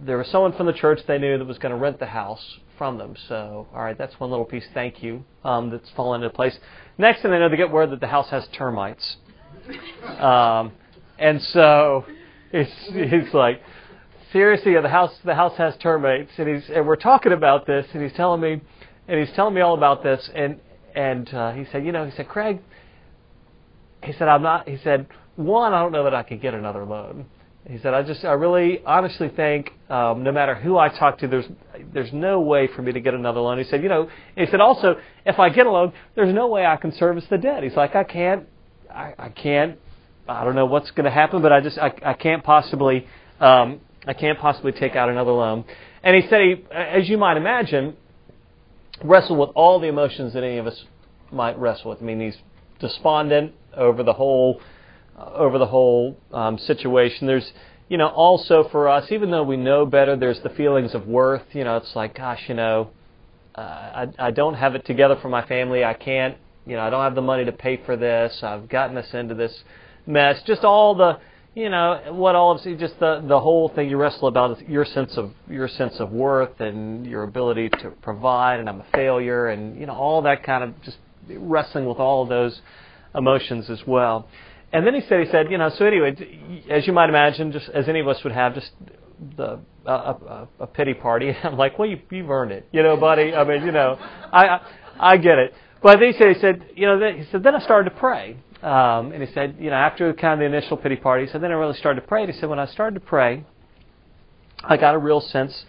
there 0.04 0.18
was 0.18 0.28
someone 0.28 0.52
from 0.52 0.66
the 0.66 0.72
church 0.72 1.00
they 1.06 1.18
knew 1.18 1.38
that 1.38 1.44
was 1.44 1.58
going 1.58 1.72
to 1.72 1.78
rent 1.78 1.98
the 1.98 2.06
house 2.06 2.58
from 2.76 2.98
them. 2.98 3.14
So, 3.28 3.66
all 3.74 3.82
right, 3.82 3.96
that's 3.96 4.18
one 4.20 4.30
little 4.30 4.44
piece. 4.44 4.66
Thank 4.74 5.02
you. 5.02 5.24
Um, 5.44 5.70
that's 5.70 5.90
fallen 5.96 6.22
into 6.22 6.34
place. 6.34 6.58
Next 6.98 7.22
thing 7.22 7.30
they 7.30 7.38
know, 7.38 7.48
they 7.48 7.56
get 7.56 7.70
word 7.70 7.90
that 7.90 8.00
the 8.00 8.06
house 8.06 8.30
has 8.30 8.46
termites. 8.56 9.16
Um, 10.20 10.72
and 11.18 11.42
so 11.42 12.04
it's 12.52 12.70
he's 12.92 13.34
like, 13.34 13.60
seriously, 14.32 14.74
the 14.80 14.88
house 14.88 15.12
the 15.24 15.34
house 15.34 15.56
has 15.56 15.76
termites, 15.78 16.30
and 16.38 16.48
he's 16.48 16.70
and 16.70 16.86
we're 16.86 16.96
talking 16.96 17.32
about 17.32 17.66
this, 17.66 17.86
and 17.92 18.02
he's 18.02 18.12
telling 18.12 18.40
me, 18.40 18.60
and 19.08 19.18
he's 19.18 19.34
telling 19.34 19.54
me 19.54 19.60
all 19.60 19.74
about 19.74 20.02
this, 20.02 20.30
and 20.34 20.60
and 20.94 21.32
uh, 21.34 21.52
he 21.52 21.64
said, 21.72 21.84
you 21.84 21.92
know, 21.92 22.04
he 22.04 22.12
said, 22.12 22.28
Craig, 22.28 22.60
he 24.02 24.12
said, 24.12 24.28
I'm 24.28 24.42
not. 24.42 24.68
He 24.68 24.78
said, 24.78 25.06
one, 25.36 25.74
I 25.74 25.80
don't 25.80 25.92
know 25.92 26.04
that 26.04 26.14
I 26.14 26.22
could 26.22 26.40
get 26.40 26.54
another 26.54 26.84
loan. 26.84 27.26
He 27.68 27.78
said, 27.78 27.94
I 27.94 28.02
just, 28.02 28.24
I 28.24 28.32
really 28.32 28.80
honestly 28.84 29.28
think 29.28 29.72
um, 29.90 30.22
no 30.22 30.30
matter 30.30 30.54
who 30.54 30.78
I 30.78 30.88
talk 30.88 31.18
to, 31.18 31.26
there's, 31.26 31.46
there's 31.92 32.12
no 32.12 32.40
way 32.40 32.68
for 32.68 32.82
me 32.82 32.92
to 32.92 33.00
get 33.00 33.12
another 33.12 33.40
loan. 33.40 33.58
He 33.58 33.64
said, 33.64 33.82
you 33.82 33.88
know, 33.88 34.08
he 34.36 34.46
said 34.46 34.60
also, 34.60 34.96
if 35.24 35.40
I 35.40 35.48
get 35.48 35.66
a 35.66 35.70
loan, 35.70 35.92
there's 36.14 36.32
no 36.32 36.46
way 36.46 36.64
I 36.64 36.76
can 36.76 36.92
service 36.92 37.24
the 37.28 37.38
debt. 37.38 37.64
He's 37.64 37.74
like, 37.74 37.96
I 37.96 38.04
can't, 38.04 38.46
I, 38.88 39.14
I 39.18 39.28
can't, 39.30 39.78
I 40.28 40.44
don't 40.44 40.54
know 40.54 40.66
what's 40.66 40.92
going 40.92 41.06
to 41.06 41.10
happen, 41.10 41.42
but 41.42 41.52
I 41.52 41.60
just, 41.60 41.76
I, 41.78 41.92
I 42.04 42.14
can't 42.14 42.44
possibly, 42.44 43.08
um, 43.40 43.80
I 44.06 44.12
can't 44.12 44.38
possibly 44.38 44.70
take 44.70 44.94
out 44.94 45.08
another 45.08 45.32
loan. 45.32 45.64
And 46.04 46.14
he 46.14 46.28
said, 46.28 46.40
he, 46.42 46.64
as 46.72 47.08
you 47.08 47.18
might 47.18 47.36
imagine, 47.36 47.96
wrestled 49.02 49.40
with 49.40 49.50
all 49.56 49.80
the 49.80 49.88
emotions 49.88 50.34
that 50.34 50.44
any 50.44 50.58
of 50.58 50.68
us 50.68 50.84
might 51.32 51.58
wrestle 51.58 51.90
with. 51.90 52.00
I 52.00 52.04
mean, 52.04 52.20
he's 52.20 52.36
despondent 52.78 53.54
over 53.76 54.04
the 54.04 54.12
whole 54.12 54.60
over 55.16 55.58
the 55.58 55.66
whole 55.66 56.16
um, 56.32 56.58
situation. 56.58 57.26
There's, 57.26 57.52
you 57.88 57.96
know, 57.96 58.08
also 58.08 58.68
for 58.70 58.88
us, 58.88 59.10
even 59.10 59.30
though 59.30 59.42
we 59.42 59.56
know 59.56 59.86
better, 59.86 60.16
there's 60.16 60.40
the 60.40 60.50
feelings 60.50 60.94
of 60.94 61.06
worth. 61.06 61.44
You 61.52 61.64
know, 61.64 61.76
it's 61.76 61.94
like, 61.96 62.14
gosh, 62.16 62.42
you 62.48 62.54
know, 62.54 62.90
uh, 63.54 63.60
I, 63.60 64.06
I 64.18 64.30
don't 64.30 64.54
have 64.54 64.74
it 64.74 64.84
together 64.84 65.16
for 65.20 65.28
my 65.28 65.46
family. 65.46 65.84
I 65.84 65.94
can't, 65.94 66.36
you 66.66 66.76
know, 66.76 66.82
I 66.82 66.90
don't 66.90 67.02
have 67.02 67.14
the 67.14 67.22
money 67.22 67.44
to 67.44 67.52
pay 67.52 67.80
for 67.84 67.96
this. 67.96 68.42
I've 68.42 68.68
gotten 68.68 68.96
us 68.98 69.12
into 69.14 69.34
this 69.34 69.62
mess. 70.06 70.42
Just 70.46 70.64
all 70.64 70.94
the, 70.94 71.18
you 71.54 71.70
know, 71.70 72.12
what 72.12 72.34
all 72.34 72.52
of 72.52 72.78
just 72.78 73.00
the 73.00 73.24
the 73.26 73.40
whole 73.40 73.70
thing 73.70 73.88
you 73.88 73.96
wrestle 73.96 74.28
about 74.28 74.58
is 74.58 74.68
your 74.68 74.84
sense 74.84 75.16
of 75.16 75.32
your 75.48 75.68
sense 75.68 75.98
of 76.00 76.10
worth 76.12 76.60
and 76.60 77.06
your 77.06 77.22
ability 77.22 77.70
to 77.70 77.90
provide. 78.02 78.60
And 78.60 78.68
I'm 78.68 78.80
a 78.80 78.86
failure, 78.92 79.48
and 79.48 79.80
you 79.80 79.86
know, 79.86 79.94
all 79.94 80.20
that 80.22 80.42
kind 80.42 80.62
of 80.64 80.82
just 80.82 80.98
wrestling 81.30 81.86
with 81.86 81.96
all 81.96 82.22
of 82.22 82.28
those 82.28 82.60
emotions 83.14 83.70
as 83.70 83.86
well. 83.86 84.28
And 84.76 84.86
then 84.86 84.92
he 84.94 85.00
said, 85.08 85.20
he 85.24 85.30
said, 85.30 85.50
you 85.50 85.56
know, 85.56 85.70
so 85.70 85.86
anyway, 85.86 86.14
as 86.68 86.86
you 86.86 86.92
might 86.92 87.08
imagine, 87.08 87.50
just 87.50 87.70
as 87.70 87.88
any 87.88 88.00
of 88.00 88.08
us 88.08 88.22
would 88.22 88.34
have, 88.34 88.54
just 88.54 88.72
the 89.38 89.58
a, 89.86 89.90
a, 89.90 90.48
a 90.60 90.66
pity 90.66 90.92
party. 90.92 91.34
I'm 91.42 91.56
like, 91.56 91.78
well, 91.78 91.88
you, 91.88 91.98
you've 92.10 92.28
earned 92.28 92.52
it, 92.52 92.68
you 92.72 92.82
know, 92.82 92.94
buddy. 92.94 93.32
I 93.32 93.42
mean, 93.44 93.64
you 93.64 93.72
know, 93.72 93.96
I 94.30 94.46
I, 94.46 94.60
I 94.98 95.16
get 95.16 95.38
it. 95.38 95.54
But 95.82 95.98
then 95.98 96.12
he 96.12 96.18
said, 96.18 96.28
he 96.34 96.40
said, 96.42 96.66
you 96.74 96.86
know, 96.86 97.10
he 97.10 97.24
said, 97.32 97.42
then 97.42 97.54
I 97.54 97.60
started 97.60 97.88
to 97.88 97.96
pray. 97.96 98.36
Um, 98.62 99.12
and 99.12 99.22
he 99.22 99.32
said, 99.32 99.56
you 99.58 99.70
know, 99.70 99.76
after 99.76 100.12
kind 100.12 100.34
of 100.34 100.38
the 100.40 100.54
initial 100.54 100.76
pity 100.76 100.96
party, 100.96 101.24
he 101.24 101.32
said, 101.32 101.40
then 101.40 101.52
I 101.52 101.54
really 101.54 101.78
started 101.78 102.02
to 102.02 102.06
pray. 102.06 102.24
And 102.24 102.30
he 102.30 102.38
said, 102.38 102.50
when 102.50 102.58
I 102.58 102.66
started 102.66 103.00
to 103.00 103.06
pray, 103.06 103.46
I 104.62 104.76
got 104.76 104.94
a 104.94 104.98
real 104.98 105.22
sense, 105.22 105.64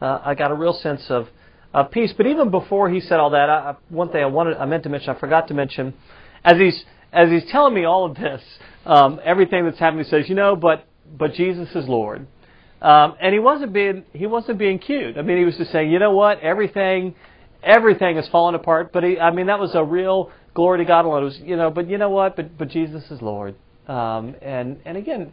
uh, 0.00 0.20
I 0.24 0.36
got 0.36 0.52
a 0.52 0.54
real 0.54 0.74
sense 0.74 1.06
of, 1.08 1.26
of 1.72 1.90
peace. 1.90 2.14
But 2.16 2.28
even 2.28 2.52
before 2.52 2.88
he 2.88 3.00
said 3.00 3.18
all 3.18 3.30
that, 3.30 3.50
I, 3.50 3.74
one 3.88 4.10
thing 4.10 4.22
I 4.22 4.26
wanted, 4.26 4.58
I 4.58 4.64
meant 4.64 4.84
to 4.84 4.90
mention, 4.90 5.10
I 5.10 5.18
forgot 5.18 5.48
to 5.48 5.54
mention, 5.54 5.94
as 6.44 6.56
he's 6.56 6.84
as 7.14 7.30
he's 7.30 7.50
telling 7.50 7.72
me 7.72 7.84
all 7.84 8.04
of 8.04 8.16
this, 8.16 8.42
um, 8.84 9.20
everything 9.24 9.64
that's 9.64 9.78
happening, 9.78 10.04
he 10.04 10.10
says, 10.10 10.28
you 10.28 10.34
know, 10.34 10.56
but 10.56 10.86
but 11.16 11.32
Jesus 11.32 11.68
is 11.74 11.88
Lord. 11.88 12.26
Um, 12.82 13.14
and 13.20 13.32
he 13.32 13.38
wasn't 13.38 13.72
being 13.72 14.04
he 14.12 14.26
wasn't 14.26 14.58
being 14.58 14.78
cute. 14.78 15.16
I 15.16 15.22
mean, 15.22 15.38
he 15.38 15.44
was 15.44 15.56
just 15.56 15.72
saying, 15.72 15.90
you 15.90 15.98
know 15.98 16.12
what, 16.12 16.40
everything 16.40 17.14
everything 17.62 18.18
is 18.18 18.28
falling 18.28 18.54
apart. 18.54 18.92
But 18.92 19.04
he, 19.04 19.18
I 19.18 19.30
mean, 19.30 19.46
that 19.46 19.58
was 19.58 19.74
a 19.74 19.84
real 19.84 20.30
glory 20.52 20.78
to 20.78 20.84
God 20.84 21.04
alone. 21.04 21.22
It 21.22 21.26
was, 21.26 21.38
you 21.38 21.56
know, 21.56 21.70
but 21.70 21.88
you 21.88 21.96
know 21.98 22.10
what, 22.10 22.36
but 22.36 22.58
but 22.58 22.68
Jesus 22.68 23.10
is 23.10 23.22
Lord. 23.22 23.54
Um, 23.86 24.34
and 24.42 24.78
and 24.84 24.96
again, 24.96 25.32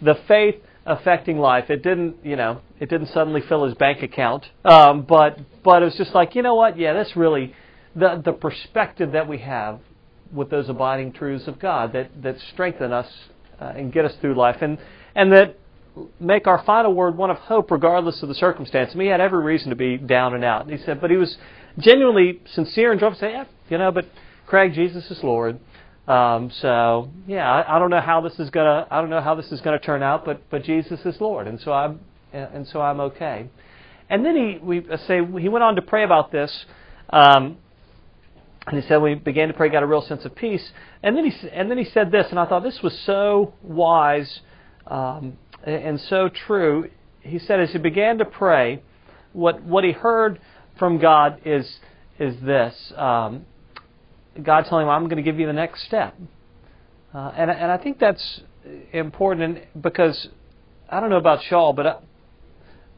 the 0.00 0.14
faith 0.28 0.56
affecting 0.86 1.38
life. 1.38 1.68
It 1.68 1.82
didn't, 1.82 2.24
you 2.24 2.36
know, 2.36 2.60
it 2.78 2.88
didn't 2.88 3.08
suddenly 3.08 3.42
fill 3.48 3.64
his 3.64 3.74
bank 3.74 4.02
account. 4.02 4.46
Um, 4.64 5.02
but 5.02 5.38
but 5.64 5.82
it 5.82 5.86
was 5.86 5.96
just 5.96 6.14
like, 6.14 6.36
you 6.36 6.42
know 6.42 6.54
what, 6.54 6.78
yeah, 6.78 6.92
that's 6.92 7.16
really 7.16 7.54
the 7.96 8.22
the 8.24 8.32
perspective 8.32 9.12
that 9.12 9.28
we 9.28 9.38
have 9.38 9.80
with 10.32 10.50
those 10.50 10.68
abiding 10.68 11.12
truths 11.12 11.46
of 11.46 11.58
God 11.58 11.92
that 11.92 12.10
that 12.22 12.38
strengthen 12.52 12.92
us 12.92 13.10
uh, 13.60 13.72
and 13.76 13.92
get 13.92 14.04
us 14.04 14.14
through 14.20 14.34
life, 14.34 14.58
and 14.60 14.78
and 15.14 15.32
that 15.32 15.56
make 16.20 16.46
our 16.46 16.62
final 16.64 16.92
word 16.92 17.16
one 17.16 17.30
of 17.30 17.38
hope 17.38 17.70
regardless 17.70 18.22
of 18.22 18.28
the 18.28 18.34
circumstance. 18.34 18.92
And 18.92 19.00
he 19.00 19.08
had 19.08 19.20
every 19.20 19.42
reason 19.42 19.70
to 19.70 19.76
be 19.76 19.96
down 19.96 20.34
and 20.34 20.44
out. 20.44 20.62
And 20.62 20.78
he 20.78 20.84
said, 20.84 21.00
but 21.00 21.10
he 21.10 21.16
was 21.16 21.36
genuinely 21.78 22.42
sincere 22.52 22.90
and 22.90 23.00
drove 23.00 23.16
say, 23.16 23.32
yeah, 23.32 23.44
you 23.70 23.78
know, 23.78 23.90
but 23.90 24.04
Craig, 24.46 24.74
Jesus 24.74 25.10
is 25.10 25.22
Lord. 25.22 25.58
Um, 26.06 26.52
so 26.60 27.10
yeah, 27.26 27.50
I, 27.50 27.76
I 27.76 27.78
don't 27.78 27.90
know 27.90 28.00
how 28.00 28.20
this 28.20 28.38
is 28.38 28.50
gonna 28.50 28.86
I 28.90 29.00
don't 29.00 29.10
know 29.10 29.20
how 29.20 29.34
this 29.34 29.50
is 29.50 29.60
gonna 29.60 29.80
turn 29.80 30.02
out, 30.02 30.24
but 30.24 30.48
but 30.50 30.62
Jesus 30.62 31.04
is 31.04 31.20
Lord, 31.20 31.48
and 31.48 31.60
so 31.60 31.72
I'm 31.72 32.00
and 32.32 32.66
so 32.68 32.80
I'm 32.80 33.00
okay. 33.00 33.48
And 34.08 34.24
then 34.24 34.36
he 34.36 34.58
we 34.62 34.86
say 35.08 35.20
he 35.40 35.48
went 35.48 35.64
on 35.64 35.74
to 35.74 35.82
pray 35.82 36.04
about 36.04 36.30
this. 36.30 36.64
Um, 37.10 37.56
and 38.66 38.82
he 38.82 38.88
said 38.88 38.96
we 38.98 39.14
began 39.14 39.48
to 39.48 39.54
pray, 39.54 39.68
got 39.68 39.82
a 39.82 39.86
real 39.86 40.02
sense 40.02 40.24
of 40.24 40.34
peace. 40.34 40.72
And 41.02 41.16
then 41.16 41.30
he 41.30 41.48
and 41.50 41.70
then 41.70 41.78
he 41.78 41.84
said 41.84 42.10
this, 42.10 42.26
and 42.30 42.38
I 42.38 42.46
thought 42.46 42.62
this 42.62 42.82
was 42.82 42.98
so 43.00 43.54
wise 43.62 44.40
um, 44.86 45.38
and 45.64 46.00
so 46.00 46.28
true. 46.28 46.90
He 47.20 47.38
said 47.38 47.60
as 47.60 47.70
he 47.70 47.78
began 47.78 48.18
to 48.18 48.24
pray, 48.24 48.82
what 49.32 49.62
what 49.62 49.84
he 49.84 49.92
heard 49.92 50.40
from 50.78 50.98
God 50.98 51.40
is 51.44 51.78
is 52.18 52.40
this: 52.40 52.92
um, 52.96 53.46
God 54.42 54.66
telling 54.66 54.84
him, 54.86 54.90
"I'm 54.90 55.04
going 55.04 55.16
to 55.16 55.22
give 55.22 55.38
you 55.38 55.46
the 55.46 55.52
next 55.52 55.84
step." 55.84 56.16
Uh, 57.14 57.32
and 57.36 57.50
and 57.50 57.70
I 57.70 57.76
think 57.78 58.00
that's 58.00 58.40
important 58.92 59.58
because 59.80 60.28
I 60.90 60.98
don't 60.98 61.10
know 61.10 61.18
about 61.18 61.42
Shaw, 61.44 61.72
but 61.72 61.86
I, 61.86 61.96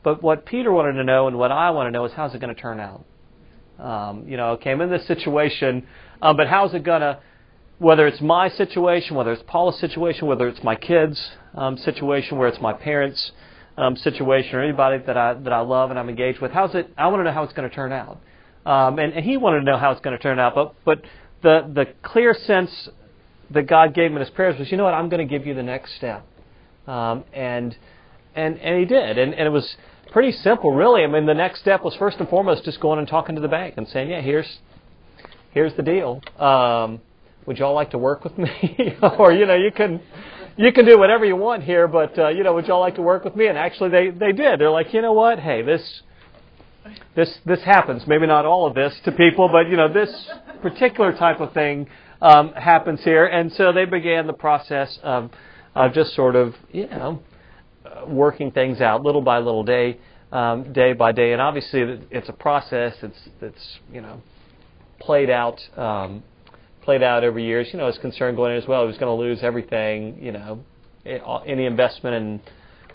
but 0.03 0.23
what 0.23 0.47
Peter 0.47 0.73
wanted 0.73 0.95
to 0.95 1.05
know 1.05 1.29
and 1.29 1.37
what 1.39 1.53
I 1.53 1.71
want 1.71 1.89
to 1.89 1.91
know 1.91 2.07
is 2.07 2.13
how's 2.13 2.35
it 2.35 2.41
going 2.41 2.55
to 2.55 2.61
turn 2.61 2.81
out. 2.81 3.05
Um, 3.79 4.25
you 4.27 4.37
know, 4.37 4.51
okay, 4.53 4.73
I'm 4.73 4.81
in 4.81 4.91
this 4.91 5.07
situation, 5.07 5.87
um, 6.21 6.37
but 6.37 6.49
how's 6.49 6.75
it 6.75 6.83
gonna? 6.83 7.21
Whether 7.79 8.09
it's 8.09 8.21
my 8.21 8.49
situation, 8.49 9.15
whether 9.15 9.33
it's 9.33 9.43
Paula's 9.47 9.79
situation, 9.79 10.27
whether 10.27 10.49
it's 10.49 10.63
my 10.65 10.75
kids' 10.75 11.31
um, 11.55 11.77
situation, 11.77 12.37
whether 12.37 12.53
it's 12.53 12.61
my 12.61 12.73
parents' 12.73 13.31
um, 13.77 13.97
situation, 13.97 14.57
or 14.57 14.63
anybody 14.63 14.99
that 15.07 15.17
I 15.17 15.35
that 15.35 15.53
I 15.53 15.61
love 15.61 15.91
and 15.91 15.99
I'm 15.99 16.09
engaged 16.09 16.41
with, 16.41 16.51
how's 16.51 16.75
it? 16.75 16.93
I 16.99 17.07
want 17.07 17.21
to 17.21 17.25
know 17.25 17.33
how 17.33 17.45
it's 17.45 17.53
going 17.53 17.69
to 17.69 17.75
turn 17.75 17.93
out. 17.93 18.19
Um, 18.67 18.99
and, 18.99 19.13
and 19.13 19.25
he 19.25 19.37
wanted 19.37 19.61
to 19.61 19.65
know 19.65 19.79
how 19.79 19.93
it's 19.93 20.01
going 20.01 20.17
to 20.17 20.23
turn 20.23 20.39
out, 20.41 20.55
but 20.55 20.75
but 20.85 21.03
the 21.43 21.71
the 21.73 21.87
clear 22.03 22.35
sense 22.35 22.89
that 23.51 23.63
God 23.63 23.95
gave 23.95 24.11
him 24.11 24.17
in 24.17 24.21
his 24.21 24.31
prayers 24.31 24.59
was, 24.59 24.71
you 24.71 24.77
know 24.77 24.85
what, 24.85 24.95
I'm 24.95 25.09
going 25.09 25.27
to 25.27 25.39
give 25.39 25.47
you 25.47 25.55
the 25.55 25.63
next 25.63 25.95
step, 25.95 26.27
um, 26.87 27.25
and 27.33 27.77
and 28.35 28.59
and 28.59 28.79
he 28.79 28.85
did, 28.85 29.19
and 29.19 29.33
and 29.35 29.47
it 29.47 29.51
was 29.51 29.77
pretty 30.13 30.33
simple, 30.33 30.73
really. 30.73 31.03
I 31.03 31.07
mean, 31.07 31.27
the 31.27 31.35
next 31.35 31.61
step 31.61 31.83
was 31.83 31.95
first 31.97 32.19
and 32.19 32.29
foremost 32.29 32.65
just 32.65 32.81
going 32.81 32.99
and 32.99 33.09
talking 33.09 33.35
to 33.35 33.41
the 33.41 33.49
bank 33.49 33.75
and 33.77 33.89
saying, 33.89 34.11
"Yeah, 34.11 34.21
here's 34.21 34.59
here's 35.53 35.75
the 35.75 35.83
deal. 35.83 36.23
Um, 36.39 37.01
would 37.47 37.59
y'all 37.59 37.75
like 37.75 37.91
to 37.91 37.99
work 37.99 38.25
with 38.25 38.37
me?" 38.39 38.97
or 39.19 39.33
you 39.33 39.47
know, 39.47 39.55
you 39.55 39.71
can 39.73 40.01
you 40.57 40.73
can 40.73 40.85
do 40.85 40.99
whatever 40.99 41.25
you 41.25 41.37
want 41.37 41.63
here, 41.63 41.87
but 41.87 42.19
uh, 42.19 42.29
you 42.29 42.43
know, 42.43 42.55
would 42.55 42.67
y'all 42.67 42.81
like 42.81 42.97
to 42.97 43.03
work 43.03 43.25
with 43.25 43.37
me? 43.37 43.47
And 43.47 43.57
actually, 43.57 43.91
they 43.91 44.11
they 44.11 44.33
did. 44.33 44.61
They're 44.61 44.71
like, 44.71 44.93
you 44.93 45.03
know 45.03 45.13
what? 45.13 45.39
Hey, 45.39 45.63
this 45.63 46.03
this 47.15 47.39
this 47.45 47.63
happens. 47.63 48.07
Maybe 48.07 48.27
not 48.27 48.45
all 48.45 48.67
of 48.67 48.75
this 48.75 48.99
to 49.05 49.13
people, 49.13 49.49
but 49.49 49.69
you 49.69 49.77
know, 49.77 49.93
this 49.93 50.11
particular 50.63 51.13
type 51.13 51.41
of 51.41 51.53
thing 51.53 51.89
um, 52.21 52.53
happens 52.53 53.03
here. 53.03 53.27
And 53.27 53.53
so 53.53 53.73
they 53.73 53.85
began 53.85 54.27
the 54.27 54.33
process 54.33 54.99
of 55.03 55.31
of 55.75 55.93
just 55.93 56.15
sort 56.15 56.35
of 56.35 56.55
you 56.73 56.87
know 56.89 57.23
working 58.07 58.51
things 58.51 58.81
out 58.81 59.03
little 59.03 59.23
by 59.23 59.39
little, 59.39 59.65
day 59.65 59.99
um, 60.33 60.73
day 60.73 60.93
by 60.93 61.13
day. 61.13 61.33
And 61.33 61.41
obviously, 61.41 62.01
it's 62.11 62.29
a 62.29 62.33
process. 62.33 62.95
It's 63.03 63.29
it's 63.41 63.79
you 63.93 64.01
know 64.01 64.21
played 65.01 65.31
out 65.31 65.61
um, 65.77 66.23
played 66.83 67.03
out 67.03 67.25
over 67.25 67.39
years. 67.39 67.69
You 67.73 67.79
know, 67.79 67.87
his 67.87 67.99
concern 67.99 68.37
going 68.37 68.53
in 68.53 68.63
as 68.63 68.69
well. 68.69 68.83
He 68.83 68.89
was 68.89 68.99
going 68.99 69.17
to 69.17 69.23
lose 69.23 69.43
everything. 69.43 70.19
You 70.21 70.33
know, 70.33 70.65
any 71.47 71.65
investment 71.65 72.17
and 72.17 72.41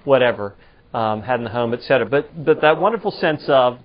whatever 0.03 0.55
um, 0.93 1.21
had 1.21 1.39
in 1.39 1.43
the 1.43 1.49
home, 1.49 1.73
etc. 1.73 2.05
But 2.05 2.45
but 2.45 2.61
that 2.61 2.79
wonderful 2.79 3.11
sense 3.11 3.43
of 3.47 3.79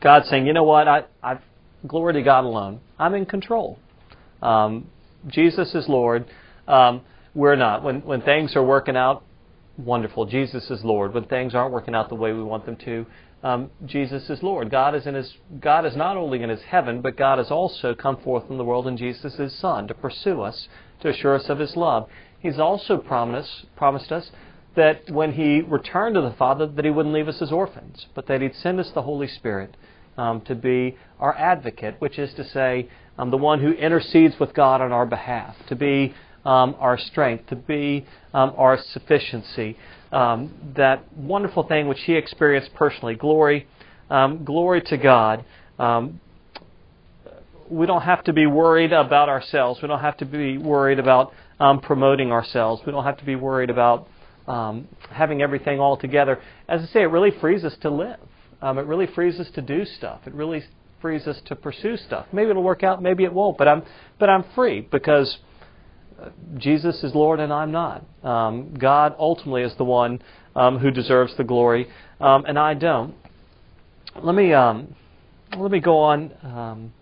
God 0.00 0.24
saying, 0.26 0.46
you 0.46 0.52
know 0.52 0.64
what, 0.64 0.86
I 0.86 1.04
I 1.22 1.38
glory 1.86 2.14
to 2.14 2.22
God 2.22 2.44
alone. 2.44 2.80
I'm 2.98 3.14
in 3.14 3.26
control. 3.26 3.78
Um, 4.40 4.88
Jesus 5.26 5.74
is 5.74 5.88
Lord. 5.88 6.26
Um, 6.68 7.02
we're 7.34 7.56
not. 7.56 7.82
When 7.82 8.02
when 8.02 8.22
things 8.22 8.54
are 8.56 8.64
working 8.64 8.96
out 8.96 9.24
wonderful. 9.76 10.26
Jesus 10.26 10.70
is 10.70 10.84
Lord. 10.84 11.14
When 11.14 11.24
things 11.24 11.54
aren't 11.54 11.72
working 11.72 11.94
out 11.94 12.08
the 12.08 12.14
way 12.14 12.32
we 12.32 12.42
want 12.42 12.66
them 12.66 12.76
to, 12.76 13.06
um, 13.42 13.70
Jesus 13.84 14.30
is 14.30 14.42
Lord. 14.42 14.70
God 14.70 14.94
is 14.94 15.06
in 15.06 15.14
His. 15.14 15.34
God 15.60 15.84
is 15.84 15.96
not 15.96 16.16
only 16.16 16.42
in 16.42 16.48
His 16.48 16.62
heaven, 16.62 17.02
but 17.02 17.16
God 17.16 17.38
has 17.38 17.50
also 17.50 17.94
come 17.94 18.16
forth 18.16 18.44
in 18.48 18.56
the 18.56 18.64
world 18.64 18.86
in 18.86 18.96
Jesus 18.96 19.36
His 19.36 19.54
Son 19.54 19.86
to 19.88 19.94
pursue 19.94 20.40
us, 20.40 20.68
to 21.00 21.08
assure 21.08 21.34
us 21.34 21.48
of 21.48 21.58
His 21.58 21.76
love. 21.76 22.08
He's 22.38 22.58
also 22.58 22.96
promised 22.96 23.66
promised 23.76 24.12
us 24.12 24.30
that 24.76 25.10
when 25.10 25.32
He 25.32 25.60
returned 25.60 26.14
to 26.14 26.22
the 26.22 26.32
Father, 26.32 26.66
that 26.66 26.84
He 26.84 26.90
wouldn't 26.90 27.14
leave 27.14 27.28
us 27.28 27.42
as 27.42 27.52
orphans, 27.52 28.06
but 28.14 28.26
that 28.26 28.40
He'd 28.40 28.56
send 28.56 28.80
us 28.80 28.90
the 28.90 29.02
Holy 29.02 29.28
Spirit 29.28 29.76
um, 30.16 30.40
to 30.42 30.54
be 30.54 30.96
our 31.20 31.34
advocate, 31.36 31.96
which 31.98 32.18
is 32.18 32.32
to 32.34 32.44
say, 32.44 32.88
um, 33.18 33.30
the 33.30 33.36
one 33.36 33.60
who 33.60 33.72
intercedes 33.72 34.38
with 34.40 34.54
God 34.54 34.80
on 34.80 34.92
our 34.92 35.06
behalf, 35.06 35.54
to 35.68 35.76
be 35.76 36.14
um, 36.44 36.74
our 36.78 36.98
strength, 36.98 37.46
to 37.48 37.56
be 37.56 38.06
um, 38.32 38.52
our 38.56 38.78
sufficiency. 38.92 39.76
Um, 40.12 40.52
that 40.76 41.12
wonderful 41.16 41.64
thing 41.64 41.88
which 41.88 42.00
he 42.02 42.14
experienced 42.14 42.72
personally. 42.74 43.14
Glory, 43.14 43.66
um, 44.10 44.44
glory 44.44 44.82
to 44.82 44.96
God. 44.96 45.44
Um, 45.78 46.20
we 47.68 47.86
don't 47.86 48.02
have 48.02 48.22
to 48.24 48.32
be 48.32 48.46
worried 48.46 48.92
about 48.92 49.28
ourselves. 49.28 49.80
We 49.82 49.88
don't 49.88 50.00
have 50.00 50.18
to 50.18 50.26
be 50.26 50.58
worried 50.58 50.98
about 50.98 51.32
um, 51.58 51.80
promoting 51.80 52.30
ourselves. 52.30 52.82
We 52.86 52.92
don't 52.92 53.04
have 53.04 53.18
to 53.18 53.24
be 53.24 53.36
worried 53.36 53.70
about 53.70 54.06
having 55.10 55.40
everything 55.40 55.80
all 55.80 55.96
together. 55.96 56.40
As 56.68 56.82
I 56.82 56.86
say, 56.86 57.02
it 57.02 57.10
really 57.10 57.32
frees 57.40 57.64
us 57.64 57.74
to 57.80 57.90
live. 57.90 58.20
it 58.62 58.86
really 58.86 59.06
frees 59.06 59.40
us 59.40 59.50
to 59.54 59.62
do 59.62 59.84
stuff. 59.84 60.20
It 60.26 60.34
really 60.34 60.62
frees 61.04 61.26
us 61.26 61.38
to 61.44 61.54
pursue 61.54 61.98
stuff. 61.98 62.24
Maybe 62.32 62.48
it'll 62.48 62.62
work 62.62 62.82
out, 62.82 63.02
maybe 63.02 63.24
it 63.24 63.32
won't, 63.34 63.58
but 63.58 63.68
I'm 63.68 63.82
but 64.18 64.30
I'm 64.30 64.42
free 64.54 64.80
because 64.80 65.36
Jesus 66.58 67.02
is 67.02 67.14
Lord 67.14 67.40
and 67.40 67.52
I'm 67.52 67.72
not. 67.72 68.04
Um, 68.22 68.74
God 68.74 69.14
ultimately 69.18 69.62
is 69.62 69.74
the 69.76 69.84
one 69.84 70.22
um, 70.54 70.78
who 70.78 70.90
deserves 70.90 71.36
the 71.36 71.44
glory, 71.44 71.88
um, 72.20 72.44
and 72.46 72.58
I 72.58 72.74
don't. 72.74 73.14
Let 74.22 74.34
me 74.34 74.52
um, 74.52 74.94
let 75.56 75.70
me 75.70 75.80
go 75.80 75.98
on 75.98 76.32
um, 76.42 76.92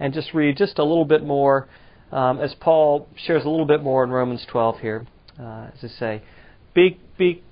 and 0.00 0.14
just 0.14 0.32
read 0.32 0.56
just 0.56 0.78
a 0.78 0.84
little 0.84 1.04
bit 1.04 1.24
more 1.24 1.68
um, 2.10 2.40
as 2.40 2.54
Paul 2.54 3.08
shares 3.16 3.44
a 3.44 3.48
little 3.48 3.66
bit 3.66 3.82
more 3.82 4.04
in 4.04 4.10
Romans 4.10 4.44
12 4.50 4.78
here. 4.80 5.06
Uh, 5.38 5.68
as 5.74 5.84
I 5.84 5.98
say, 5.98 6.22
be 6.74 6.98
be 7.18 7.42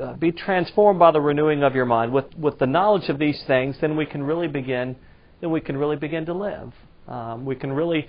uh, 0.00 0.14
be 0.14 0.32
transformed 0.32 0.98
by 0.98 1.12
the 1.12 1.20
renewing 1.20 1.62
of 1.62 1.74
your 1.74 1.86
mind. 1.86 2.12
With 2.12 2.34
with 2.36 2.58
the 2.58 2.66
knowledge 2.66 3.08
of 3.08 3.18
these 3.18 3.42
things, 3.46 3.76
then 3.80 3.96
we 3.96 4.06
can 4.06 4.22
really 4.22 4.48
begin. 4.48 4.96
Then 5.40 5.50
we 5.50 5.60
can 5.60 5.76
really 5.76 5.96
begin 5.96 6.26
to 6.26 6.34
live. 6.34 6.72
we 7.44 7.54
can 7.54 7.72
really 7.72 8.08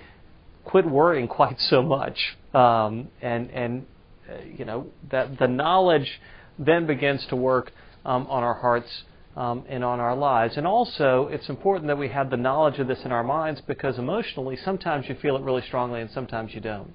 quit 0.68 0.86
worrying 0.86 1.26
quite 1.40 1.60
so 1.60 1.82
much. 1.82 2.36
Um, 2.54 3.08
and 3.20 3.50
and 3.50 3.86
uh, 4.30 4.34
you 4.56 4.64
know 4.64 4.86
that 5.10 5.38
the 5.38 5.48
knowledge 5.48 6.20
then 6.58 6.86
begins 6.86 7.26
to 7.26 7.36
work 7.36 7.72
um, 8.04 8.26
on 8.28 8.42
our 8.42 8.54
hearts 8.54 9.04
um, 9.36 9.64
and 9.68 9.84
on 9.84 10.00
our 10.00 10.16
lives. 10.16 10.56
And 10.56 10.66
also, 10.66 11.28
it's 11.30 11.48
important 11.48 11.86
that 11.86 11.96
we 11.96 12.08
have 12.08 12.30
the 12.30 12.36
knowledge 12.36 12.80
of 12.80 12.88
this 12.88 12.98
in 13.04 13.12
our 13.12 13.22
minds 13.22 13.60
because 13.66 13.98
emotionally, 13.98 14.56
sometimes 14.64 15.08
you 15.08 15.14
feel 15.22 15.36
it 15.36 15.42
really 15.42 15.62
strongly 15.62 16.00
and 16.00 16.10
sometimes 16.10 16.52
you 16.54 16.60
don't. 16.60 16.92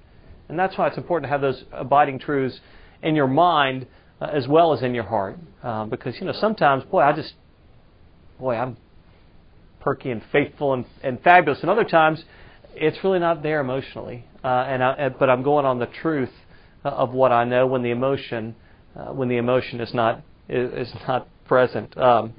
And 0.48 0.58
that's 0.58 0.76
why 0.76 0.88
it's 0.88 0.98
important 0.98 1.28
to 1.28 1.30
have 1.30 1.40
those 1.40 1.64
abiding 1.72 2.18
truths 2.18 2.60
in 3.02 3.14
your 3.16 3.26
mind 3.26 3.86
uh, 4.20 4.26
as 4.26 4.46
well 4.46 4.74
as 4.74 4.82
in 4.82 4.94
your 4.94 5.04
heart. 5.04 5.38
Um, 5.62 5.88
because, 5.88 6.16
you 6.20 6.26
know, 6.26 6.32
sometimes, 6.32 6.84
boy, 6.84 7.00
I 7.00 7.12
just, 7.12 7.32
boy, 8.38 8.56
I'm 8.56 8.76
perky 9.80 10.10
and 10.10 10.22
faithful 10.30 10.74
and, 10.74 10.84
and 11.02 11.22
fabulous. 11.22 11.60
And 11.62 11.70
other 11.70 11.84
times, 11.84 12.24
it's 12.76 12.98
really 13.04 13.18
not 13.18 13.42
there 13.42 13.60
emotionally. 13.60 14.24
Uh, 14.42 14.66
and 14.68 14.82
I, 14.82 15.08
but 15.08 15.30
I'm 15.30 15.42
going 15.42 15.64
on 15.64 15.78
the 15.78 15.86
truth 15.86 16.30
uh, 16.84 16.88
of 16.88 17.12
what 17.12 17.32
I 17.32 17.44
know 17.44 17.66
when 17.66 17.82
the 17.82 17.90
emotion, 17.90 18.54
uh, 18.96 19.06
when 19.12 19.28
the 19.28 19.36
emotion 19.36 19.80
is 19.80 19.94
not 19.94 20.22
is, 20.48 20.92
not 21.08 21.28
present. 21.46 21.96
Um, 21.96 22.34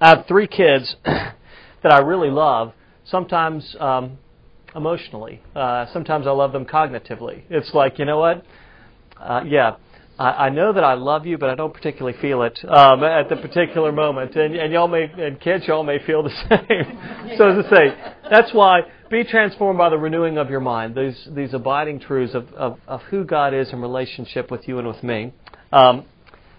I 0.00 0.08
have 0.08 0.26
three 0.26 0.46
kids 0.46 0.96
that 1.04 1.36
I 1.84 1.98
really 1.98 2.30
love. 2.30 2.72
Sometimes 3.06 3.76
um, 3.78 4.18
emotionally. 4.74 5.40
Uh, 5.54 5.86
sometimes 5.92 6.26
I 6.26 6.30
love 6.30 6.52
them 6.52 6.64
cognitively. 6.64 7.42
It's 7.50 7.72
like 7.74 7.98
you 7.98 8.04
know 8.04 8.18
what? 8.18 8.44
Uh, 9.18 9.42
yeah, 9.46 9.76
I, 10.18 10.46
I 10.46 10.48
know 10.50 10.72
that 10.72 10.84
I 10.84 10.94
love 10.94 11.26
you, 11.26 11.38
but 11.38 11.50
I 11.50 11.54
don't 11.54 11.74
particularly 11.74 12.16
feel 12.20 12.42
it 12.42 12.58
um, 12.64 13.02
at 13.02 13.28
the 13.28 13.36
particular 13.36 13.90
moment. 13.92 14.36
And, 14.36 14.54
and 14.54 14.72
y'all 14.72 14.88
may, 14.88 15.04
and 15.04 15.40
kids, 15.40 15.64
y'all 15.66 15.82
may 15.82 15.98
feel 16.04 16.22
the 16.22 16.30
same. 16.48 17.36
so 17.36 17.48
as 17.48 17.66
I 17.66 17.70
say, 17.70 18.14
that's 18.30 18.52
why 18.52 18.82
be 19.10 19.24
transformed 19.24 19.78
by 19.78 19.88
the 19.88 19.98
renewing 19.98 20.38
of 20.38 20.50
your 20.50 20.60
mind. 20.60 20.94
These 20.94 21.28
these 21.32 21.54
abiding 21.54 22.00
truths 22.00 22.34
of, 22.34 22.52
of, 22.54 22.78
of 22.86 23.02
who 23.02 23.24
God 23.24 23.54
is 23.54 23.72
in 23.72 23.80
relationship 23.80 24.50
with 24.50 24.66
you 24.68 24.78
and 24.78 24.88
with 24.88 25.02
me. 25.02 25.32
Um, 25.72 26.04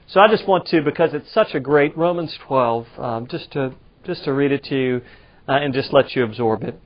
so 0.08 0.20
I 0.20 0.28
just 0.28 0.48
want 0.48 0.68
to, 0.68 0.82
because 0.82 1.14
it's 1.14 1.34
such 1.34 1.56
a 1.56 1.60
great 1.60 1.98
Romans 1.98 2.38
12, 2.48 2.88
um, 2.98 3.28
just 3.28 3.52
to 3.54 3.74
just 4.06 4.24
to 4.26 4.34
read 4.34 4.52
it 4.52 4.64
to 4.66 4.76
you 4.76 5.02
uh, 5.48 5.54
and 5.54 5.74
just 5.74 5.92
let 5.94 6.16
you 6.16 6.24
absorb 6.24 6.64
it. 6.64 6.80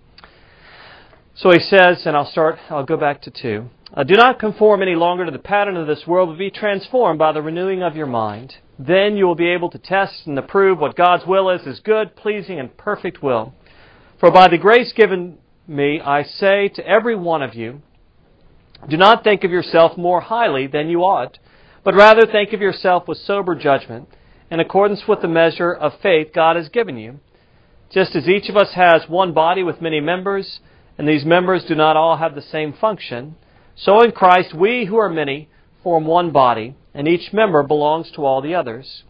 So 1.39 1.51
he 1.51 1.59
says, 1.59 2.05
and 2.05 2.17
I'll 2.17 2.29
start. 2.29 2.59
I'll 2.69 2.83
go 2.83 2.97
back 2.97 3.21
to 3.21 3.31
two. 3.31 3.69
Uh, 3.93 4.03
Do 4.03 4.15
not 4.15 4.39
conform 4.39 4.81
any 4.81 4.95
longer 4.95 5.25
to 5.25 5.31
the 5.31 5.39
pattern 5.39 5.77
of 5.77 5.87
this 5.87 6.05
world, 6.05 6.29
but 6.29 6.37
be 6.37 6.51
transformed 6.51 7.17
by 7.17 7.31
the 7.31 7.41
renewing 7.41 7.81
of 7.81 7.95
your 7.95 8.07
mind. 8.07 8.55
Then 8.77 9.15
you 9.15 9.25
will 9.25 9.35
be 9.35 9.47
able 9.47 9.69
to 9.71 9.79
test 9.79 10.27
and 10.27 10.37
approve 10.37 10.79
what 10.79 10.97
God's 10.97 11.25
will 11.25 11.49
is, 11.49 11.61
His 11.61 11.79
good, 11.79 12.15
pleasing, 12.15 12.59
and 12.59 12.75
perfect 12.75 13.23
will. 13.23 13.53
For 14.19 14.31
by 14.31 14.49
the 14.49 14.57
grace 14.57 14.91
given 14.93 15.37
me, 15.65 16.01
I 16.01 16.23
say 16.23 16.67
to 16.75 16.85
every 16.85 17.15
one 17.15 17.41
of 17.41 17.55
you, 17.55 17.81
do 18.89 18.97
not 18.97 19.23
think 19.23 19.45
of 19.45 19.51
yourself 19.51 19.97
more 19.97 20.21
highly 20.21 20.67
than 20.67 20.89
you 20.89 20.99
ought 21.03 21.39
but 21.83 21.95
rather 21.95 22.25
think 22.25 22.53
of 22.53 22.61
yourself 22.61 23.07
with 23.07 23.17
sober 23.17 23.55
judgment, 23.55 24.07
in 24.51 24.59
accordance 24.59 25.03
with 25.07 25.21
the 25.21 25.27
measure 25.27 25.71
of 25.73 25.99
faith 26.01 26.27
God 26.33 26.55
has 26.55 26.69
given 26.69 26.97
you. 26.97 27.19
Just 27.91 28.15
as 28.15 28.27
each 28.27 28.49
of 28.49 28.57
us 28.57 28.73
has 28.75 29.07
one 29.07 29.33
body 29.33 29.63
with 29.63 29.81
many 29.81 29.99
members, 29.99 30.59
and 30.99 31.07
these 31.07 31.23
members 31.23 31.63
do 31.63 31.75
not 31.75 31.95
all 31.95 32.17
have 32.17 32.35
the 32.35 32.41
same 32.41 32.73
function, 32.73 33.37
so 33.73 34.03
in 34.03 34.11
Christ 34.11 34.53
we 34.53 34.83
who 34.83 34.97
are 34.97 35.09
many 35.09 35.47
form 35.81 36.05
one 36.05 36.31
body, 36.31 36.75
and 36.93 37.07
each 37.07 37.31
member 37.31 37.63
belongs 37.63 38.11
to 38.11 38.25
all 38.25 38.41
the 38.41 38.53
others. 38.53 39.03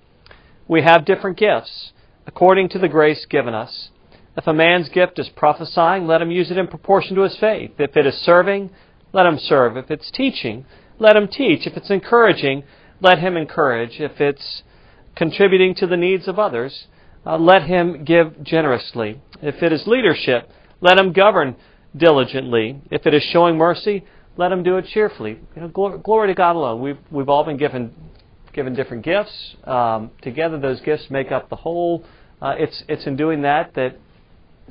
We 0.68 0.84
have 0.84 1.04
different 1.04 1.40
gifts, 1.40 1.92
according 2.28 2.70
to 2.70 2.80
the 2.80 2.88
grace 2.88 3.26
given 3.28 3.56
us. 3.56 3.90
If 4.38 4.46
a 4.46 4.54
man's 4.54 4.90
gift 4.90 5.18
is 5.18 5.30
prophesying, 5.30 6.06
let 6.06 6.22
him 6.22 6.30
use 6.30 6.52
it 6.52 6.60
in 6.60 6.68
proportion 6.68 7.16
to 7.16 7.24
his 7.24 7.36
faith. 7.40 7.72
If 7.80 7.98
it 7.98 8.06
is 8.06 8.22
serving, 8.22 8.70
let 9.12 9.26
him 9.26 9.40
serve. 9.40 9.76
If 9.76 9.90
it's 9.90 10.12
teaching, 10.12 10.66
let 11.00 11.16
him 11.16 11.28
teach. 11.28 11.66
If 11.66 11.76
it's 11.76 11.90
encouraging, 11.90 12.66
let 13.02 13.18
him 13.18 13.36
encourage. 13.36 14.00
If 14.00 14.22
it's 14.22 14.62
contributing 15.16 15.74
to 15.78 15.88
the 15.88 15.98
needs 15.98 16.28
of 16.28 16.38
others, 16.38 16.86
uh, 17.26 17.40
let 17.40 17.64
him 17.64 18.04
give 18.04 18.44
generously. 18.44 19.24
If 19.42 19.64
it 19.64 19.74
is 19.74 19.88
leadership, 19.88 20.52
let 20.82 21.00
him 21.00 21.14
govern 21.14 21.56
diligently. 21.96 22.82
If 22.92 23.06
it 23.06 23.14
is 23.14 23.24
showing 23.24 23.58
mercy, 23.58 24.06
let 24.38 24.52
him 24.52 24.64
do 24.64 24.78
it 24.78 24.86
cheerfully. 24.88 25.40
You 25.56 25.62
know, 25.62 25.68
glory, 25.68 26.00
glory 26.00 26.28
to 26.28 26.34
God 26.34 26.56
alone. 26.56 26.82
We've 26.82 27.00
we've 27.12 27.30
all 27.30 27.44
been 27.44 27.58
given 27.58 27.94
given 28.54 28.74
different 28.74 29.04
gifts. 29.04 29.56
Um, 29.64 30.12
together, 30.22 30.60
those 30.60 30.82
gifts 30.82 31.10
make 31.10 31.32
up 31.32 31.50
the 31.50 31.56
whole. 31.56 32.06
Uh, 32.42 32.56
it's 32.58 32.84
it's 32.88 33.06
in 33.06 33.16
doing 33.16 33.42
that 33.44 33.74
that 33.76 33.98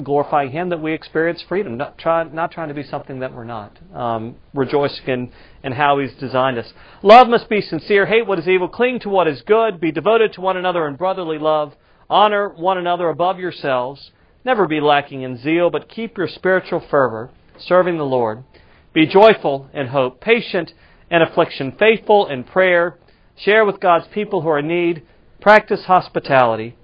glorifying 0.03 0.51
Him 0.51 0.69
that 0.71 0.81
we 0.81 0.93
experience 0.93 1.43
freedom, 1.49 1.77
not, 1.77 1.99
try, 1.99 2.25
not 2.25 2.53
trying 2.53 2.69
to 2.69 2.75
be 2.75 2.83
something 2.85 3.21
that 3.21 3.35
we're 3.35 3.45
not. 3.45 3.77
Um, 3.95 4.37
rejoicing 4.55 5.07
in, 5.07 5.33
in 5.65 5.73
how 5.73 5.99
He's 5.99 6.13
designed 6.15 6.59
us. 6.59 6.73
Love 7.03 7.29
must 7.29 7.49
be 7.49 7.61
sincere. 7.61 8.07
Hate 8.07 8.27
what 8.27 8.39
is 8.39 8.49
evil. 8.49 8.69
Cling 8.69 9.01
to 9.01 9.09
what 9.09 9.29
is 9.29 9.43
good. 9.43 9.81
Be 9.81 9.93
devoted 9.93 10.33
to 10.35 10.41
one 10.41 10.57
another 10.57 10.87
in 10.87 10.97
brotherly 10.97 11.39
love. 11.39 11.75
Honor 12.09 12.49
one 12.49 12.79
another 12.79 13.09
above 13.09 13.39
yourselves. 13.39 14.11
Never 14.45 14.67
be 14.67 14.81
lacking 14.81 15.23
in 15.23 15.37
zeal, 15.37 15.71
but 15.71 15.89
keep 15.89 16.17
your 16.17 16.29
spiritual 16.29 16.81
fervor, 16.81 17.31
serving 17.59 17.99
the 17.99 18.05
Lord. 18.05 18.45
Be 18.93 19.07
joyful 19.07 19.69
in 19.75 19.89
hope, 19.89 20.21
patient 20.21 20.73
in 21.11 21.23
affliction, 21.23 21.73
faithful 21.79 22.27
in 22.27 22.45
prayer. 22.45 22.97
Share 23.37 23.65
with 23.65 23.81
God's 23.81 24.07
people 24.09 24.43
who 24.43 24.49
are 24.49 24.59
in 24.59 24.69
need. 24.69 25.03
Practice 25.41 25.85
hospitality. 25.85 26.77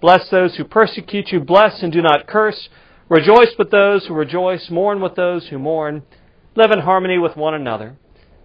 Bless 0.00 0.28
those 0.30 0.56
who 0.56 0.64
persecute 0.64 1.32
you. 1.32 1.40
Bless 1.40 1.82
and 1.82 1.92
do 1.92 2.02
not 2.02 2.26
curse. 2.26 2.68
Rejoice 3.08 3.54
with 3.58 3.70
those 3.70 4.06
who 4.06 4.14
rejoice. 4.14 4.70
Mourn 4.70 5.00
with 5.00 5.14
those 5.14 5.48
who 5.48 5.58
mourn. 5.58 6.02
Live 6.54 6.70
in 6.70 6.80
harmony 6.80 7.18
with 7.18 7.36
one 7.36 7.54
another. 7.54 7.96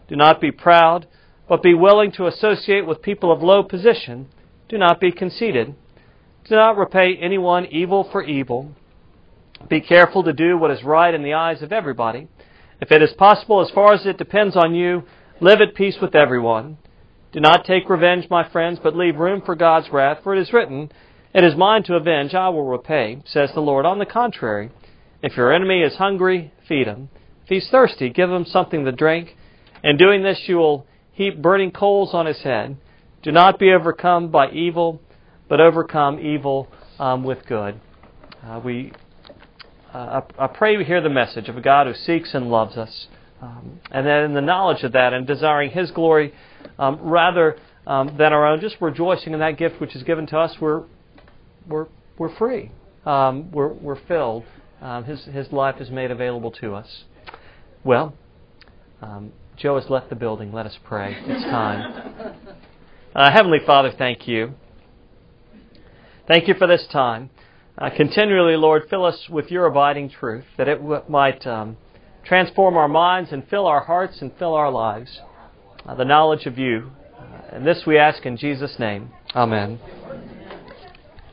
Do 0.07 0.15
not 0.15 0.41
be 0.41 0.51
proud, 0.51 1.07
but 1.47 1.63
be 1.63 1.73
willing 1.73 2.11
to 2.13 2.27
associate 2.27 2.85
with 2.85 3.01
people 3.01 3.31
of 3.31 3.41
low 3.41 3.63
position. 3.63 4.27
Do 4.69 4.77
not 4.77 4.99
be 4.99 5.11
conceited. 5.11 5.75
Do 6.47 6.55
not 6.55 6.77
repay 6.77 7.15
anyone 7.15 7.65
evil 7.67 8.07
for 8.11 8.23
evil. 8.23 8.71
Be 9.69 9.81
careful 9.81 10.23
to 10.23 10.33
do 10.33 10.57
what 10.57 10.71
is 10.71 10.83
right 10.83 11.13
in 11.13 11.23
the 11.23 11.33
eyes 11.33 11.61
of 11.61 11.71
everybody. 11.71 12.27
If 12.79 12.91
it 12.91 13.01
is 13.01 13.11
possible, 13.13 13.61
as 13.61 13.69
far 13.71 13.93
as 13.93 14.05
it 14.05 14.17
depends 14.17 14.55
on 14.55 14.73
you, 14.73 15.03
live 15.39 15.61
at 15.61 15.75
peace 15.75 15.97
with 16.01 16.15
everyone. 16.15 16.77
Do 17.31 17.39
not 17.39 17.65
take 17.65 17.89
revenge, 17.89 18.27
my 18.29 18.49
friends, 18.49 18.79
but 18.81 18.95
leave 18.95 19.17
room 19.17 19.41
for 19.45 19.55
God's 19.55 19.89
wrath, 19.91 20.19
for 20.23 20.35
it 20.35 20.41
is 20.41 20.51
written, 20.51 20.91
it 21.33 21.45
is 21.45 21.55
mine 21.55 21.83
to 21.83 21.95
avenge, 21.95 22.33
I 22.33 22.49
will 22.49 22.65
repay, 22.65 23.21
says 23.25 23.51
the 23.53 23.61
Lord. 23.61 23.85
On 23.85 23.99
the 23.99 24.05
contrary, 24.05 24.69
if 25.21 25.37
your 25.37 25.53
enemy 25.53 25.81
is 25.81 25.95
hungry, 25.95 26.51
feed 26.67 26.87
him. 26.87 27.09
If 27.43 27.49
he's 27.49 27.69
thirsty, 27.69 28.09
give 28.09 28.29
him 28.29 28.43
something 28.45 28.83
to 28.83 28.91
drink. 28.91 29.37
In 29.83 29.95
doing 29.95 30.23
this, 30.23 30.41
you 30.47 30.57
will 30.57 30.85
heap 31.13 31.41
burning 31.41 31.71
coals 31.71 32.13
on 32.13 32.25
his 32.25 32.41
head. 32.41 32.75
Do 33.23 33.31
not 33.31 33.59
be 33.59 33.71
overcome 33.71 34.29
by 34.29 34.49
evil, 34.51 34.99
but 35.51 35.59
overcome 35.59 36.17
evil 36.17 36.69
um, 36.97 37.25
with 37.25 37.45
good. 37.45 37.77
Uh, 38.41 38.61
we, 38.63 38.93
uh, 39.93 40.21
I, 40.39 40.45
I, 40.45 40.47
pray 40.47 40.77
we 40.77 40.85
hear 40.85 41.01
the 41.01 41.09
message 41.09 41.49
of 41.49 41.57
a 41.57 41.61
God 41.61 41.87
who 41.87 41.93
seeks 41.93 42.33
and 42.33 42.49
loves 42.49 42.77
us. 42.77 43.07
Um, 43.41 43.81
and 43.91 44.07
then 44.07 44.23
in 44.23 44.33
the 44.33 44.39
knowledge 44.39 44.83
of 44.83 44.93
that 44.93 45.11
and 45.11 45.27
desiring 45.27 45.71
His 45.71 45.91
glory 45.91 46.33
um, 46.79 47.01
rather 47.01 47.57
um, 47.85 48.15
than 48.17 48.31
our 48.31 48.47
own, 48.47 48.61
just 48.61 48.77
rejoicing 48.79 49.33
in 49.33 49.39
that 49.39 49.57
gift 49.57 49.81
which 49.81 49.93
is 49.93 50.03
given 50.03 50.25
to 50.27 50.37
us, 50.37 50.55
we're 50.61 50.85
we're, 51.67 51.87
we're 52.17 52.33
free. 52.37 52.71
Um, 53.05 53.51
we're, 53.51 53.73
we're 53.73 53.99
filled. 54.07 54.45
Um, 54.81 55.03
his, 55.03 55.25
his 55.25 55.51
life 55.51 55.81
is 55.81 55.89
made 55.89 56.11
available 56.11 56.51
to 56.61 56.75
us. 56.75 57.03
Well, 57.83 58.13
um, 59.01 59.33
Joe 59.57 59.77
has 59.77 59.89
left 59.89 60.09
the 60.09 60.15
building. 60.15 60.53
Let 60.53 60.65
us 60.65 60.79
pray. 60.85 61.17
It's 61.25 61.43
time. 61.43 62.37
Uh, 63.13 63.29
Heavenly 63.29 63.59
Father, 63.65 63.91
thank 63.97 64.25
you. 64.25 64.53
Thank 66.31 66.47
you 66.47 66.53
for 66.53 66.65
this 66.65 66.87
time. 66.93 67.29
Uh, 67.77 67.89
continually, 67.89 68.55
Lord, 68.55 68.83
fill 68.89 69.03
us 69.03 69.27
with 69.29 69.51
your 69.51 69.65
abiding 69.65 70.11
truth, 70.11 70.45
that 70.57 70.69
it 70.69 70.77
w- 70.77 71.03
might 71.09 71.45
um, 71.45 71.75
transform 72.23 72.77
our 72.77 72.87
minds 72.87 73.33
and 73.33 73.45
fill 73.49 73.67
our 73.67 73.83
hearts 73.83 74.21
and 74.21 74.31
fill 74.39 74.53
our 74.53 74.71
lives. 74.71 75.19
Uh, 75.85 75.93
the 75.93 76.05
knowledge 76.05 76.45
of 76.45 76.57
you. 76.57 76.89
Uh, 77.19 77.55
and 77.57 77.67
this 77.67 77.83
we 77.85 77.97
ask 77.97 78.25
in 78.25 78.37
Jesus' 78.37 78.79
name. 78.79 79.11
Amen. 79.35 79.77